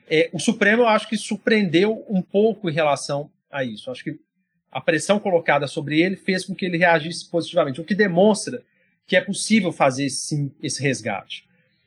É, 0.10 0.30
o 0.34 0.40
Supremo, 0.40 0.82
eu 0.82 0.88
acho 0.90 1.08
que 1.08 1.16
surpreendeu 1.16 2.06
um 2.10 2.22
pouco 2.22 2.70
em 2.70 2.74
relação 2.74 3.32
a 3.50 3.64
isso. 3.64 3.90
Acho 3.90 4.04
que 4.04 4.20
a 4.74 4.82
pressão 4.82 5.20
colocada 5.20 5.68
sobre 5.68 6.02
ele 6.02 6.16
fez 6.16 6.44
com 6.46 6.56
que 6.56 6.66
ele 6.66 6.78
reagisse 6.78 7.30
positivamente, 7.30 7.80
o 7.80 7.84
que 7.84 7.96
demonstra 7.96 8.64
que 9.06 9.16
é 9.16 9.22
possível 9.22 9.72
fazer 9.72 10.06
esse 10.06 10.82
resgate. 10.82 11.46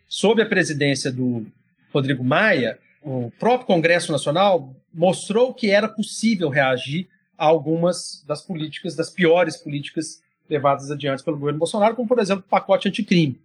Sob 0.09 0.41
a 0.41 0.47
presidência 0.47 1.11
do 1.11 1.47
Rodrigo 1.93 2.23
Maia, 2.23 2.79
o 3.03 3.31
próprio 3.39 3.67
Congresso 3.67 4.13
Nacional 4.13 4.75
mostrou 4.93 5.53
que 5.53 5.71
era 5.71 5.89
possível 5.89 6.49
reagir 6.49 7.09
a 7.37 7.45
algumas 7.45 8.23
das 8.27 8.41
políticas, 8.41 8.95
das 8.95 9.11
piores 9.11 9.57
políticas 9.57 10.23
levadas 10.49 10.91
adiante 10.91 11.25
pelo 11.25 11.37
governo 11.37 11.59
Bolsonaro, 11.59 11.97
como, 11.97 12.09
por 12.09 12.19
exemplo, 12.19 12.45
o 12.47 12.51
pacote 12.51 12.89
anticrime. 12.89 13.41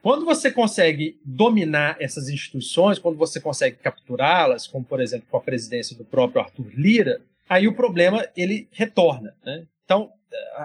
Quando 0.00 0.24
você 0.24 0.50
consegue 0.50 1.18
dominar 1.24 1.96
essas 1.98 2.28
instituições, 2.28 2.98
quando 2.98 3.16
você 3.16 3.40
consegue 3.40 3.76
capturá-las, 3.76 4.66
como, 4.66 4.84
por 4.84 5.00
exemplo, 5.00 5.26
com 5.28 5.36
a 5.36 5.40
presidência 5.40 5.96
do 5.96 6.04
próprio 6.04 6.40
Arthur 6.40 6.68
Lira, 6.72 7.20
aí 7.48 7.66
o 7.66 7.74
problema 7.74 8.26
ele 8.36 8.68
retorna. 8.72 9.34
Né? 9.44 9.64
Então, 9.84 10.10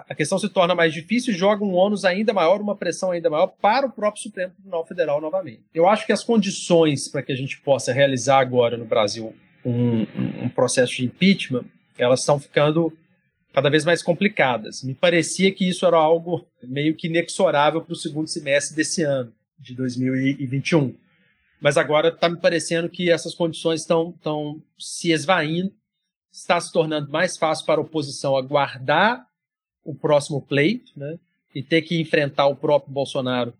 a 0.07 0.13
questão 0.13 0.37
se 0.37 0.49
torna 0.49 0.75
mais 0.75 0.93
difícil 0.93 1.33
joga 1.33 1.63
um 1.63 1.73
ônus 1.73 2.03
ainda 2.03 2.33
maior, 2.33 2.59
uma 2.59 2.75
pressão 2.75 3.11
ainda 3.11 3.29
maior 3.29 3.47
para 3.47 3.87
o 3.87 3.91
próprio 3.91 4.21
Supremo 4.21 4.53
Tribunal 4.53 4.85
Federal 4.85 5.21
novamente. 5.21 5.63
Eu 5.73 5.87
acho 5.87 6.05
que 6.05 6.11
as 6.11 6.23
condições 6.23 7.07
para 7.07 7.21
que 7.21 7.31
a 7.31 7.35
gente 7.35 7.59
possa 7.61 7.93
realizar 7.93 8.39
agora 8.39 8.77
no 8.77 8.85
Brasil 8.85 9.33
um, 9.63 10.05
um 10.43 10.49
processo 10.49 10.93
de 10.95 11.05
impeachment, 11.05 11.65
elas 11.97 12.19
estão 12.19 12.39
ficando 12.39 12.91
cada 13.53 13.69
vez 13.69 13.85
mais 13.85 14.01
complicadas. 14.01 14.83
Me 14.83 14.93
parecia 14.93 15.53
que 15.53 15.67
isso 15.67 15.85
era 15.85 15.97
algo 15.97 16.45
meio 16.63 16.95
que 16.95 17.07
inexorável 17.07 17.81
para 17.81 17.93
o 17.93 17.95
segundo 17.95 18.27
semestre 18.27 18.75
desse 18.75 19.03
ano, 19.03 19.31
de 19.57 19.75
2021. 19.75 20.95
Mas 21.61 21.77
agora 21.77 22.09
está 22.09 22.27
me 22.27 22.37
parecendo 22.37 22.89
que 22.89 23.09
essas 23.09 23.33
condições 23.33 23.81
estão 23.81 24.61
se 24.77 25.11
esvaindo, 25.11 25.71
está 26.33 26.59
se 26.59 26.73
tornando 26.73 27.11
mais 27.11 27.37
fácil 27.37 27.63
para 27.65 27.79
a 27.79 27.83
oposição 27.83 28.35
aguardar 28.35 29.27
o 29.85 29.93
próximo 29.93 30.41
pleito, 30.41 30.91
né? 30.97 31.19
E 31.53 31.61
ter 31.61 31.83
que 31.83 32.01
enfrentar 32.01 32.47
o 32.47 32.55
próprio 32.55 32.91
Bolsonaro 32.91 33.53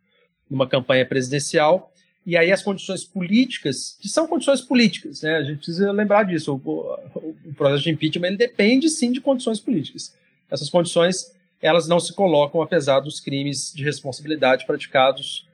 numa 0.49 0.67
campanha 0.67 1.05
presidencial. 1.05 1.93
E 2.25 2.35
aí 2.35 2.51
as 2.51 2.63
condições 2.63 3.03
políticas, 3.03 3.95
que 4.01 4.09
são 4.09 4.25
condições 4.27 4.61
políticas, 4.61 5.21
né? 5.21 5.35
A 5.35 5.43
gente 5.43 5.57
precisa 5.57 5.91
lembrar 5.91 6.23
disso. 6.23 6.53
O, 6.53 6.69
o, 7.19 7.35
o 7.45 7.53
processo 7.53 7.83
de 7.83 7.91
impeachment 7.91 8.27
ele 8.29 8.37
depende 8.37 8.89
sim 8.89 9.11
de 9.11 9.21
condições 9.21 9.59
políticas. 9.59 10.15
Essas 10.49 10.69
condições 10.69 11.31
elas 11.61 11.87
não 11.87 11.99
se 11.99 12.11
colocam 12.13 12.61
apesar 12.61 12.99
dos 12.99 13.19
crimes 13.19 13.71
de 13.73 13.83
responsabilidade 13.83 14.65
praticados 14.65 15.47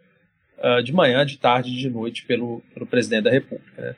uh, 0.57 0.81
de 0.81 0.91
manhã, 0.93 1.23
de 1.25 1.37
tarde, 1.37 1.75
de 1.75 1.89
noite 1.89 2.25
pelo, 2.25 2.63
pelo 2.73 2.87
presidente 2.87 3.25
da 3.25 3.31
República. 3.31 3.81
Né? 3.81 3.95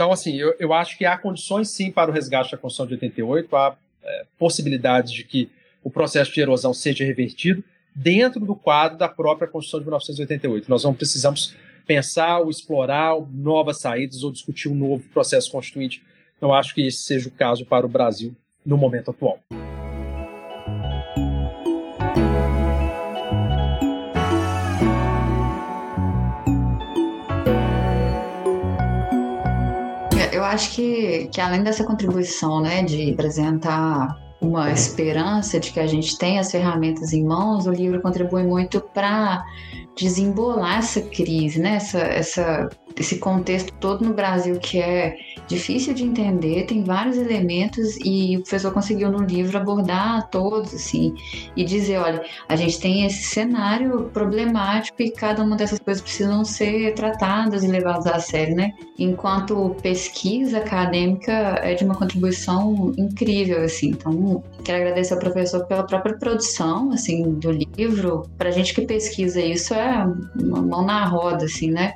Então, 0.00 0.12
assim, 0.12 0.34
eu, 0.34 0.54
eu 0.58 0.72
acho 0.72 0.96
que 0.96 1.04
há 1.04 1.18
condições 1.18 1.68
sim 1.68 1.90
para 1.90 2.10
o 2.10 2.14
resgate 2.14 2.50
da 2.50 2.56
Constituição 2.56 2.86
de 2.86 2.94
88, 2.94 3.54
há 3.54 3.76
é, 4.02 4.24
possibilidades 4.38 5.12
de 5.12 5.24
que 5.24 5.50
o 5.84 5.90
processo 5.90 6.32
de 6.32 6.40
erosão 6.40 6.72
seja 6.72 7.04
revertido 7.04 7.62
dentro 7.94 8.40
do 8.40 8.56
quadro 8.56 8.96
da 8.96 9.10
própria 9.10 9.46
Constituição 9.46 9.80
de 9.80 9.84
1988. 9.84 10.70
Nós 10.70 10.84
não 10.84 10.94
precisamos 10.94 11.54
pensar 11.86 12.38
ou 12.38 12.48
explorar 12.48 13.14
novas 13.30 13.78
saídas 13.78 14.24
ou 14.24 14.32
discutir 14.32 14.70
um 14.70 14.74
novo 14.74 15.04
processo 15.12 15.52
constituinte. 15.52 16.02
Não 16.40 16.54
acho 16.54 16.74
que 16.74 16.86
esse 16.86 17.02
seja 17.02 17.28
o 17.28 17.32
caso 17.32 17.66
para 17.66 17.84
o 17.84 17.88
Brasil 17.88 18.34
no 18.64 18.78
momento 18.78 19.10
atual. 19.10 19.38
Acho 30.50 30.72
que, 30.72 31.28
que 31.32 31.40
além 31.40 31.62
dessa 31.62 31.84
contribuição, 31.84 32.60
né, 32.60 32.82
de 32.82 33.12
apresentar 33.12 34.16
uma 34.40 34.70
esperança 34.70 35.60
de 35.60 35.70
que 35.70 35.80
a 35.80 35.86
gente 35.86 36.16
tem 36.16 36.38
as 36.38 36.50
ferramentas 36.50 37.12
em 37.12 37.24
mãos, 37.24 37.66
o 37.66 37.72
livro 37.72 38.00
contribui 38.00 38.42
muito 38.42 38.80
para 38.80 39.44
desembolar 40.00 40.78
essa 40.78 41.00
crise, 41.02 41.60
né? 41.60 41.76
essa, 41.76 41.98
essa, 41.98 42.68
esse 42.98 43.18
contexto 43.18 43.72
todo 43.74 44.04
no 44.04 44.14
Brasil 44.14 44.58
que 44.58 44.80
é 44.80 45.16
difícil 45.46 45.92
de 45.92 46.04
entender, 46.04 46.64
tem 46.66 46.82
vários 46.82 47.16
elementos 47.16 47.96
e 48.04 48.36
o 48.36 48.40
professor 48.40 48.72
conseguiu 48.72 49.10
no 49.10 49.24
livro 49.24 49.56
abordar 49.58 50.28
todos, 50.30 50.74
assim, 50.74 51.14
e 51.56 51.64
dizer, 51.64 51.98
olha, 51.98 52.22
a 52.48 52.56
gente 52.56 52.80
tem 52.80 53.04
esse 53.04 53.24
cenário 53.24 54.10
problemático 54.12 55.02
e 55.02 55.10
cada 55.10 55.42
uma 55.42 55.56
dessas 55.56 55.78
coisas 55.78 56.02
precisam 56.02 56.44
ser 56.44 56.94
tratadas 56.94 57.64
e 57.64 57.66
levadas 57.66 58.06
a 58.06 58.20
sério, 58.20 58.54
né? 58.54 58.72
Enquanto 58.98 59.76
pesquisa 59.82 60.58
acadêmica 60.58 61.32
é 61.62 61.74
de 61.74 61.84
uma 61.84 61.94
contribuição 61.94 62.92
incrível, 62.96 63.62
assim. 63.62 63.90
Então, 63.90 64.42
quero 64.60 64.82
agradecer 64.82 65.14
ao 65.14 65.20
professor 65.20 65.66
pela 65.66 65.84
própria 65.84 66.16
produção, 66.16 66.90
assim, 66.92 67.34
do 67.34 67.50
livro. 67.50 68.28
Para 68.36 68.50
gente 68.50 68.74
que 68.74 68.82
pesquisa 68.82 69.40
isso 69.40 69.74
é 69.74 70.06
uma 70.40 70.62
mão 70.62 70.84
na 70.84 71.04
roda, 71.04 71.44
assim, 71.44 71.70
né? 71.70 71.94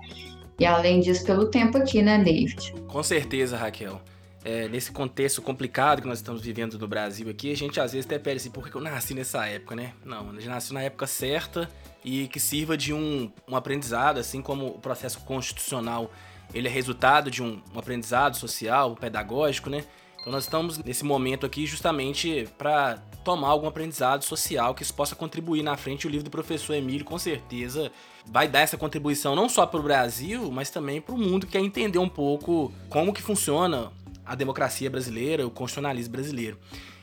E 0.58 0.64
além 0.64 1.00
disso, 1.00 1.24
pelo 1.24 1.46
tempo 1.46 1.78
aqui, 1.78 2.02
né, 2.02 2.22
David? 2.22 2.74
Com 2.86 3.02
certeza, 3.02 3.56
Raquel. 3.56 4.00
É, 4.44 4.68
nesse 4.68 4.92
contexto 4.92 5.40
complicado 5.40 6.02
que 6.02 6.08
nós 6.08 6.18
estamos 6.18 6.42
vivendo 6.42 6.78
no 6.78 6.86
Brasil 6.86 7.28
aqui, 7.30 7.50
a 7.50 7.56
gente 7.56 7.80
às 7.80 7.92
vezes 7.92 8.04
até 8.06 8.18
pede 8.18 8.36
assim, 8.36 8.50
por 8.50 8.68
que 8.68 8.74
eu 8.74 8.80
nasci 8.80 9.14
nessa 9.14 9.46
época, 9.46 9.74
né? 9.74 9.92
Não, 10.04 10.30
a 10.30 10.32
gente 10.34 10.48
nasceu 10.48 10.74
na 10.74 10.82
época 10.82 11.06
certa 11.06 11.68
e 12.04 12.28
que 12.28 12.38
sirva 12.38 12.76
de 12.76 12.92
um, 12.92 13.32
um 13.48 13.56
aprendizado, 13.56 14.18
assim 14.18 14.42
como 14.42 14.66
o 14.66 14.78
processo 14.78 15.18
constitucional 15.20 16.10
ele 16.52 16.68
é 16.68 16.70
resultado 16.70 17.30
de 17.30 17.42
um, 17.42 17.60
um 17.74 17.78
aprendizado 17.78 18.36
social, 18.36 18.94
pedagógico, 18.94 19.70
né? 19.70 19.84
Então 20.24 20.32
nós 20.32 20.44
estamos 20.44 20.78
nesse 20.78 21.04
momento 21.04 21.44
aqui 21.44 21.66
justamente 21.66 22.48
para 22.56 22.96
tomar 23.22 23.48
algum 23.48 23.66
aprendizado 23.66 24.24
social 24.24 24.74
que 24.74 24.82
isso 24.82 24.94
possa 24.94 25.14
contribuir 25.14 25.62
na 25.62 25.76
frente. 25.76 26.06
O 26.06 26.10
livro 26.10 26.24
do 26.24 26.30
professor 26.30 26.72
Emílio, 26.72 27.04
com 27.04 27.18
certeza, 27.18 27.92
vai 28.24 28.48
dar 28.48 28.60
essa 28.60 28.78
contribuição 28.78 29.36
não 29.36 29.50
só 29.50 29.66
para 29.66 29.78
o 29.78 29.82
Brasil, 29.82 30.50
mas 30.50 30.70
também 30.70 30.98
para 30.98 31.14
o 31.14 31.18
mundo 31.18 31.44
que 31.44 31.52
quer 31.52 31.60
entender 31.60 31.98
um 31.98 32.08
pouco 32.08 32.72
como 32.88 33.12
que 33.12 33.20
funciona 33.20 33.92
a 34.24 34.34
democracia 34.34 34.88
brasileira, 34.88 35.46
o 35.46 35.50
constitucionalismo 35.50 36.12
brasileiro. 36.12 36.58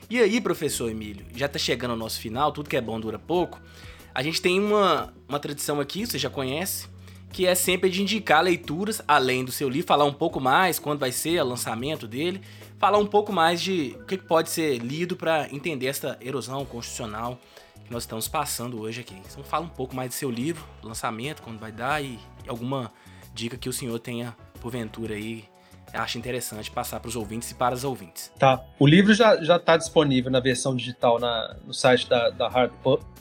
E 0.10 0.18
aí, 0.18 0.42
professor 0.42 0.90
Emílio, 0.90 1.24
já 1.36 1.46
está 1.46 1.60
chegando 1.60 1.92
ao 1.92 1.98
nosso 1.98 2.20
final, 2.20 2.52
tudo 2.52 2.72
que 2.72 2.76
é 2.76 2.82
bom 2.82 3.00
dura 3.00 3.20
pouco. 3.20 3.62
A 4.16 4.24
gente 4.24 4.42
tem 4.42 4.60
uma, 4.60 5.14
uma 5.30 5.40
tradição 5.40 5.80
aqui, 5.80 6.08
você 6.08 6.18
já 6.18 6.28
conhece, 6.28 6.88
que 7.32 7.46
é 7.46 7.54
sempre 7.54 7.88
de 7.90 8.02
indicar 8.02 8.44
leituras 8.44 9.00
além 9.08 9.46
do 9.46 9.52
seu 9.52 9.70
livro, 9.70 9.88
falar 9.88 10.06
um 10.06 10.14
pouco 10.14 10.40
mais 10.40 10.80
quando 10.80 11.00
vai 11.00 11.12
ser 11.12 11.40
o 11.40 11.46
lançamento 11.46 12.08
dele, 12.08 12.42
falar 12.82 12.98
um 12.98 13.06
pouco 13.06 13.32
mais 13.32 13.62
de 13.62 13.96
o 14.02 14.06
que 14.06 14.18
pode 14.18 14.50
ser 14.50 14.80
lido 14.80 15.16
para 15.16 15.48
entender 15.54 15.86
essa 15.86 16.18
erosão 16.20 16.66
constitucional 16.66 17.40
que 17.86 17.92
nós 17.92 18.04
estamos 18.04 18.28
passando 18.28 18.82
hoje 18.82 19.02
aqui. 19.02 19.14
Então 19.14 19.44
fala 19.44 19.66
um 19.66 19.70
pouco 19.70 19.96
mais 19.96 20.10
do 20.10 20.16
seu 20.16 20.32
livro, 20.32 20.66
lançamento, 20.82 21.44
quando 21.44 21.60
vai 21.60 21.72
dar 21.72 22.04
e 22.04 22.18
alguma 22.48 22.92
dica 23.36 23.56
que 23.56 23.70
o 23.70 23.74
senhor 23.74 24.00
tenha 24.00 24.36
porventura 24.60 25.14
aí 25.14 25.46
acha 25.94 26.18
interessante 26.18 26.72
passar 26.72 27.02
para 27.02 27.10
os 27.10 27.18
ouvintes 27.18 27.52
e 27.52 27.56
para 27.56 27.76
as 27.76 27.84
ouvintes. 27.84 28.32
Tá. 28.40 28.64
O 28.80 28.88
livro 28.88 29.14
já 29.14 29.36
está 29.36 29.76
disponível 29.76 30.32
na 30.32 30.40
versão 30.40 30.76
digital 30.76 31.20
na, 31.20 31.58
no 31.66 31.74
site 31.74 32.08
da, 32.08 32.30
da 32.30 32.48
Hard 32.48 32.72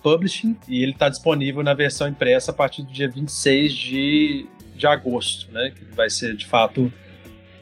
Publishing 0.03 0.57
e 0.69 0.83
ele 0.83 0.93
está 0.93 1.09
disponível 1.09 1.63
na 1.63 1.75
versão 1.75 2.09
impressa 2.09 2.53
a 2.53 2.55
partir 2.55 2.83
do 2.83 2.93
dia 2.93 3.11
26 3.11 3.73
de, 3.73 4.47
de 4.75 4.87
agosto, 4.87 5.51
né? 5.53 5.73
Que 5.77 5.85
vai 5.97 6.09
ser 6.09 6.37
de 6.37 6.47
fato 6.47 6.93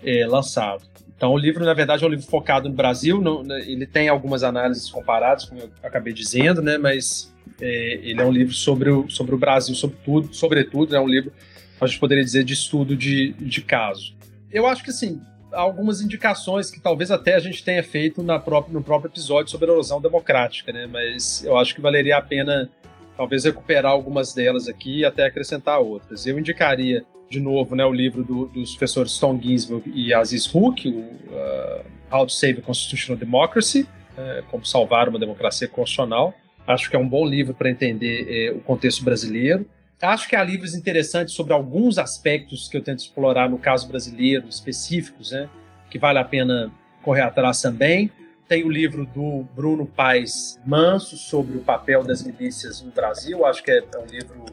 é, 0.04 0.26
lançado. 0.26 0.87
Então, 1.18 1.32
o 1.32 1.36
livro, 1.36 1.64
na 1.64 1.74
verdade, 1.74 2.02
é 2.02 2.06
um 2.06 2.10
livro 2.10 2.24
focado 2.24 2.68
no 2.68 2.74
Brasil. 2.74 3.20
Não, 3.20 3.42
né, 3.42 3.60
ele 3.66 3.86
tem 3.86 4.08
algumas 4.08 4.42
análises 4.42 4.88
comparadas, 4.88 5.44
como 5.44 5.60
eu 5.60 5.70
acabei 5.82 6.14
dizendo, 6.14 6.62
né? 6.62 6.78
Mas 6.78 7.34
é, 7.60 7.98
ele 8.02 8.22
é 8.22 8.24
um 8.24 8.32
livro 8.32 8.54
sobre 8.54 8.88
o, 8.88 9.10
sobre 9.10 9.34
o 9.34 9.38
Brasil, 9.38 9.74
sobretudo, 9.74 10.32
sobretudo 10.32 10.96
é 10.96 11.00
um 11.00 11.08
livro, 11.08 11.32
a 11.80 11.86
gente 11.86 11.98
poderia 11.98 12.24
dizer, 12.24 12.44
de 12.44 12.54
estudo 12.54 12.96
de, 12.96 13.32
de 13.34 13.60
caso 13.60 14.16
eu 14.50 14.66
acho 14.66 14.82
que 14.82 14.90
assim, 14.90 15.20
algumas 15.52 16.00
indicações 16.00 16.70
que 16.70 16.80
talvez 16.80 17.10
até 17.10 17.34
a 17.34 17.38
gente 17.38 17.62
tenha 17.62 17.82
feito 17.82 18.22
na 18.22 18.38
própria, 18.38 18.72
no 18.72 18.82
próprio 18.82 19.10
episódio 19.10 19.50
sobre 19.50 19.70
a 19.70 19.72
erosão 19.72 20.00
democrática, 20.00 20.72
né? 20.72 20.86
Mas 20.86 21.44
eu 21.44 21.56
acho 21.56 21.74
que 21.74 21.80
valeria 21.80 22.16
a 22.16 22.22
pena 22.22 22.70
talvez 23.16 23.44
recuperar 23.44 23.92
algumas 23.92 24.32
delas 24.32 24.68
aqui 24.68 24.98
e 25.00 25.04
até 25.04 25.26
acrescentar 25.26 25.80
outras. 25.80 26.26
Eu 26.26 26.38
indicaria 26.38 27.04
de 27.30 27.40
novo 27.40 27.74
né, 27.74 27.84
o 27.84 27.92
livro 27.92 28.24
do, 28.24 28.46
dos 28.46 28.70
professores 28.70 29.18
Tom 29.18 29.38
Ginsburg 29.40 29.90
e 29.94 30.14
Aziz 30.14 30.52
Hook, 30.52 30.88
o 30.88 31.00
uh, 31.00 31.84
How 32.10 32.26
to 32.26 32.32
Save 32.32 32.60
a 32.60 32.62
Constitutional 32.62 33.18
Democracy, 33.18 33.82
uh, 33.82 34.42
como 34.50 34.64
salvar 34.64 35.08
uma 35.08 35.18
democracia 35.18 35.68
constitucional. 35.68 36.34
Acho 36.66 36.88
que 36.90 36.96
é 36.96 36.98
um 36.98 37.08
bom 37.08 37.26
livro 37.26 37.54
para 37.54 37.70
entender 37.70 38.52
uh, 38.52 38.58
o 38.58 38.60
contexto 38.60 39.04
brasileiro. 39.04 39.66
Acho 40.00 40.28
que 40.28 40.36
há 40.36 40.42
livros 40.42 40.74
interessantes 40.74 41.34
sobre 41.34 41.52
alguns 41.52 41.98
aspectos 41.98 42.68
que 42.68 42.76
eu 42.76 42.82
tento 42.82 43.00
explorar 43.00 43.50
no 43.50 43.58
caso 43.58 43.88
brasileiro, 43.88 44.48
específicos, 44.48 45.32
né, 45.32 45.48
que 45.90 45.98
vale 45.98 46.18
a 46.18 46.24
pena 46.24 46.72
correr 47.02 47.22
atrás 47.22 47.60
também. 47.60 48.10
Tem 48.46 48.64
o 48.64 48.70
livro 48.70 49.04
do 49.04 49.44
Bruno 49.54 49.84
Paes 49.84 50.58
Manso 50.64 51.18
sobre 51.18 51.58
o 51.58 51.60
papel 51.60 52.02
das 52.02 52.22
milícias 52.22 52.80
no 52.80 52.90
Brasil. 52.90 53.44
Acho 53.44 53.62
que 53.62 53.70
é, 53.70 53.78
é 53.78 53.98
um 53.98 54.06
livro 54.06 54.46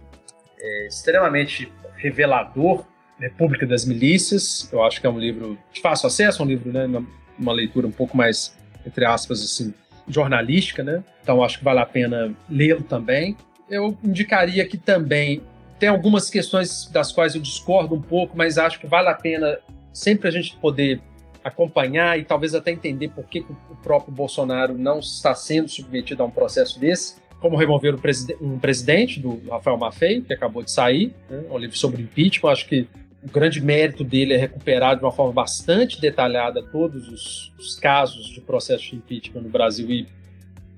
é, 0.60 0.88
extremamente 0.88 1.72
revelador, 2.10 2.86
República 3.20 3.66
das 3.66 3.86
Milícias. 3.86 4.70
Eu 4.72 4.84
acho 4.84 5.00
que 5.00 5.08
é 5.08 5.10
um 5.10 5.20
livro 5.20 5.58
de 5.72 5.82
fácil 5.82 6.08
acesso, 6.08 6.44
um 6.44 6.46
livro, 6.46 6.72
né, 6.72 6.86
uma, 6.86 7.06
uma 7.38 7.54
leitura 7.54 7.88
um 7.88 7.92
pouco 7.92 8.16
mais, 8.16 8.58
entre 8.86 9.06
aspas, 9.06 9.42
assim, 9.42 9.74
jornalística, 10.08 10.84
né? 10.84 11.04
Então 11.22 11.44
acho 11.44 11.58
que 11.60 11.64
vale 11.64 11.80
a 11.80 11.86
pena 11.86 12.36
lê-lo 12.50 12.84
também 12.84 13.36
eu 13.70 13.98
indicaria 14.04 14.66
que 14.68 14.78
também 14.78 15.42
tem 15.80 15.90
algumas 15.90 16.30
questões 16.30 16.86
das 16.92 17.12
quais 17.12 17.36
eu 17.36 17.42
discordo 17.42 17.96
um 17.96 18.02
pouco, 18.02 18.38
mas 18.38 18.58
acho 18.58 18.80
que 18.80 18.88
vale 18.88 19.10
a 19.10 19.14
pena 19.14 19.60
sempre 19.92 20.28
a 20.28 20.32
gente 20.32 20.56
poder 20.58 21.02
acompanhar 21.44 22.18
e 22.18 22.24
talvez 22.24 22.56
até 22.56 22.72
entender 22.72 23.10
por 23.10 23.26
que 23.26 23.40
o 23.40 23.76
próprio 23.84 24.14
Bolsonaro 24.14 24.78
não 24.78 25.00
está 25.00 25.36
sendo 25.36 25.70
submetido 25.70 26.24
a 26.24 26.26
um 26.26 26.32
processo 26.32 26.80
desse, 26.80 27.18
como 27.46 27.58
remover 27.58 27.96
um 28.42 28.58
presidente 28.58 29.20
do 29.20 29.40
Rafael 29.48 29.78
Maffei, 29.78 30.20
que 30.20 30.34
acabou 30.34 30.64
de 30.64 30.72
sair, 30.72 31.14
né, 31.30 31.44
um 31.48 31.60
livro 31.60 31.78
sobre 31.78 32.02
impeachment. 32.02 32.52
Acho 32.52 32.68
que 32.68 32.88
o 33.24 33.30
grande 33.32 33.62
mérito 33.62 34.04
dele 34.04 34.34
é 34.34 34.38
recuperar 34.38 34.98
de 34.98 35.04
uma 35.04 35.12
forma 35.12 35.32
bastante 35.32 36.02
detalhada 36.02 36.64
todos 36.64 37.08
os, 37.08 37.54
os 37.56 37.76
casos 37.76 38.30
de 38.30 38.42
processo 38.42 38.90
de 38.90 38.96
impeachment 38.96 39.42
no 39.42 39.50
Brasil 39.50 39.88
e 39.92 40.08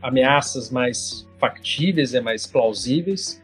ameaças 0.02 0.70
mais 0.70 1.26
factíveis, 1.40 2.14
é 2.14 2.20
mais 2.20 2.46
plausíveis. 2.46 3.42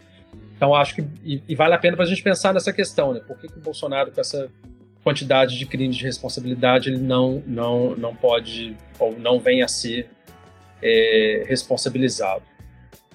Então 0.57 0.75
acho 0.75 0.95
que 0.95 1.05
e, 1.23 1.41
e 1.47 1.55
vale 1.55 1.75
a 1.75 1.77
pena 1.77 1.95
para 1.95 2.03
a 2.03 2.09
gente 2.09 2.21
pensar 2.21 2.53
nessa 2.53 2.73
questão, 2.73 3.13
né? 3.13 3.21
Por 3.25 3.39
que, 3.39 3.47
que 3.47 3.57
o 3.57 3.61
Bolsonaro 3.61 4.11
com 4.11 4.19
essa 4.19 4.51
quantidade 5.01 5.57
de 5.57 5.65
crimes 5.65 5.95
de 5.95 6.03
responsabilidade 6.03 6.89
ele 6.89 6.99
não 6.99 7.41
não 7.47 7.95
não 7.95 8.13
pode 8.13 8.75
ou 8.99 9.17
não 9.17 9.39
vem 9.39 9.63
a 9.63 9.67
ser 9.69 10.09
é, 10.81 11.45
responsabilizado? 11.47 12.52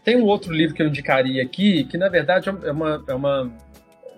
Tem 0.08 0.16
um 0.16 0.24
outro 0.24 0.54
livro 0.54 0.74
que 0.74 0.80
eu 0.80 0.88
indicaria 0.88 1.42
aqui 1.42 1.84
que 1.84 1.98
na 1.98 2.08
verdade 2.08 2.48
é 2.48 2.72
uma 2.72 3.04
é 3.06 3.12
uma 3.12 3.52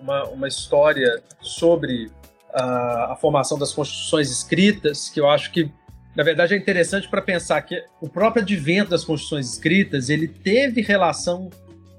uma, 0.01 0.23
uma 0.29 0.47
história 0.47 1.21
sobre 1.41 2.09
a, 2.53 3.11
a 3.11 3.15
formação 3.17 3.59
das 3.59 3.73
constituições 3.73 4.31
escritas 4.31 5.09
que 5.09 5.19
eu 5.19 5.29
acho 5.29 5.51
que 5.51 5.69
na 6.15 6.23
verdade, 6.23 6.53
é 6.53 6.57
interessante 6.57 7.09
para 7.09 7.21
pensar 7.21 7.61
que 7.63 7.83
o 7.99 8.07
próprio 8.07 8.41
advento 8.41 8.91
das 8.91 9.03
constituições 9.03 9.51
escritas 9.51 10.09
ele 10.09 10.29
teve 10.29 10.79
relação 10.79 11.49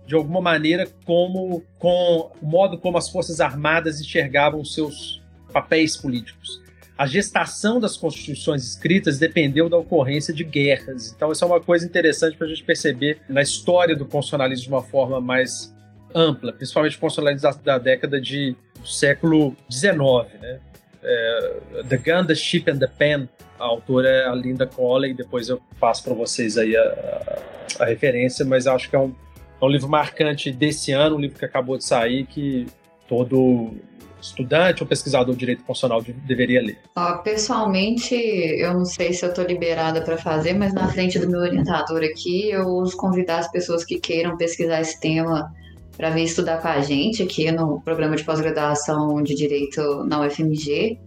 de 0.06 0.14
alguma 0.14 0.40
maneira 0.40 0.88
como 1.04 1.62
com 1.78 2.32
o 2.40 2.46
modo 2.46 2.78
como 2.78 2.96
as 2.96 3.10
forças 3.10 3.42
armadas 3.42 4.00
enxergavam 4.00 4.64
seus 4.64 5.22
papéis 5.52 5.98
políticos. 5.98 6.62
A 7.02 7.06
gestação 7.06 7.80
das 7.80 7.96
constituições 7.96 8.62
escritas 8.62 9.18
dependeu 9.18 9.68
da 9.68 9.76
ocorrência 9.76 10.32
de 10.32 10.44
guerras. 10.44 11.12
Então, 11.12 11.32
isso 11.32 11.42
é 11.42 11.46
uma 11.48 11.60
coisa 11.60 11.84
interessante 11.84 12.36
para 12.36 12.46
a 12.46 12.48
gente 12.48 12.62
perceber 12.62 13.18
na 13.28 13.42
história 13.42 13.96
do 13.96 14.06
constitucionalismo 14.06 14.66
de 14.66 14.70
uma 14.72 14.84
forma 14.84 15.20
mais 15.20 15.74
ampla, 16.14 16.52
principalmente 16.52 16.96
o 16.96 17.00
constitucionalismo 17.00 17.50
da, 17.64 17.72
da 17.72 17.78
década 17.78 18.20
de, 18.20 18.54
do 18.78 18.86
século 18.86 19.56
XIX. 19.68 19.96
Né? 20.40 20.60
É, 21.02 21.82
the 21.88 21.96
Gun, 21.96 22.24
the 22.24 22.36
Ship 22.36 22.70
and 22.70 22.78
the 22.78 22.86
Pen 22.86 23.28
a 23.58 23.64
autora 23.64 24.08
é 24.08 24.28
a 24.28 24.34
Linda 24.36 24.64
Colley, 24.64 25.12
depois 25.12 25.48
eu 25.48 25.60
passo 25.80 26.04
para 26.04 26.14
vocês 26.14 26.56
aí 26.56 26.76
a, 26.76 26.82
a, 26.82 27.82
a, 27.82 27.84
referência, 27.84 28.44
mas 28.44 28.68
acho 28.68 28.88
que 28.88 28.94
é 28.94 29.00
um, 29.00 29.12
é 29.60 29.64
um 29.64 29.68
livro 29.68 29.88
marcante 29.88 30.52
desse 30.52 30.92
ano, 30.92 31.16
um 31.16 31.18
livro 31.18 31.36
que 31.36 31.44
acabou 31.44 31.76
de 31.76 31.84
sair, 31.84 32.26
que 32.26 32.64
todo 33.08 33.74
estudante 34.22 34.82
ou 34.82 34.88
pesquisador 34.88 35.34
de 35.34 35.40
direito 35.40 35.64
constitucional 35.64 36.02
deveria 36.26 36.60
ler? 36.62 36.78
pessoalmente, 37.18 38.14
eu 38.14 38.74
não 38.74 38.84
sei 38.84 39.12
se 39.12 39.24
eu 39.24 39.30
estou 39.30 39.44
liberada 39.44 40.00
para 40.02 40.16
fazer, 40.16 40.54
mas 40.54 40.72
na 40.72 40.88
frente 40.88 41.18
do 41.18 41.28
meu 41.28 41.40
orientador 41.40 42.02
aqui, 42.02 42.50
eu 42.50 42.66
uso 42.66 42.96
convidar 42.96 43.38
as 43.38 43.50
pessoas 43.50 43.84
que 43.84 43.98
queiram 43.98 44.36
pesquisar 44.36 44.80
esse 44.80 45.00
tema 45.00 45.52
para 45.96 46.10
vir 46.10 46.24
estudar 46.24 46.60
com 46.60 46.68
a 46.68 46.80
gente 46.80 47.22
aqui 47.22 47.50
no 47.52 47.80
programa 47.80 48.16
de 48.16 48.24
pós-graduação 48.24 49.22
de 49.22 49.34
Direito 49.34 50.04
na 50.04 50.20
UFMG. 50.20 50.98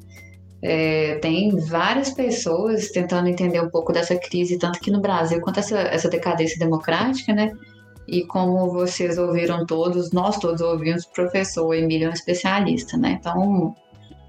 É, 0.61 1.15
tem 1.15 1.55
várias 1.57 2.11
pessoas 2.11 2.89
tentando 2.89 3.27
entender 3.27 3.61
um 3.61 3.69
pouco 3.69 3.91
dessa 3.91 4.15
crise, 4.15 4.57
tanto 4.57 4.77
aqui 4.77 4.89
no 4.89 5.01
Brasil 5.01 5.41
quanto 5.41 5.59
essa, 5.59 5.77
essa 5.79 6.09
decadência 6.09 6.57
democrática, 6.57 7.33
né? 7.33 7.51
E 8.07 8.23
como 8.25 8.71
vocês 8.71 9.17
ouviram 9.17 9.65
todos, 9.65 10.11
nós 10.11 10.37
todos 10.37 10.61
ouvimos, 10.61 11.03
o 11.03 11.11
professor 11.11 11.73
Emílio 11.73 12.07
é 12.07 12.09
um 12.09 12.13
especialista, 12.13 12.97
né? 12.97 13.17
Então, 13.19 13.75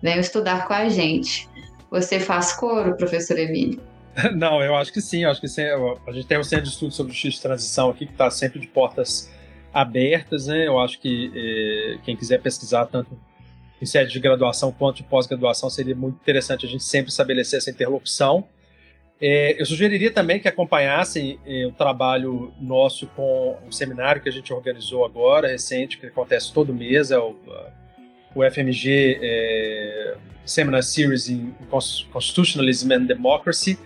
venham 0.03 0.21
estudar 0.21 0.67
com 0.67 0.73
a 0.73 0.89
gente. 0.89 1.49
Você 1.91 2.19
faz 2.19 2.53
coro, 2.53 2.97
professor 2.97 3.39
Emílio? 3.39 3.81
Não, 4.35 4.63
eu 4.63 4.75
acho 4.75 4.93
que 4.93 5.01
sim. 5.01 5.25
Eu 5.25 5.31
acho 5.31 5.41
que 5.41 5.49
sim. 5.49 5.63
A 6.07 6.13
gente 6.13 6.27
tem 6.27 6.39
um 6.39 6.45
centro 6.45 6.65
de 6.65 6.71
estudo 6.71 6.93
sobre 6.93 7.13
justiça 7.13 7.37
de 7.37 7.43
transição 7.43 7.91
aqui 7.91 8.07
que 8.07 8.13
está 8.13 8.31
sempre 8.31 8.59
de 8.59 8.67
portas 8.67 9.31
abertas, 9.73 10.47
né? 10.47 10.67
Eu 10.67 10.79
acho 10.79 10.99
que 10.99 11.31
eh, 11.35 11.99
quem 12.03 12.17
quiser 12.17 12.41
pesquisar 12.41 12.87
tanto 12.87 13.11
em 13.81 13.85
sede 13.85 14.11
de 14.11 14.19
graduação 14.19 14.73
quanto 14.73 14.97
de 14.97 15.03
pós-graduação, 15.03 15.69
seria 15.69 15.95
muito 15.95 16.15
interessante 16.15 16.65
a 16.65 16.69
gente 16.69 16.83
sempre 16.83 17.11
estabelecer 17.11 17.59
essa 17.59 17.71
interlocução. 17.71 18.45
É, 19.21 19.61
eu 19.61 19.65
sugeriria 19.65 20.11
também 20.11 20.39
que 20.39 20.47
acompanhassem 20.47 21.39
é, 21.47 21.67
o 21.67 21.73
trabalho 21.73 22.53
nosso 22.61 23.07
com 23.09 23.59
o 23.67 23.73
seminário 23.73 24.21
que 24.21 24.29
a 24.29 24.33
gente 24.33 24.53
organizou 24.53 25.05
agora, 25.05 25.49
recente, 25.49 25.97
que 25.97 26.07
acontece 26.07 26.53
todo 26.53 26.75
mês, 26.75 27.11
é 27.11 27.19
o, 27.19 27.35
o 28.35 28.51
FMG 28.51 29.19
é, 29.23 30.17
Seminar 30.45 30.83
Series 30.83 31.29
in 31.31 31.55
Constitutionalism 32.13 32.93
and 32.93 33.05
Democracy. 33.05 33.79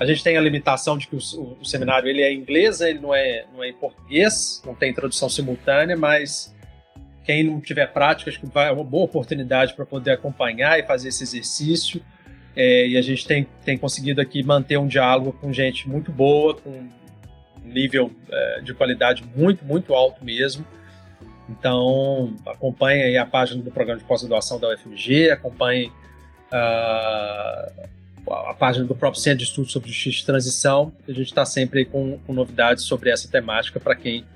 A 0.00 0.06
gente 0.06 0.22
tem 0.24 0.36
a 0.38 0.40
limitação 0.40 0.96
de 0.96 1.06
que 1.06 1.16
o, 1.16 1.18
o, 1.36 1.58
o 1.60 1.64
seminário 1.64 2.08
ele 2.08 2.22
é 2.22 2.32
em 2.32 2.38
inglês, 2.38 2.80
né, 2.80 2.90
ele 2.90 3.00
não 3.00 3.14
é, 3.14 3.44
não 3.52 3.62
é 3.62 3.68
em 3.68 3.74
português, 3.74 4.62
não 4.64 4.74
tem 4.74 4.94
tradução 4.94 5.28
simultânea, 5.28 5.96
mas 5.96 6.54
quem 7.24 7.44
não 7.44 7.60
tiver 7.60 7.86
prática, 7.92 8.30
acho 8.30 8.40
que 8.40 8.46
vai, 8.46 8.68
é 8.68 8.72
uma 8.72 8.84
boa 8.84 9.04
oportunidade 9.04 9.74
para 9.74 9.84
poder 9.84 10.12
acompanhar 10.12 10.78
e 10.78 10.84
fazer 10.84 11.08
esse 11.08 11.22
exercício. 11.24 12.02
É, 12.60 12.88
e 12.88 12.96
a 12.96 13.02
gente 13.02 13.24
tem, 13.24 13.46
tem 13.64 13.78
conseguido 13.78 14.20
aqui 14.20 14.42
manter 14.42 14.76
um 14.78 14.88
diálogo 14.88 15.32
com 15.40 15.52
gente 15.52 15.88
muito 15.88 16.10
boa, 16.10 16.56
com 16.56 16.88
nível 17.62 18.10
é, 18.28 18.60
de 18.62 18.74
qualidade 18.74 19.22
muito, 19.36 19.64
muito 19.64 19.94
alto 19.94 20.24
mesmo. 20.24 20.66
Então, 21.48 22.34
acompanhe 22.44 23.04
aí 23.04 23.16
a 23.16 23.24
página 23.24 23.62
do 23.62 23.70
programa 23.70 24.00
de 24.00 24.04
pós-graduação 24.04 24.58
da 24.58 24.74
UFMG, 24.74 25.30
acompanhe 25.30 25.86
uh, 26.52 27.88
a 28.28 28.54
página 28.58 28.84
do 28.84 28.94
próprio 28.94 29.22
Centro 29.22 29.38
de 29.38 29.44
Estudos 29.44 29.70
sobre 29.70 29.88
Justiça 29.88 30.24
e 30.24 30.26
Transição. 30.26 30.92
A 31.06 31.12
gente 31.12 31.28
está 31.28 31.46
sempre 31.46 31.84
com, 31.84 32.18
com 32.26 32.32
novidades 32.32 32.84
sobre 32.84 33.08
essa 33.08 33.28
temática 33.28 33.78
para 33.78 33.94
quem 33.94 34.26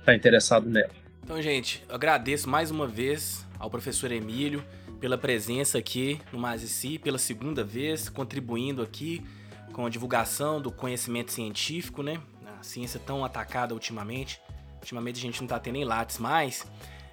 está 0.00 0.14
interessado 0.14 0.70
nela. 0.70 0.90
Então, 1.22 1.40
gente, 1.42 1.84
agradeço 1.86 2.48
mais 2.48 2.70
uma 2.70 2.86
vez 2.86 3.46
ao 3.58 3.68
professor 3.68 4.10
Emílio 4.10 4.64
pela 5.00 5.16
presença 5.16 5.78
aqui 5.78 6.20
no 6.32 6.38
Mazici, 6.38 6.98
pela 6.98 7.18
segunda 7.18 7.62
vez, 7.62 8.08
contribuindo 8.08 8.82
aqui 8.82 9.24
com 9.72 9.86
a 9.86 9.88
divulgação 9.88 10.60
do 10.60 10.72
conhecimento 10.72 11.32
científico, 11.32 12.02
né? 12.02 12.20
A 12.58 12.62
ciência 12.62 12.98
tão 12.98 13.24
atacada 13.24 13.74
ultimamente. 13.74 14.40
Ultimamente 14.80 15.18
a 15.18 15.22
gente 15.22 15.40
não 15.40 15.46
está 15.46 15.58
tendo 15.58 15.74
nem 15.74 15.84
lattes 15.84 16.18
mais. 16.18 16.66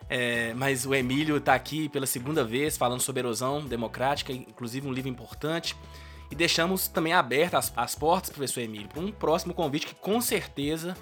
É, 0.10 0.54
mas 0.54 0.86
o 0.86 0.94
Emílio 0.94 1.38
está 1.38 1.56
aqui 1.56 1.90
pela 1.90 2.06
segunda 2.06 2.44
vez 2.44 2.78
falando 2.78 3.02
sobre 3.02 3.22
erosão 3.22 3.66
democrática, 3.66 4.32
inclusive 4.32 4.88
um 4.88 4.94
livro 4.94 5.10
importante. 5.10 5.76
E 6.32 6.36
deixamos 6.36 6.88
também 6.88 7.14
abertas 7.14 7.72
as, 7.76 7.78
as 7.78 7.96
portas, 7.96 8.30
professor 8.32 8.62
Emílio, 8.62 8.88
para 8.88 9.00
um 9.00 9.12
próximo 9.12 9.54
convite 9.54 9.88
que 9.88 9.96
com 9.96 10.20
certeza 10.20 10.98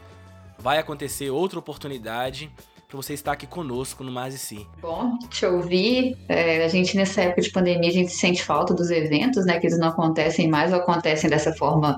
vai 0.59 0.77
acontecer 0.77 1.29
outra 1.29 1.59
oportunidade 1.59 2.51
para 2.93 3.01
você 3.01 3.15
estar 3.15 3.31
aqui 3.31 3.47
conosco 3.47 4.03
no 4.03 4.11
Mais 4.11 4.35
e 4.35 4.37
Si. 4.37 4.67
Bom, 4.79 5.17
te 5.27 5.47
ouvir. 5.47 6.15
É, 6.29 6.63
a 6.63 6.67
gente, 6.67 6.95
nessa 6.95 7.21
época 7.21 7.41
de 7.41 7.49
pandemia, 7.49 7.89
a 7.89 7.93
gente 7.93 8.11
sente 8.11 8.43
falta 8.43 8.71
dos 8.71 8.91
eventos, 8.91 9.47
né? 9.47 9.59
Que 9.59 9.65
eles 9.65 9.79
não 9.79 9.87
acontecem 9.87 10.47
mais 10.47 10.71
ou 10.71 10.77
acontecem 10.77 11.27
dessa 11.27 11.51
forma 11.53 11.97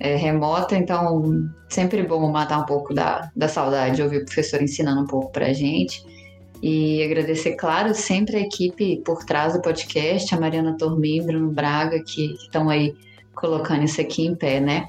é, 0.00 0.16
remota. 0.16 0.74
Então, 0.74 1.50
sempre 1.68 2.02
bom 2.02 2.30
matar 2.30 2.60
um 2.60 2.64
pouco 2.64 2.94
da, 2.94 3.30
da 3.36 3.46
saudade 3.46 3.96
de 3.96 4.02
ouvir 4.02 4.22
o 4.22 4.24
professor 4.24 4.62
ensinando 4.62 5.02
um 5.02 5.06
pouco 5.06 5.30
para 5.30 5.48
a 5.48 5.52
gente. 5.52 6.02
E 6.62 7.02
agradecer, 7.02 7.56
claro, 7.56 7.94
sempre 7.94 8.36
a 8.36 8.40
equipe 8.40 9.02
por 9.04 9.24
trás 9.26 9.52
do 9.52 9.60
podcast, 9.60 10.34
a 10.34 10.40
Mariana 10.40 10.78
Tormin, 10.78 11.26
Bruno 11.26 11.50
Braga, 11.50 12.02
que 12.02 12.32
estão 12.36 12.70
aí 12.70 12.94
colocando 13.34 13.84
isso 13.84 14.00
aqui 14.00 14.24
em 14.24 14.34
pé, 14.34 14.60
né? 14.60 14.88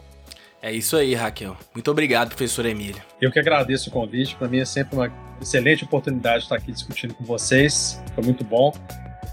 É 0.63 0.71
isso 0.71 0.95
aí, 0.95 1.13
Raquel. 1.13 1.57
Muito 1.73 1.91
obrigado, 1.91 2.29
professor 2.29 2.65
Emílio. 2.65 3.01
Eu 3.21 3.29
que 3.29 3.37
agradeço 3.37 3.89
o 3.89 3.91
convite. 3.91 4.33
Para 4.37 4.47
mim 4.47 4.59
é 4.59 4.65
sempre 4.65 4.95
uma 4.95 5.11
excelente 5.41 5.83
oportunidade 5.83 6.37
de 6.37 6.43
estar 6.43 6.55
aqui 6.55 6.71
discutindo 6.71 7.13
com 7.13 7.25
vocês. 7.25 8.01
Foi 8.15 8.23
muito 8.23 8.45
bom. 8.45 8.73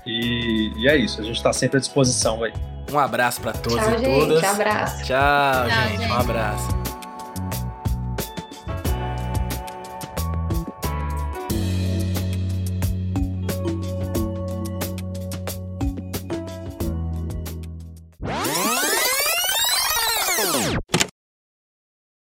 E, 0.05 0.73
e 0.77 0.89
é 0.89 0.97
isso. 0.97 1.21
A 1.21 1.25
gente 1.25 1.37
está 1.37 1.53
sempre 1.53 1.77
à 1.77 1.81
disposição 1.81 2.43
aí. 2.43 2.53
Um 2.91 2.99
abraço 2.99 3.41
para 3.41 3.53
todos 3.53 3.79
Tchau, 3.79 3.95
e 3.95 3.99
gente. 3.99 4.19
todas. 4.19 4.43
Abraço. 4.43 5.05
Tchau, 5.05 5.69
Tchau, 5.69 5.89
gente. 5.89 5.99
gente. 6.01 6.11
Um 6.11 6.15
abraço. 6.17 7.00